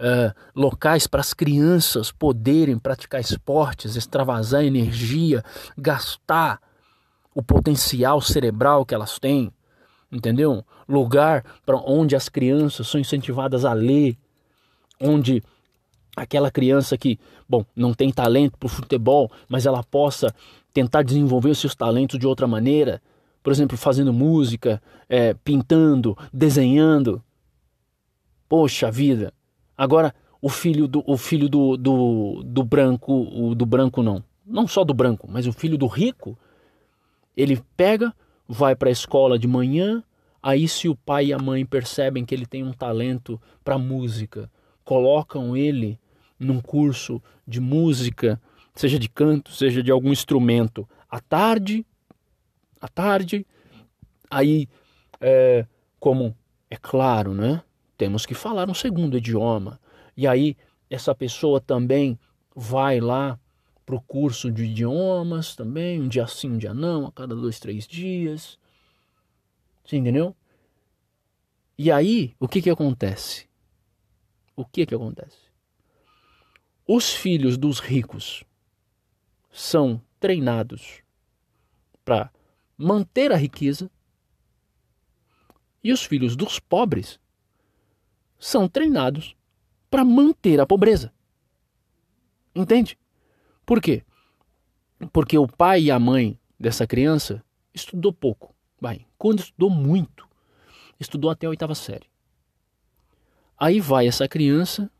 Uh, 0.00 0.34
locais 0.52 1.06
para 1.06 1.20
as 1.20 1.32
crianças 1.32 2.10
poderem 2.10 2.76
praticar 2.76 3.20
esportes, 3.20 3.94
extravasar 3.94 4.64
energia, 4.64 5.44
gastar 5.78 6.60
o 7.32 7.40
potencial 7.40 8.20
cerebral 8.20 8.84
que 8.84 8.96
elas 8.96 9.20
têm, 9.20 9.52
entendeu? 10.12 10.64
Lugar 10.86 11.44
para 11.64 11.76
onde 11.78 12.14
as 12.14 12.28
crianças 12.28 12.86
são 12.86 13.00
incentivadas 13.00 13.64
a 13.64 13.72
ler, 13.72 14.16
onde 15.00 15.42
aquela 16.14 16.50
criança 16.50 16.98
que, 16.98 17.18
bom, 17.48 17.64
não 17.74 17.94
tem 17.94 18.12
talento 18.12 18.58
para 18.58 18.66
o 18.66 18.70
futebol, 18.70 19.30
mas 19.48 19.64
ela 19.64 19.82
possa 19.82 20.34
tentar 20.72 21.02
desenvolver 21.02 21.50
os 21.50 21.58
seus 21.58 21.74
talentos 21.74 22.18
de 22.18 22.26
outra 22.26 22.46
maneira, 22.46 23.00
por 23.42 23.52
exemplo, 23.52 23.76
fazendo 23.76 24.12
música, 24.12 24.80
é, 25.08 25.34
pintando, 25.34 26.16
desenhando. 26.32 27.22
Poxa 28.48 28.90
vida! 28.90 29.32
Agora 29.76 30.14
o 30.40 30.48
filho 30.48 30.86
do 30.86 31.02
o 31.06 31.16
filho 31.16 31.48
do, 31.48 31.76
do, 31.76 32.42
do 32.44 32.62
branco, 32.62 33.12
o 33.12 33.54
do 33.54 33.64
branco 33.64 34.02
não, 34.02 34.22
não 34.46 34.66
só 34.68 34.84
do 34.84 34.92
branco, 34.92 35.26
mas 35.30 35.46
o 35.46 35.52
filho 35.52 35.78
do 35.78 35.86
rico, 35.86 36.38
ele 37.36 37.60
pega, 37.76 38.14
vai 38.48 38.74
para 38.74 38.88
a 38.88 38.92
escola 38.92 39.38
de 39.38 39.46
manhã, 39.46 40.02
aí 40.42 40.68
se 40.68 40.88
o 40.88 40.96
pai 40.96 41.26
e 41.26 41.32
a 41.32 41.38
mãe 41.38 41.64
percebem 41.64 42.24
que 42.24 42.34
ele 42.34 42.46
tem 42.46 42.62
um 42.62 42.72
talento 42.72 43.40
para 43.64 43.78
música, 43.78 44.50
colocam 44.84 45.56
ele 45.56 45.98
num 46.38 46.60
curso 46.60 47.22
de 47.46 47.60
música, 47.60 48.40
seja 48.74 48.98
de 48.98 49.08
canto, 49.08 49.52
seja 49.52 49.82
de 49.82 49.90
algum 49.90 50.10
instrumento, 50.10 50.88
à 51.08 51.20
tarde, 51.20 51.86
à 52.80 52.88
tarde, 52.88 53.46
aí, 54.30 54.68
é, 55.20 55.66
como 56.00 56.34
é 56.68 56.76
claro, 56.76 57.34
né? 57.34 57.62
Temos 57.96 58.26
que 58.26 58.34
falar 58.34 58.68
um 58.68 58.74
segundo 58.74 59.16
idioma. 59.16 59.78
E 60.16 60.26
aí, 60.26 60.56
essa 60.90 61.14
pessoa 61.14 61.60
também 61.60 62.18
vai 62.56 62.98
lá 62.98 63.38
para 63.92 63.96
o 63.98 64.00
curso 64.00 64.50
de 64.50 64.64
idiomas 64.64 65.54
também, 65.54 66.00
um 66.00 66.08
dia 66.08 66.26
sim, 66.26 66.52
um 66.52 66.56
dia 66.56 66.72
não, 66.72 67.06
a 67.06 67.12
cada 67.12 67.34
dois, 67.34 67.60
três 67.60 67.86
dias. 67.86 68.58
Você 69.84 69.96
entendeu? 69.96 70.34
E 71.76 71.92
aí, 71.92 72.34
o 72.40 72.48
que 72.48 72.62
que 72.62 72.70
acontece? 72.70 73.46
O 74.56 74.64
que 74.64 74.86
que 74.86 74.94
acontece? 74.94 75.36
Os 76.88 77.12
filhos 77.12 77.58
dos 77.58 77.80
ricos 77.80 78.44
são 79.50 80.00
treinados 80.18 81.02
para 82.02 82.32
manter 82.78 83.30
a 83.30 83.36
riqueza 83.36 83.90
e 85.84 85.92
os 85.92 86.02
filhos 86.02 86.34
dos 86.34 86.58
pobres 86.58 87.20
são 88.38 88.66
treinados 88.66 89.36
para 89.90 90.02
manter 90.02 90.60
a 90.60 90.66
pobreza. 90.66 91.12
Entende? 92.54 92.96
Por 93.72 93.80
quê? 93.80 94.02
Porque 95.14 95.38
o 95.38 95.46
pai 95.46 95.84
e 95.84 95.90
a 95.90 95.98
mãe 95.98 96.38
dessa 96.60 96.86
criança 96.86 97.42
estudou 97.72 98.12
pouco. 98.12 98.54
Quando 99.16 99.40
estudou 99.40 99.70
muito, 99.70 100.28
estudou 101.00 101.30
até 101.30 101.46
a 101.46 101.48
oitava 101.48 101.74
série. 101.74 102.04
Aí 103.58 103.80
vai 103.80 104.06
essa 104.06 104.28
criança, 104.28 104.90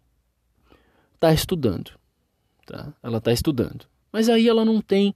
está 1.12 1.34
estudando. 1.34 1.90
Tá? 2.64 2.94
Ela 3.02 3.18
está 3.18 3.30
estudando. 3.30 3.84
Mas 4.10 4.30
aí 4.30 4.48
ela 4.48 4.64
não 4.64 4.80
tem 4.80 5.14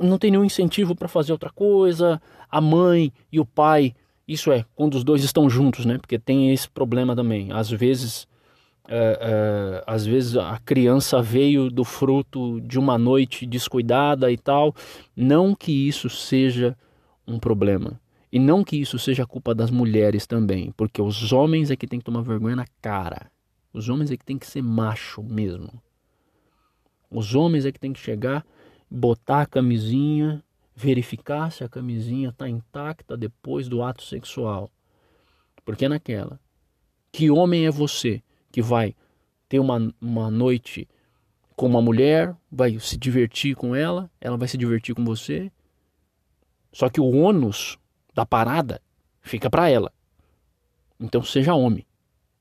não 0.00 0.16
tem 0.16 0.30
nenhum 0.30 0.44
incentivo 0.44 0.94
para 0.94 1.08
fazer 1.08 1.32
outra 1.32 1.50
coisa. 1.50 2.22
A 2.48 2.60
mãe 2.60 3.12
e 3.32 3.40
o 3.40 3.44
pai, 3.44 3.96
isso 4.28 4.52
é, 4.52 4.64
quando 4.76 4.94
os 4.94 5.02
dois 5.02 5.24
estão 5.24 5.50
juntos, 5.50 5.84
né? 5.84 5.98
Porque 5.98 6.20
tem 6.20 6.52
esse 6.52 6.68
problema 6.70 7.16
também. 7.16 7.50
Às 7.50 7.68
vezes, 7.68 8.28
é, 8.88 9.18
é, 9.20 9.84
às 9.86 10.06
vezes 10.06 10.34
a 10.36 10.58
criança 10.64 11.20
veio 11.20 11.70
do 11.70 11.84
fruto 11.84 12.58
de 12.62 12.78
uma 12.78 12.96
noite 12.96 13.44
descuidada 13.44 14.32
e 14.32 14.38
tal. 14.38 14.74
Não 15.14 15.54
que 15.54 15.70
isso 15.70 16.08
seja 16.08 16.76
um 17.26 17.38
problema. 17.38 18.00
E 18.32 18.38
não 18.38 18.64
que 18.64 18.76
isso 18.76 18.98
seja 18.98 19.26
culpa 19.26 19.54
das 19.54 19.70
mulheres 19.70 20.26
também, 20.26 20.72
porque 20.76 21.00
os 21.00 21.32
homens 21.32 21.70
é 21.70 21.76
que 21.76 21.86
tem 21.86 21.98
que 21.98 22.04
tomar 22.04 22.22
vergonha 22.22 22.56
na 22.56 22.66
cara. 22.80 23.30
Os 23.72 23.88
homens 23.88 24.10
é 24.10 24.16
que 24.16 24.24
tem 24.24 24.38
que 24.38 24.46
ser 24.46 24.62
macho 24.62 25.22
mesmo. 25.22 25.70
Os 27.10 27.34
homens 27.34 27.64
é 27.64 27.72
que 27.72 27.80
tem 27.80 27.92
que 27.92 28.00
chegar, 28.00 28.44
botar 28.90 29.42
a 29.42 29.46
camisinha, 29.46 30.42
verificar 30.74 31.50
se 31.50 31.64
a 31.64 31.68
camisinha 31.68 32.30
está 32.30 32.48
intacta 32.48 33.16
depois 33.16 33.68
do 33.68 33.82
ato 33.82 34.02
sexual. 34.02 34.70
Porque 35.64 35.86
é 35.86 35.88
naquela. 35.88 36.38
Que 37.10 37.30
homem 37.30 37.66
é 37.66 37.70
você 37.70 38.22
que 38.50 38.62
vai 38.62 38.94
ter 39.48 39.58
uma, 39.58 39.92
uma 40.00 40.30
noite 40.30 40.88
com 41.56 41.66
uma 41.66 41.82
mulher, 41.82 42.36
vai 42.50 42.78
se 42.78 42.96
divertir 42.96 43.56
com 43.56 43.74
ela, 43.74 44.10
ela 44.20 44.36
vai 44.36 44.46
se 44.46 44.56
divertir 44.56 44.94
com 44.94 45.04
você. 45.04 45.50
Só 46.72 46.88
que 46.88 47.00
o 47.00 47.10
ônus 47.10 47.78
da 48.14 48.24
parada 48.24 48.80
fica 49.20 49.50
para 49.50 49.68
ela. 49.68 49.92
Então 51.00 51.22
seja 51.22 51.54
homem, 51.54 51.84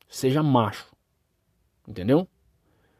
seja 0.07 0.43
macho. 0.43 0.87
Entendeu? 1.87 2.27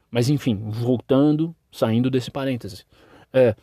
Mas 0.09 0.29
enfim, 0.29 0.55
voltando, 0.55 1.55
saindo 1.71 2.09
desse 2.09 2.31
parêntese. 2.31 2.85
É, 3.33 3.55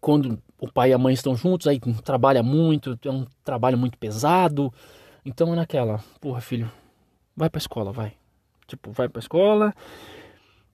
quando 0.00 0.42
o 0.58 0.70
pai 0.70 0.90
e 0.90 0.92
a 0.92 0.98
mãe 0.98 1.14
estão 1.14 1.36
juntos, 1.36 1.66
aí 1.66 1.78
trabalha 2.02 2.42
muito, 2.42 2.98
é 3.04 3.10
um 3.10 3.26
trabalho 3.44 3.76
muito 3.76 3.98
pesado. 3.98 4.72
Então 5.24 5.52
é 5.52 5.56
naquela, 5.56 5.98
porra, 6.20 6.40
filho, 6.40 6.70
vai 7.36 7.50
pra 7.50 7.58
escola, 7.58 7.92
vai. 7.92 8.14
Tipo, 8.66 8.90
vai 8.92 9.08
pra 9.08 9.20
escola. 9.20 9.74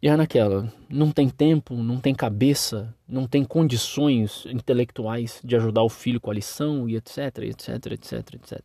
E 0.01 0.09
é 0.09 0.17
naquela, 0.17 0.73
não 0.89 1.13
tem 1.13 1.29
tempo, 1.29 1.75
não 1.75 2.01
tem 2.01 2.13
cabeça, 2.13 2.93
não 3.07 3.27
tem 3.27 3.45
condições 3.45 4.45
intelectuais 4.47 5.41
de 5.45 5.55
ajudar 5.55 5.83
o 5.85 5.89
filho 5.89 6.21
com 6.21 6.31
a 6.31 6.35
lição 6.35 6.89
e 6.89 6.97
etc, 6.97 7.39
etc, 7.39 7.87
etc, 7.93 8.35
etc. 8.35 8.61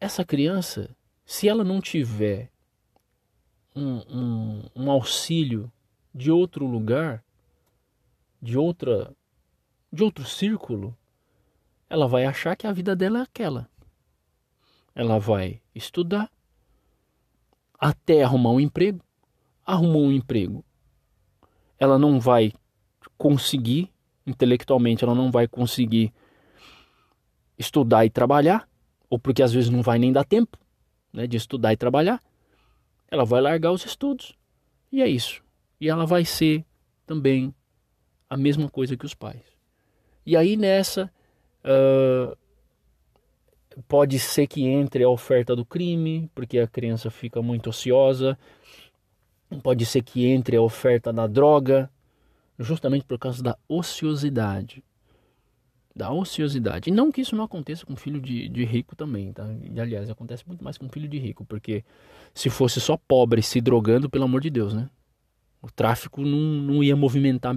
Essa 0.00 0.24
criança 0.24 0.90
se 1.24 1.48
ela 1.48 1.64
não 1.64 1.80
tiver 1.80 2.50
um, 3.74 3.96
um, 4.08 4.62
um 4.76 4.90
auxílio 4.90 5.72
de 6.14 6.30
outro 6.30 6.66
lugar, 6.66 7.24
de 8.40 8.58
outra, 8.58 9.14
de 9.92 10.04
outro 10.04 10.24
círculo, 10.24 10.96
ela 11.88 12.06
vai 12.06 12.24
achar 12.24 12.56
que 12.56 12.66
a 12.66 12.72
vida 12.72 12.94
dela 12.94 13.20
é 13.20 13.22
aquela. 13.22 13.68
Ela 14.94 15.18
vai 15.18 15.60
estudar 15.74 16.30
até 17.78 18.22
arrumar 18.22 18.50
um 18.50 18.60
emprego. 18.60 19.00
Arrumou 19.64 20.04
um 20.04 20.12
emprego. 20.12 20.64
Ela 21.78 21.98
não 21.98 22.20
vai 22.20 22.52
conseguir, 23.18 23.90
intelectualmente, 24.26 25.04
ela 25.04 25.14
não 25.14 25.30
vai 25.30 25.48
conseguir 25.48 26.12
estudar 27.58 28.04
e 28.04 28.10
trabalhar, 28.10 28.68
ou 29.08 29.18
porque 29.18 29.42
às 29.42 29.52
vezes 29.52 29.70
não 29.70 29.82
vai 29.82 29.98
nem 29.98 30.12
dar 30.12 30.24
tempo 30.24 30.58
né, 31.12 31.26
de 31.26 31.36
estudar 31.36 31.72
e 31.72 31.76
trabalhar, 31.76 32.20
ela 33.08 33.24
vai 33.24 33.40
largar 33.40 33.72
os 33.72 33.84
estudos. 33.84 34.36
E 34.90 35.00
é 35.00 35.08
isso. 35.08 35.42
E 35.80 35.88
ela 35.88 36.06
vai 36.06 36.24
ser 36.24 36.64
também 37.06 37.54
a 38.28 38.36
mesma 38.36 38.68
coisa 38.68 38.96
que 38.96 39.06
os 39.06 39.14
pais. 39.14 39.42
E 40.26 40.36
aí 40.36 40.56
nessa 40.56 41.10
uh, 41.64 42.36
pode 43.88 44.18
ser 44.18 44.46
que 44.46 44.64
entre 44.64 45.04
a 45.04 45.08
oferta 45.08 45.54
do 45.54 45.64
crime, 45.64 46.30
porque 46.34 46.58
a 46.58 46.66
criança 46.66 47.10
fica 47.10 47.42
muito 47.42 47.70
ociosa. 47.70 48.38
Pode 49.62 49.86
ser 49.86 50.02
que 50.02 50.26
entre 50.26 50.56
a 50.56 50.62
oferta 50.62 51.12
da 51.12 51.26
droga, 51.26 51.90
justamente 52.58 53.04
por 53.04 53.18
causa 53.18 53.42
da 53.42 53.56
ociosidade 53.68 54.82
da 55.94 56.10
ociosidade. 56.10 56.90
E 56.90 56.92
não 56.92 57.12
que 57.12 57.20
isso 57.20 57.36
não 57.36 57.44
aconteça 57.44 57.86
com 57.86 57.94
filho 57.94 58.20
de, 58.20 58.48
de 58.48 58.64
rico 58.64 58.96
também, 58.96 59.32
tá? 59.32 59.46
E, 59.62 59.80
aliás, 59.80 60.10
acontece 60.10 60.42
muito 60.46 60.64
mais 60.64 60.76
com 60.76 60.88
filho 60.88 61.08
de 61.08 61.18
rico, 61.18 61.44
porque 61.44 61.84
se 62.34 62.50
fosse 62.50 62.80
só 62.80 62.96
pobre 62.96 63.42
se 63.42 63.60
drogando, 63.60 64.10
pelo 64.10 64.24
amor 64.24 64.40
de 64.40 64.50
Deus, 64.50 64.74
né? 64.74 64.90
O 65.62 65.70
tráfico 65.70 66.22
não, 66.22 66.38
não 66.38 66.82
ia 66.82 66.96
movimentar 66.96 67.56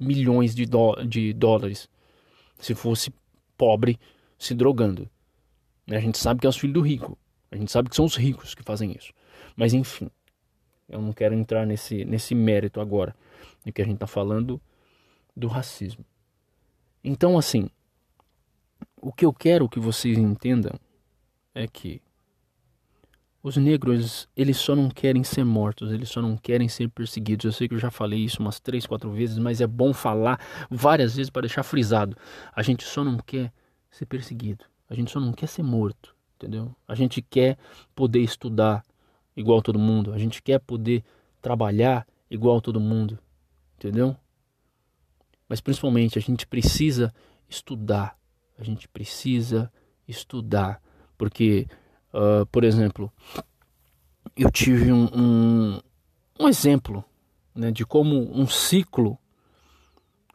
milhões 0.00 0.54
de, 0.54 0.64
dó, 0.64 0.94
de 1.04 1.32
dólares 1.32 1.88
se 2.58 2.74
fosse 2.74 3.12
pobre 3.56 3.98
se 4.38 4.54
drogando. 4.54 5.08
A 5.88 6.00
gente 6.00 6.18
sabe 6.18 6.40
que 6.40 6.46
é 6.46 6.50
os 6.50 6.56
filhos 6.56 6.74
do 6.74 6.80
rico. 6.80 7.18
A 7.50 7.56
gente 7.56 7.70
sabe 7.70 7.88
que 7.88 7.96
são 7.96 8.04
os 8.04 8.16
ricos 8.16 8.54
que 8.54 8.62
fazem 8.62 8.92
isso. 8.92 9.12
Mas 9.56 9.74
enfim, 9.74 10.10
eu 10.88 11.00
não 11.00 11.12
quero 11.12 11.34
entrar 11.34 11.66
nesse, 11.66 12.04
nesse 12.04 12.34
mérito 12.34 12.80
agora, 12.80 13.14
de 13.64 13.72
que 13.72 13.82
a 13.82 13.84
gente 13.84 13.94
está 13.94 14.06
falando 14.06 14.60
do 15.36 15.48
racismo. 15.48 16.04
Então, 17.02 17.36
assim, 17.36 17.68
o 19.00 19.12
que 19.12 19.24
eu 19.24 19.32
quero 19.32 19.68
que 19.68 19.78
vocês 19.78 20.16
entendam 20.16 20.72
é 21.54 21.66
que 21.66 22.00
os 23.42 23.58
negros, 23.58 24.26
eles 24.34 24.56
só 24.56 24.74
não 24.74 24.88
querem 24.88 25.22
ser 25.22 25.44
mortos, 25.44 25.92
eles 25.92 26.08
só 26.08 26.22
não 26.22 26.34
querem 26.34 26.66
ser 26.66 26.88
perseguidos. 26.88 27.44
Eu 27.44 27.52
sei 27.52 27.68
que 27.68 27.74
eu 27.74 27.78
já 27.78 27.90
falei 27.90 28.20
isso 28.20 28.40
umas 28.40 28.58
três, 28.58 28.86
quatro 28.86 29.10
vezes, 29.10 29.36
mas 29.38 29.60
é 29.60 29.66
bom 29.66 29.92
falar 29.92 30.40
várias 30.70 31.14
vezes 31.14 31.28
para 31.28 31.42
deixar 31.42 31.62
frisado. 31.62 32.16
A 32.56 32.62
gente 32.62 32.84
só 32.84 33.04
não 33.04 33.18
quer 33.18 33.52
ser 33.90 34.06
perseguido, 34.06 34.64
a 34.88 34.94
gente 34.94 35.10
só 35.10 35.20
não 35.20 35.32
quer 35.32 35.46
ser 35.46 35.62
morto, 35.62 36.14
entendeu? 36.36 36.74
A 36.86 36.94
gente 36.94 37.22
quer 37.22 37.58
poder 37.94 38.20
estudar 38.20 38.84
igual 39.36 39.62
todo 39.62 39.78
mundo, 39.78 40.12
a 40.12 40.18
gente 40.18 40.42
quer 40.42 40.60
poder 40.60 41.02
trabalhar 41.40 42.06
igual 42.30 42.60
todo 42.60 42.80
mundo, 42.80 43.18
entendeu? 43.76 44.16
Mas 45.48 45.60
principalmente 45.60 46.18
a 46.18 46.22
gente 46.22 46.46
precisa 46.46 47.12
estudar. 47.48 48.16
A 48.58 48.64
gente 48.64 48.88
precisa 48.88 49.70
estudar. 50.06 50.80
Porque, 51.16 51.66
uh, 52.12 52.46
por 52.46 52.64
exemplo, 52.64 53.12
eu 54.36 54.50
tive 54.50 54.92
um, 54.92 55.08
um, 55.14 55.80
um 56.40 56.48
exemplo 56.48 57.04
né, 57.54 57.70
de 57.70 57.84
como 57.84 58.16
um 58.36 58.46
ciclo 58.46 59.18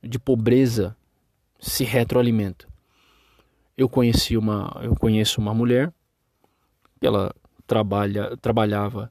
de 0.01 0.17
pobreza 0.17 0.95
se 1.59 1.83
retroalimenta. 1.83 2.67
Eu 3.79 3.87
conheci 3.87 4.35
uma, 4.35 4.77
eu 4.83 4.93
conheço 4.93 5.39
uma 5.39 5.53
mulher 5.53 5.93
ela 7.01 7.33
trabalha, 7.65 8.35
trabalhava 8.35 9.09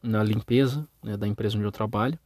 na 0.00 0.22
limpeza 0.22 0.86
né, 1.02 1.16
da 1.16 1.26
empresa 1.26 1.56
onde 1.56 1.66
eu 1.66 1.72
trabalho. 1.72 2.16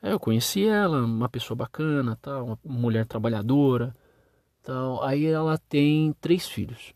Eu 0.00 0.20
conheci 0.20 0.64
ela, 0.64 1.04
uma 1.04 1.28
pessoa 1.28 1.56
bacana, 1.56 2.16
tal, 2.22 2.44
uma 2.46 2.58
mulher 2.64 3.04
trabalhadora, 3.04 3.92
tal. 4.62 5.02
Aí 5.02 5.26
ela 5.26 5.58
tem 5.58 6.14
três 6.20 6.46
filhos. 6.46 6.94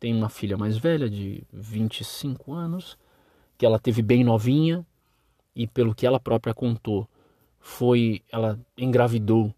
Tem 0.00 0.14
uma 0.14 0.30
filha 0.30 0.56
mais 0.56 0.78
velha 0.78 1.10
de 1.10 1.42
25 1.52 2.54
anos, 2.54 2.96
que 3.58 3.66
ela 3.66 3.78
teve 3.78 4.00
bem 4.00 4.24
novinha 4.24 4.82
e 5.54 5.66
pelo 5.66 5.94
que 5.94 6.06
ela 6.06 6.18
própria 6.18 6.54
contou, 6.54 7.06
foi 7.60 8.22
ela 8.32 8.58
engravidou 8.78 9.54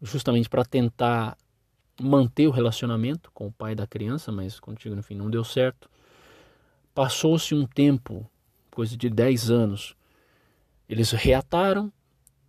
justamente 0.00 0.48
para 0.48 0.64
tentar 0.64 1.36
manter 2.00 2.46
o 2.46 2.50
relacionamento 2.50 3.30
com 3.32 3.46
o 3.46 3.52
pai 3.52 3.74
da 3.74 3.86
criança, 3.86 4.32
mas 4.32 4.58
contigo 4.58 4.94
no 4.94 5.02
fim 5.02 5.14
não 5.14 5.30
deu 5.30 5.44
certo. 5.44 5.88
Passou-se 6.94 7.54
um 7.54 7.66
tempo, 7.66 8.28
coisa 8.70 8.96
de 8.96 9.08
10 9.08 9.50
anos, 9.50 9.96
eles 10.88 11.10
reataram, 11.12 11.92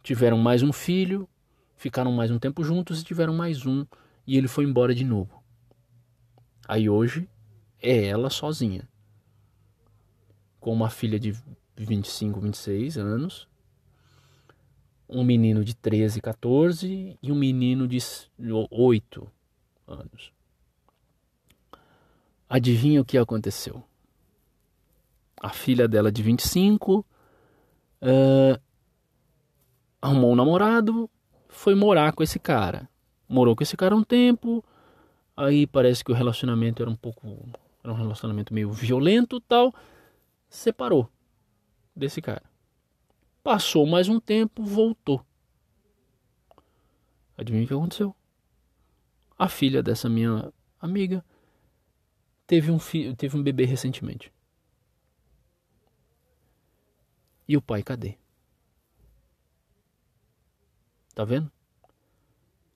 tiveram 0.03 0.37
mais 0.37 0.61
um 0.61 0.71
filho, 0.71 1.27
ficaram 1.75 2.11
mais 2.11 2.31
um 2.31 2.39
tempo 2.39 2.63
juntos 2.63 3.01
e 3.01 3.03
tiveram 3.03 3.33
mais 3.33 3.65
um, 3.65 3.85
e 4.25 4.37
ele 4.37 4.47
foi 4.47 4.65
embora 4.65 4.93
de 4.93 5.03
novo. 5.03 5.43
Aí 6.67 6.89
hoje 6.89 7.29
é 7.81 8.05
ela 8.05 8.29
sozinha, 8.29 8.87
com 10.59 10.73
uma 10.73 10.89
filha 10.89 11.19
de 11.19 11.35
25, 11.77 12.39
26 12.39 12.97
anos, 12.97 13.47
um 15.07 15.23
menino 15.23 15.63
de 15.63 15.75
13, 15.75 16.19
14 16.19 17.17
e 17.21 17.31
um 17.31 17.35
menino 17.35 17.87
de 17.87 17.99
8 18.71 19.34
anos. 19.87 20.31
Adivinha 22.49 23.01
o 23.01 23.05
que 23.05 23.17
aconteceu? 23.17 23.83
A 25.41 25.49
filha 25.49 25.87
dela 25.87 26.11
de 26.11 26.21
25 26.21 26.99
uh, 26.99 28.61
arrumou 30.01 30.31
um 30.31 30.35
namorado, 30.35 31.09
foi 31.49 31.75
morar 31.75 32.13
com 32.13 32.23
esse 32.23 32.39
cara. 32.39 32.89
Morou 33.27 33.55
com 33.55 33.63
esse 33.63 33.75
cara 33.75 33.95
um 33.95 34.03
tempo, 34.03 34.63
aí 35.35 35.65
parece 35.65 36.03
que 36.03 36.11
o 36.11 36.15
relacionamento 36.15 36.81
era 36.81 36.89
um 36.89 36.95
pouco. 36.95 37.27
Era 37.83 37.91
um 37.91 37.97
relacionamento 37.97 38.53
meio 38.53 38.71
violento 38.71 39.39
tal. 39.39 39.73
Separou 40.47 41.09
desse 41.95 42.21
cara. 42.21 42.43
Passou 43.43 43.85
mais 43.85 44.07
um 44.07 44.19
tempo, 44.19 44.63
voltou. 44.63 45.23
Adivinha 47.37 47.65
o 47.65 47.67
que 47.67 47.73
aconteceu? 47.73 48.15
A 49.37 49.47
filha 49.47 49.83
dessa 49.83 50.09
minha 50.09 50.51
amiga 50.79 51.23
teve 52.47 52.71
um, 52.71 52.79
filho, 52.79 53.15
teve 53.15 53.37
um 53.37 53.43
bebê 53.43 53.65
recentemente. 53.65 54.31
E 57.47 57.55
o 57.55 57.61
pai, 57.61 57.83
cadê? 57.83 58.17
Tá 61.13 61.23
vendo? 61.23 61.51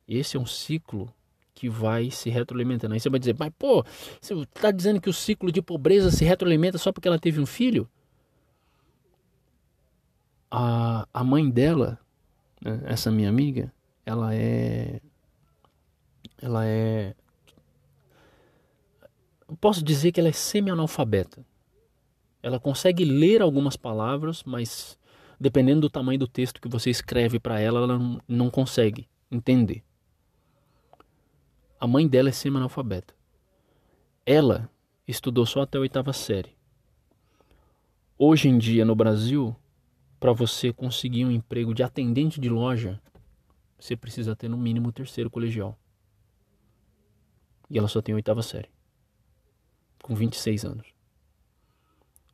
Esse 0.07 0.37
é 0.37 0.39
um 0.39 0.45
ciclo 0.45 1.13
que 1.53 1.69
vai 1.69 2.09
se 2.11 2.29
retroalimentando. 2.29 2.93
Aí 2.93 2.99
você 2.99 3.09
vai 3.09 3.19
dizer, 3.19 3.35
mas 3.37 3.51
pô, 3.57 3.83
você 4.21 4.33
está 4.33 4.71
dizendo 4.71 5.01
que 5.01 5.09
o 5.09 5.13
ciclo 5.13 5.51
de 5.51 5.61
pobreza 5.61 6.11
se 6.11 6.23
retroalimenta 6.23 6.77
só 6.77 6.91
porque 6.91 7.07
ela 7.07 7.19
teve 7.19 7.39
um 7.39 7.45
filho? 7.45 7.89
a, 10.49 11.07
a 11.13 11.23
mãe 11.23 11.49
dela, 11.49 11.99
né, 12.61 12.81
essa 12.85 13.11
minha 13.11 13.29
amiga, 13.29 13.71
ela 14.05 14.33
é. 14.33 15.01
Ela 16.41 16.65
é. 16.65 17.15
Posso 19.59 19.83
dizer 19.83 20.11
que 20.11 20.19
ela 20.19 20.29
é 20.29 20.33
semi-analfabeta. 20.33 21.45
Ela 22.41 22.59
consegue 22.59 23.03
ler 23.03 23.41
algumas 23.41 23.75
palavras, 23.75 24.43
mas 24.43 24.97
dependendo 25.39 25.81
do 25.81 25.89
tamanho 25.89 26.19
do 26.19 26.27
texto 26.27 26.61
que 26.61 26.69
você 26.69 26.89
escreve 26.89 27.39
para 27.39 27.59
ela, 27.59 27.79
ela 27.81 28.21
não, 28.27 28.49
consegue 28.49 29.07
entender. 29.31 29.83
A 31.79 31.87
mãe 31.87 32.07
dela 32.07 32.29
é 32.29 32.31
semi-analfabeta. 32.31 33.13
Ela 34.25 34.69
estudou 35.07 35.45
só 35.45 35.61
até 35.61 35.77
a 35.77 35.81
oitava 35.81 36.13
série. 36.13 36.55
Hoje 38.17 38.49
em 38.49 38.57
dia, 38.57 38.85
no 38.85 38.95
Brasil, 38.95 39.55
para 40.19 40.33
você 40.33 40.71
conseguir 40.71 41.25
um 41.25 41.31
emprego 41.31 41.73
de 41.73 41.81
atendente 41.81 42.39
de 42.39 42.49
loja, 42.49 43.01
você 43.79 43.95
precisa 43.95 44.35
ter 44.35 44.49
no 44.49 44.57
mínimo 44.57 44.89
o 44.89 44.91
terceiro 44.91 45.29
colegial. 45.29 45.77
E 47.69 47.77
ela 47.77 47.87
só 47.87 48.01
tem 48.01 48.15
oitava 48.15 48.41
série. 48.41 48.69
Com 50.01 50.15
26 50.15 50.65
anos. 50.65 50.87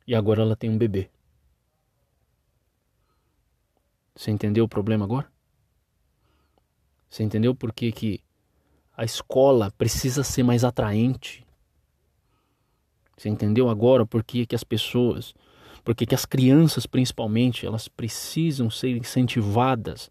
E 0.06 0.14
agora 0.14 0.42
ela 0.42 0.56
tem 0.56 0.70
um 0.70 0.78
bebê. 0.78 1.10
Você 4.14 4.30
entendeu 4.30 4.64
o 4.64 4.68
problema 4.68 5.04
agora? 5.04 5.30
Você 7.10 7.22
entendeu 7.22 7.54
por 7.54 7.72
que, 7.72 7.92
que 7.92 8.20
a 8.96 9.04
escola 9.04 9.70
precisa 9.72 10.22
ser 10.22 10.42
mais 10.42 10.64
atraente? 10.64 11.46
Você 13.16 13.28
entendeu 13.28 13.68
agora 13.68 14.06
por 14.06 14.24
que, 14.24 14.46
que 14.46 14.54
as 14.54 14.64
pessoas 14.64 15.34
porque 15.86 16.04
que 16.04 16.16
as 16.16 16.26
crianças 16.26 16.84
principalmente 16.84 17.64
elas 17.64 17.86
precisam 17.86 18.68
ser 18.68 18.96
incentivadas 18.96 20.10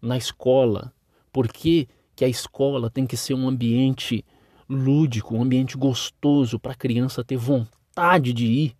na 0.00 0.16
escola, 0.16 0.94
porque 1.32 1.88
que 2.14 2.24
a 2.24 2.28
escola 2.28 2.88
tem 2.88 3.04
que 3.04 3.16
ser 3.16 3.34
um 3.34 3.48
ambiente 3.48 4.24
lúdico, 4.70 5.34
um 5.34 5.42
ambiente 5.42 5.76
gostoso 5.76 6.58
para 6.58 6.72
a 6.72 6.76
criança 6.76 7.24
ter 7.24 7.36
vontade 7.36 8.32
de 8.32 8.46
ir. 8.46 8.76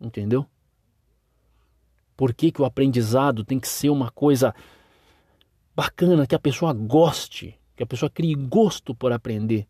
Entendeu? 0.00 0.46
Por 2.16 2.34
que, 2.34 2.52
que 2.52 2.60
o 2.60 2.64
aprendizado 2.64 3.44
tem 3.44 3.58
que 3.58 3.68
ser 3.68 3.90
uma 3.90 4.10
coisa 4.10 4.54
bacana, 5.74 6.26
que 6.26 6.34
a 6.34 6.38
pessoa 6.38 6.72
goste, 6.72 7.58
que 7.74 7.82
a 7.82 7.86
pessoa 7.86 8.10
crie 8.10 8.34
gosto 8.34 8.94
por 8.94 9.12
aprender, 9.12 9.66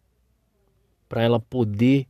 para 1.09 1.23
ela 1.23 1.39
poder 1.39 2.07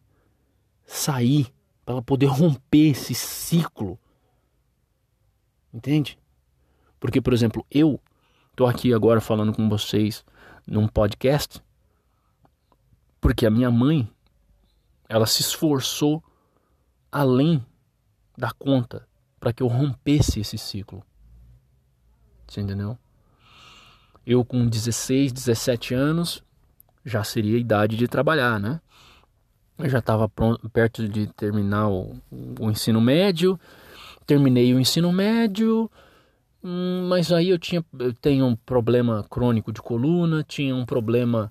sair 0.87 1.53
para 1.85 1.95
ela 1.95 2.03
poder 2.03 2.27
romper 2.27 2.91
esse 2.91 3.15
ciclo. 3.15 3.99
Entende? 5.73 6.19
Porque, 6.99 7.21
por 7.21 7.33
exemplo, 7.33 7.65
eu 7.71 8.01
estou 8.51 8.67
aqui 8.67 8.95
agora 8.95 9.21
falando 9.21 9.53
com 9.53 9.69
vocês 9.69 10.25
num 10.67 10.89
podcast 10.89 11.61
porque 13.25 13.47
a 13.47 13.51
minha 13.51 13.70
mãe 13.70 14.07
ela 15.09 15.25
se 15.25 15.41
esforçou 15.41 16.22
além 17.11 17.64
da 18.37 18.51
conta 18.51 19.09
para 19.41 19.51
que 19.51 19.62
eu 19.62 19.66
rompesse 19.66 20.41
esse 20.41 20.59
ciclo. 20.59 21.03
Você 22.47 22.61
entendeu? 22.61 22.99
Eu 24.27 24.45
com 24.45 24.68
16, 24.68 25.33
17 25.33 25.95
anos 25.95 26.45
já 27.03 27.25
seria 27.25 27.57
a 27.57 27.61
idade 27.61 27.97
de 27.97 28.07
trabalhar, 28.07 28.61
né? 28.61 28.79
Eu 29.79 29.89
já 29.89 30.01
estava 30.01 30.31
perto 30.70 31.09
de 31.09 31.27
terminar 31.29 31.89
o, 31.89 32.20
o, 32.61 32.70
ensino 32.70 33.01
médio, 33.01 33.59
terminei 34.27 34.75
o 34.75 34.79
ensino 34.79 35.11
médio, 35.11 35.91
hum, 36.62 37.07
mas 37.09 37.33
aí 37.33 37.49
eu 37.49 37.59
tinha 37.59 37.83
eu 37.99 38.12
tenho 38.12 38.45
um 38.45 38.55
problema 38.55 39.25
crônico 39.31 39.72
de 39.72 39.81
coluna, 39.81 40.45
tinha 40.45 40.77
um 40.77 40.85
problema 40.85 41.51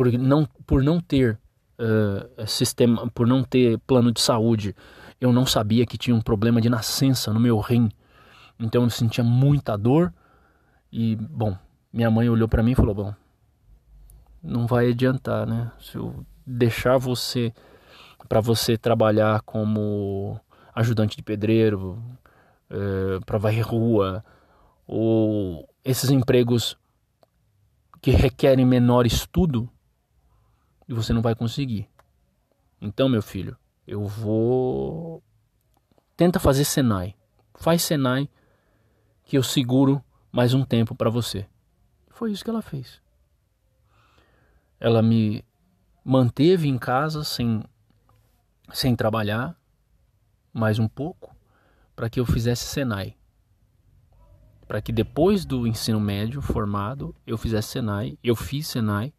por 0.00 0.10
não, 0.10 0.46
por 0.66 0.82
não 0.82 0.98
ter 0.98 1.38
uh, 1.78 2.46
sistema, 2.46 3.06
por 3.10 3.26
não 3.26 3.44
ter 3.44 3.78
plano 3.80 4.10
de 4.10 4.18
saúde, 4.18 4.74
eu 5.20 5.30
não 5.30 5.44
sabia 5.44 5.84
que 5.84 5.98
tinha 5.98 6.16
um 6.16 6.22
problema 6.22 6.58
de 6.58 6.70
nascença 6.70 7.34
no 7.34 7.38
meu 7.38 7.58
rim, 7.58 7.90
então 8.58 8.84
eu 8.84 8.88
sentia 8.88 9.22
muita 9.22 9.76
dor 9.76 10.10
e 10.90 11.16
bom, 11.16 11.54
minha 11.92 12.10
mãe 12.10 12.30
olhou 12.30 12.48
para 12.48 12.62
mim 12.62 12.70
e 12.70 12.74
falou, 12.74 12.94
bom, 12.94 13.14
não 14.42 14.66
vai 14.66 14.88
adiantar, 14.88 15.46
né? 15.46 15.70
Se 15.78 15.96
eu 15.96 16.24
deixar 16.46 16.96
você 16.96 17.52
para 18.26 18.40
você 18.40 18.78
trabalhar 18.78 19.42
como 19.42 20.40
ajudante 20.74 21.14
de 21.14 21.22
pedreiro, 21.22 22.02
é, 22.70 23.20
para 23.26 23.36
varrer 23.36 23.68
rua, 23.68 24.24
ou 24.86 25.68
esses 25.84 26.08
empregos 26.08 26.74
que 28.00 28.12
requerem 28.12 28.64
menor 28.64 29.04
estudo, 29.04 29.68
e 30.90 30.92
você 30.92 31.12
não 31.12 31.22
vai 31.22 31.36
conseguir. 31.36 31.88
Então, 32.80 33.08
meu 33.08 33.22
filho, 33.22 33.56
eu 33.86 34.04
vou. 34.06 35.22
Tenta 36.16 36.40
fazer 36.40 36.64
Senai. 36.64 37.14
Faz 37.54 37.82
Senai 37.82 38.28
que 39.22 39.38
eu 39.38 39.42
seguro 39.44 40.04
mais 40.32 40.52
um 40.52 40.64
tempo 40.64 40.92
para 40.96 41.08
você. 41.08 41.46
Foi 42.08 42.32
isso 42.32 42.42
que 42.42 42.50
ela 42.50 42.60
fez. 42.60 43.00
Ela 44.80 45.00
me 45.00 45.44
manteve 46.04 46.66
em 46.66 46.76
casa 46.76 47.22
sem, 47.22 47.62
sem 48.72 48.96
trabalhar 48.96 49.56
mais 50.52 50.80
um 50.80 50.88
pouco 50.88 51.36
para 51.94 52.10
que 52.10 52.18
eu 52.18 52.26
fizesse 52.26 52.66
Senai. 52.66 53.14
Para 54.66 54.82
que 54.82 54.90
depois 54.90 55.44
do 55.44 55.68
ensino 55.68 56.00
médio 56.00 56.42
formado 56.42 57.14
eu 57.24 57.38
fizesse 57.38 57.68
Senai. 57.68 58.18
Eu 58.24 58.34
fiz 58.34 58.66
Senai. 58.66 59.14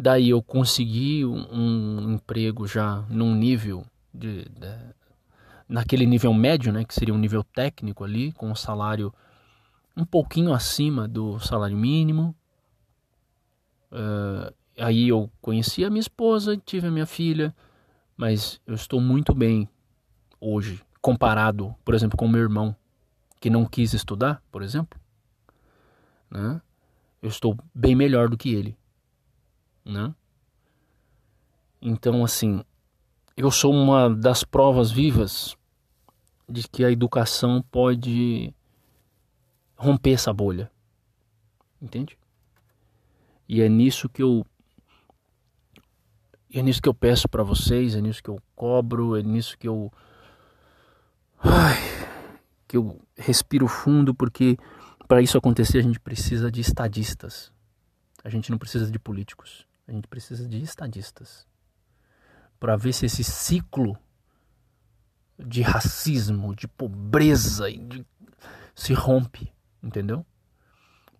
Daí 0.00 0.30
eu 0.30 0.42
consegui 0.42 1.26
um, 1.26 1.46
um 1.52 2.14
emprego 2.14 2.66
já 2.66 3.04
num 3.10 3.34
nível 3.34 3.84
de, 4.14 4.44
de, 4.44 4.94
naquele 5.68 6.06
nível 6.06 6.32
médio, 6.32 6.72
né, 6.72 6.86
que 6.86 6.94
seria 6.94 7.12
um 7.12 7.18
nível 7.18 7.44
técnico 7.44 8.02
ali, 8.02 8.32
com 8.32 8.50
um 8.50 8.54
salário 8.54 9.12
um 9.94 10.06
pouquinho 10.06 10.54
acima 10.54 11.06
do 11.06 11.38
salário 11.38 11.76
mínimo. 11.76 12.34
Uh, 13.92 14.54
aí 14.78 15.08
eu 15.08 15.30
conheci 15.42 15.84
a 15.84 15.90
minha 15.90 16.00
esposa, 16.00 16.56
tive 16.56 16.86
a 16.86 16.90
minha 16.90 17.04
filha, 17.04 17.54
mas 18.16 18.58
eu 18.66 18.74
estou 18.74 19.02
muito 19.02 19.34
bem 19.34 19.68
hoje, 20.40 20.82
comparado, 21.02 21.74
por 21.84 21.94
exemplo, 21.94 22.16
com 22.16 22.26
meu 22.26 22.40
irmão, 22.40 22.74
que 23.38 23.50
não 23.50 23.66
quis 23.66 23.92
estudar, 23.92 24.42
por 24.50 24.62
exemplo. 24.62 24.98
Né? 26.30 26.58
Eu 27.20 27.28
estou 27.28 27.54
bem 27.74 27.94
melhor 27.94 28.30
do 28.30 28.38
que 28.38 28.54
ele. 28.54 28.79
Né? 29.90 30.14
Então, 31.82 32.24
assim, 32.24 32.62
eu 33.36 33.50
sou 33.50 33.72
uma 33.72 34.08
das 34.08 34.44
provas 34.44 34.90
vivas 34.90 35.56
de 36.48 36.68
que 36.68 36.84
a 36.84 36.90
educação 36.90 37.62
pode 37.70 38.54
romper 39.76 40.12
essa 40.12 40.32
bolha. 40.32 40.70
Entende? 41.80 42.18
E 43.48 43.60
é 43.60 43.68
nisso 43.68 44.08
que 44.08 44.22
eu 44.22 44.44
é 46.52 46.62
nisso 46.62 46.82
que 46.82 46.88
eu 46.88 46.94
peço 46.94 47.28
para 47.28 47.42
vocês, 47.42 47.94
é 47.94 48.00
nisso 48.00 48.22
que 48.22 48.28
eu 48.28 48.40
cobro, 48.54 49.16
é 49.16 49.22
nisso 49.22 49.56
que 49.56 49.68
eu. 49.68 49.92
Ai, 51.38 51.78
que 52.66 52.76
eu 52.76 53.00
respiro 53.16 53.66
fundo, 53.66 54.14
porque 54.14 54.56
para 55.08 55.22
isso 55.22 55.38
acontecer 55.38 55.78
a 55.78 55.82
gente 55.82 55.98
precisa 55.98 56.50
de 56.50 56.60
estadistas. 56.60 57.52
A 58.22 58.28
gente 58.28 58.50
não 58.50 58.58
precisa 58.58 58.90
de 58.90 58.98
políticos. 58.98 59.66
A 59.90 59.92
gente 59.92 60.06
precisa 60.06 60.48
de 60.48 60.62
estadistas. 60.62 61.44
Para 62.60 62.76
ver 62.76 62.92
se 62.92 63.06
esse 63.06 63.24
ciclo 63.24 63.98
de 65.36 65.62
racismo, 65.62 66.54
de 66.54 66.68
pobreza 66.68 67.68
de... 67.68 68.06
se 68.72 68.92
rompe, 68.92 69.52
entendeu? 69.82 70.24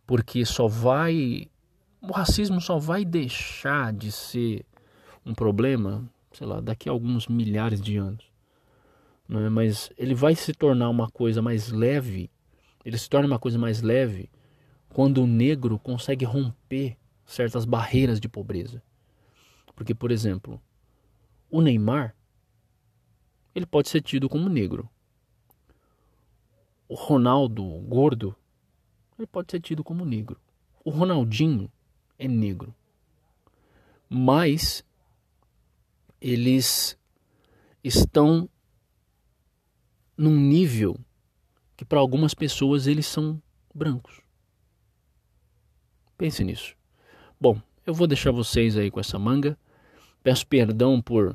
Porque 0.06 0.44
só 0.44 0.68
vai. 0.68 1.48
O 2.00 2.12
racismo 2.12 2.60
só 2.60 2.78
vai 2.78 3.04
deixar 3.04 3.92
de 3.92 4.12
ser 4.12 4.64
um 5.26 5.34
problema, 5.34 6.08
sei 6.32 6.46
lá, 6.46 6.60
daqui 6.60 6.88
a 6.88 6.92
alguns 6.92 7.26
milhares 7.26 7.80
de 7.80 7.96
anos. 7.96 8.24
não 9.28 9.40
é? 9.40 9.48
mas 9.48 9.90
ele 9.98 10.14
vai 10.14 10.36
se 10.36 10.52
tornar 10.52 10.88
uma 10.88 11.10
coisa 11.10 11.42
mais 11.42 11.72
leve, 11.72 12.30
ele 12.84 12.96
se 12.96 13.10
torna 13.10 13.26
uma 13.26 13.38
coisa 13.38 13.58
mais 13.58 13.82
leve 13.82 14.30
quando 14.90 15.24
o 15.24 15.26
negro 15.26 15.76
consegue 15.76 16.24
romper 16.24 16.99
certas 17.30 17.64
barreiras 17.64 18.18
de 18.18 18.28
pobreza. 18.28 18.82
Porque, 19.74 19.94
por 19.94 20.10
exemplo, 20.10 20.60
o 21.48 21.62
Neymar, 21.62 22.14
ele 23.54 23.64
pode 23.64 23.88
ser 23.88 24.02
tido 24.02 24.28
como 24.28 24.48
negro. 24.48 24.90
O 26.88 26.94
Ronaldo 26.94 27.64
gordo, 27.82 28.34
ele 29.16 29.28
pode 29.28 29.50
ser 29.52 29.60
tido 29.60 29.84
como 29.84 30.04
negro. 30.04 30.40
O 30.84 30.90
Ronaldinho 30.90 31.70
é 32.18 32.26
negro. 32.26 32.74
Mas 34.08 34.84
eles 36.20 36.98
estão 37.82 38.50
num 40.16 40.36
nível 40.36 40.98
que 41.76 41.84
para 41.84 42.00
algumas 42.00 42.34
pessoas 42.34 42.88
eles 42.88 43.06
são 43.06 43.40
brancos. 43.72 44.20
Pense 46.18 46.42
nisso. 46.42 46.79
Bom, 47.40 47.58
eu 47.86 47.94
vou 47.94 48.06
deixar 48.06 48.32
vocês 48.32 48.76
aí 48.76 48.90
com 48.90 49.00
essa 49.00 49.18
manga. 49.18 49.56
Peço 50.22 50.46
perdão 50.46 51.00
por 51.00 51.34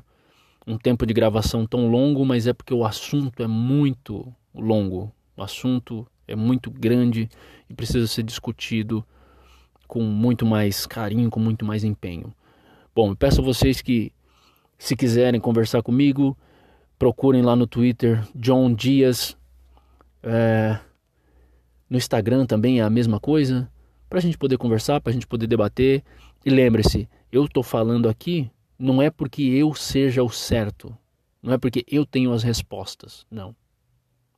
um 0.68 0.78
tempo 0.78 1.04
de 1.04 1.16
gravação 1.16 1.66
tão 1.66 1.90
longo, 1.90 2.24
mas 2.24 2.46
é 2.46 2.54
porque 2.54 2.76
o 2.76 2.86
assunto 2.86 3.42
é 3.42 3.48
muito 3.48 4.32
longo. 4.54 5.12
O 5.36 5.42
assunto 5.42 6.06
é 6.28 6.36
muito 6.36 6.70
grande 6.70 7.28
e 7.68 7.74
precisa 7.74 8.06
ser 8.06 8.22
discutido 8.22 9.04
com 9.88 10.04
muito 10.04 10.46
mais 10.46 10.86
carinho, 10.86 11.32
com 11.32 11.40
muito 11.40 11.66
mais 11.66 11.84
empenho. 11.84 12.32
Bom, 12.96 13.10
eu 13.10 13.16
peço 13.16 13.42
a 13.42 13.44
vocês 13.44 13.82
que, 13.82 14.12
se 14.78 14.96
quiserem 14.96 15.42
conversar 15.42 15.82
comigo, 15.82 16.38
procurem 17.00 17.42
lá 17.42 17.56
no 17.56 17.66
Twitter 17.66 18.24
John 18.36 18.72
Dias. 18.72 19.36
É, 20.22 20.80
no 21.90 21.98
Instagram 21.98 22.46
também 22.46 22.80
é 22.80 22.84
a 22.84 22.92
mesma 22.92 23.20
coisa, 23.20 23.68
para 24.16 24.20
a 24.20 24.22
gente 24.22 24.38
poder 24.38 24.58
conversar, 24.58 25.02
para 25.02 25.10
a 25.10 25.14
gente 25.14 25.28
poder 25.28 25.46
debater. 25.46 26.02
E 26.46 26.50
lembre-se, 26.50 27.10
eu 27.30 27.44
estou 27.44 27.62
falando 27.62 28.08
aqui 28.08 28.50
não 28.80 29.02
é 29.02 29.10
porque 29.10 29.42
eu 29.42 29.74
seja 29.74 30.24
o 30.24 30.30
certo, 30.30 30.98
não 31.44 31.52
é 31.52 31.58
porque 31.58 31.84
eu 31.86 32.06
tenho 32.06 32.32
as 32.32 32.42
respostas, 32.42 33.26
não. 33.30 33.54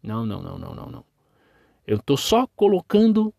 Não, 0.02 0.26
não, 0.26 0.42
não, 0.42 0.58
não, 0.58 0.74
não, 0.74 0.86
não. 0.88 1.06
Eu 1.86 1.98
estou 1.98 2.18
só 2.18 2.48
colocando 2.56 3.32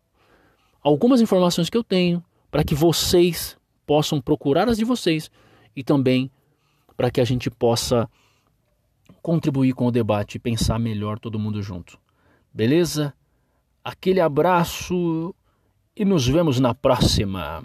algumas 0.81 1.19
informações 1.19 1.69
que 1.69 1.75
eu 1.75 1.83
tenho 1.83 2.23
para 2.49 2.63
que 2.63 2.73
vocês 2.73 3.57
possam 3.85 4.21
procurar 4.21 4.69
as 4.69 4.77
de 4.77 4.85
vocês 4.85 5.29
e 5.75 5.83
também 5.83 6.31
para 6.95 7.11
que 7.11 7.19
a 7.19 7.25
gente 7.25 7.49
possa 7.49 8.09
contribuir 9.21 9.73
com 9.73 9.87
o 9.87 9.91
debate 9.91 10.35
e 10.35 10.39
pensar 10.39 10.79
melhor 10.79 11.19
todo 11.19 11.37
mundo 11.37 11.61
junto. 11.61 11.99
Beleza? 12.53 13.13
Aquele 13.83 14.21
abraço 14.21 15.35
e 15.99 16.05
nos 16.05 16.25
vemos 16.25 16.61
na 16.61 16.73
próxima. 16.73 17.61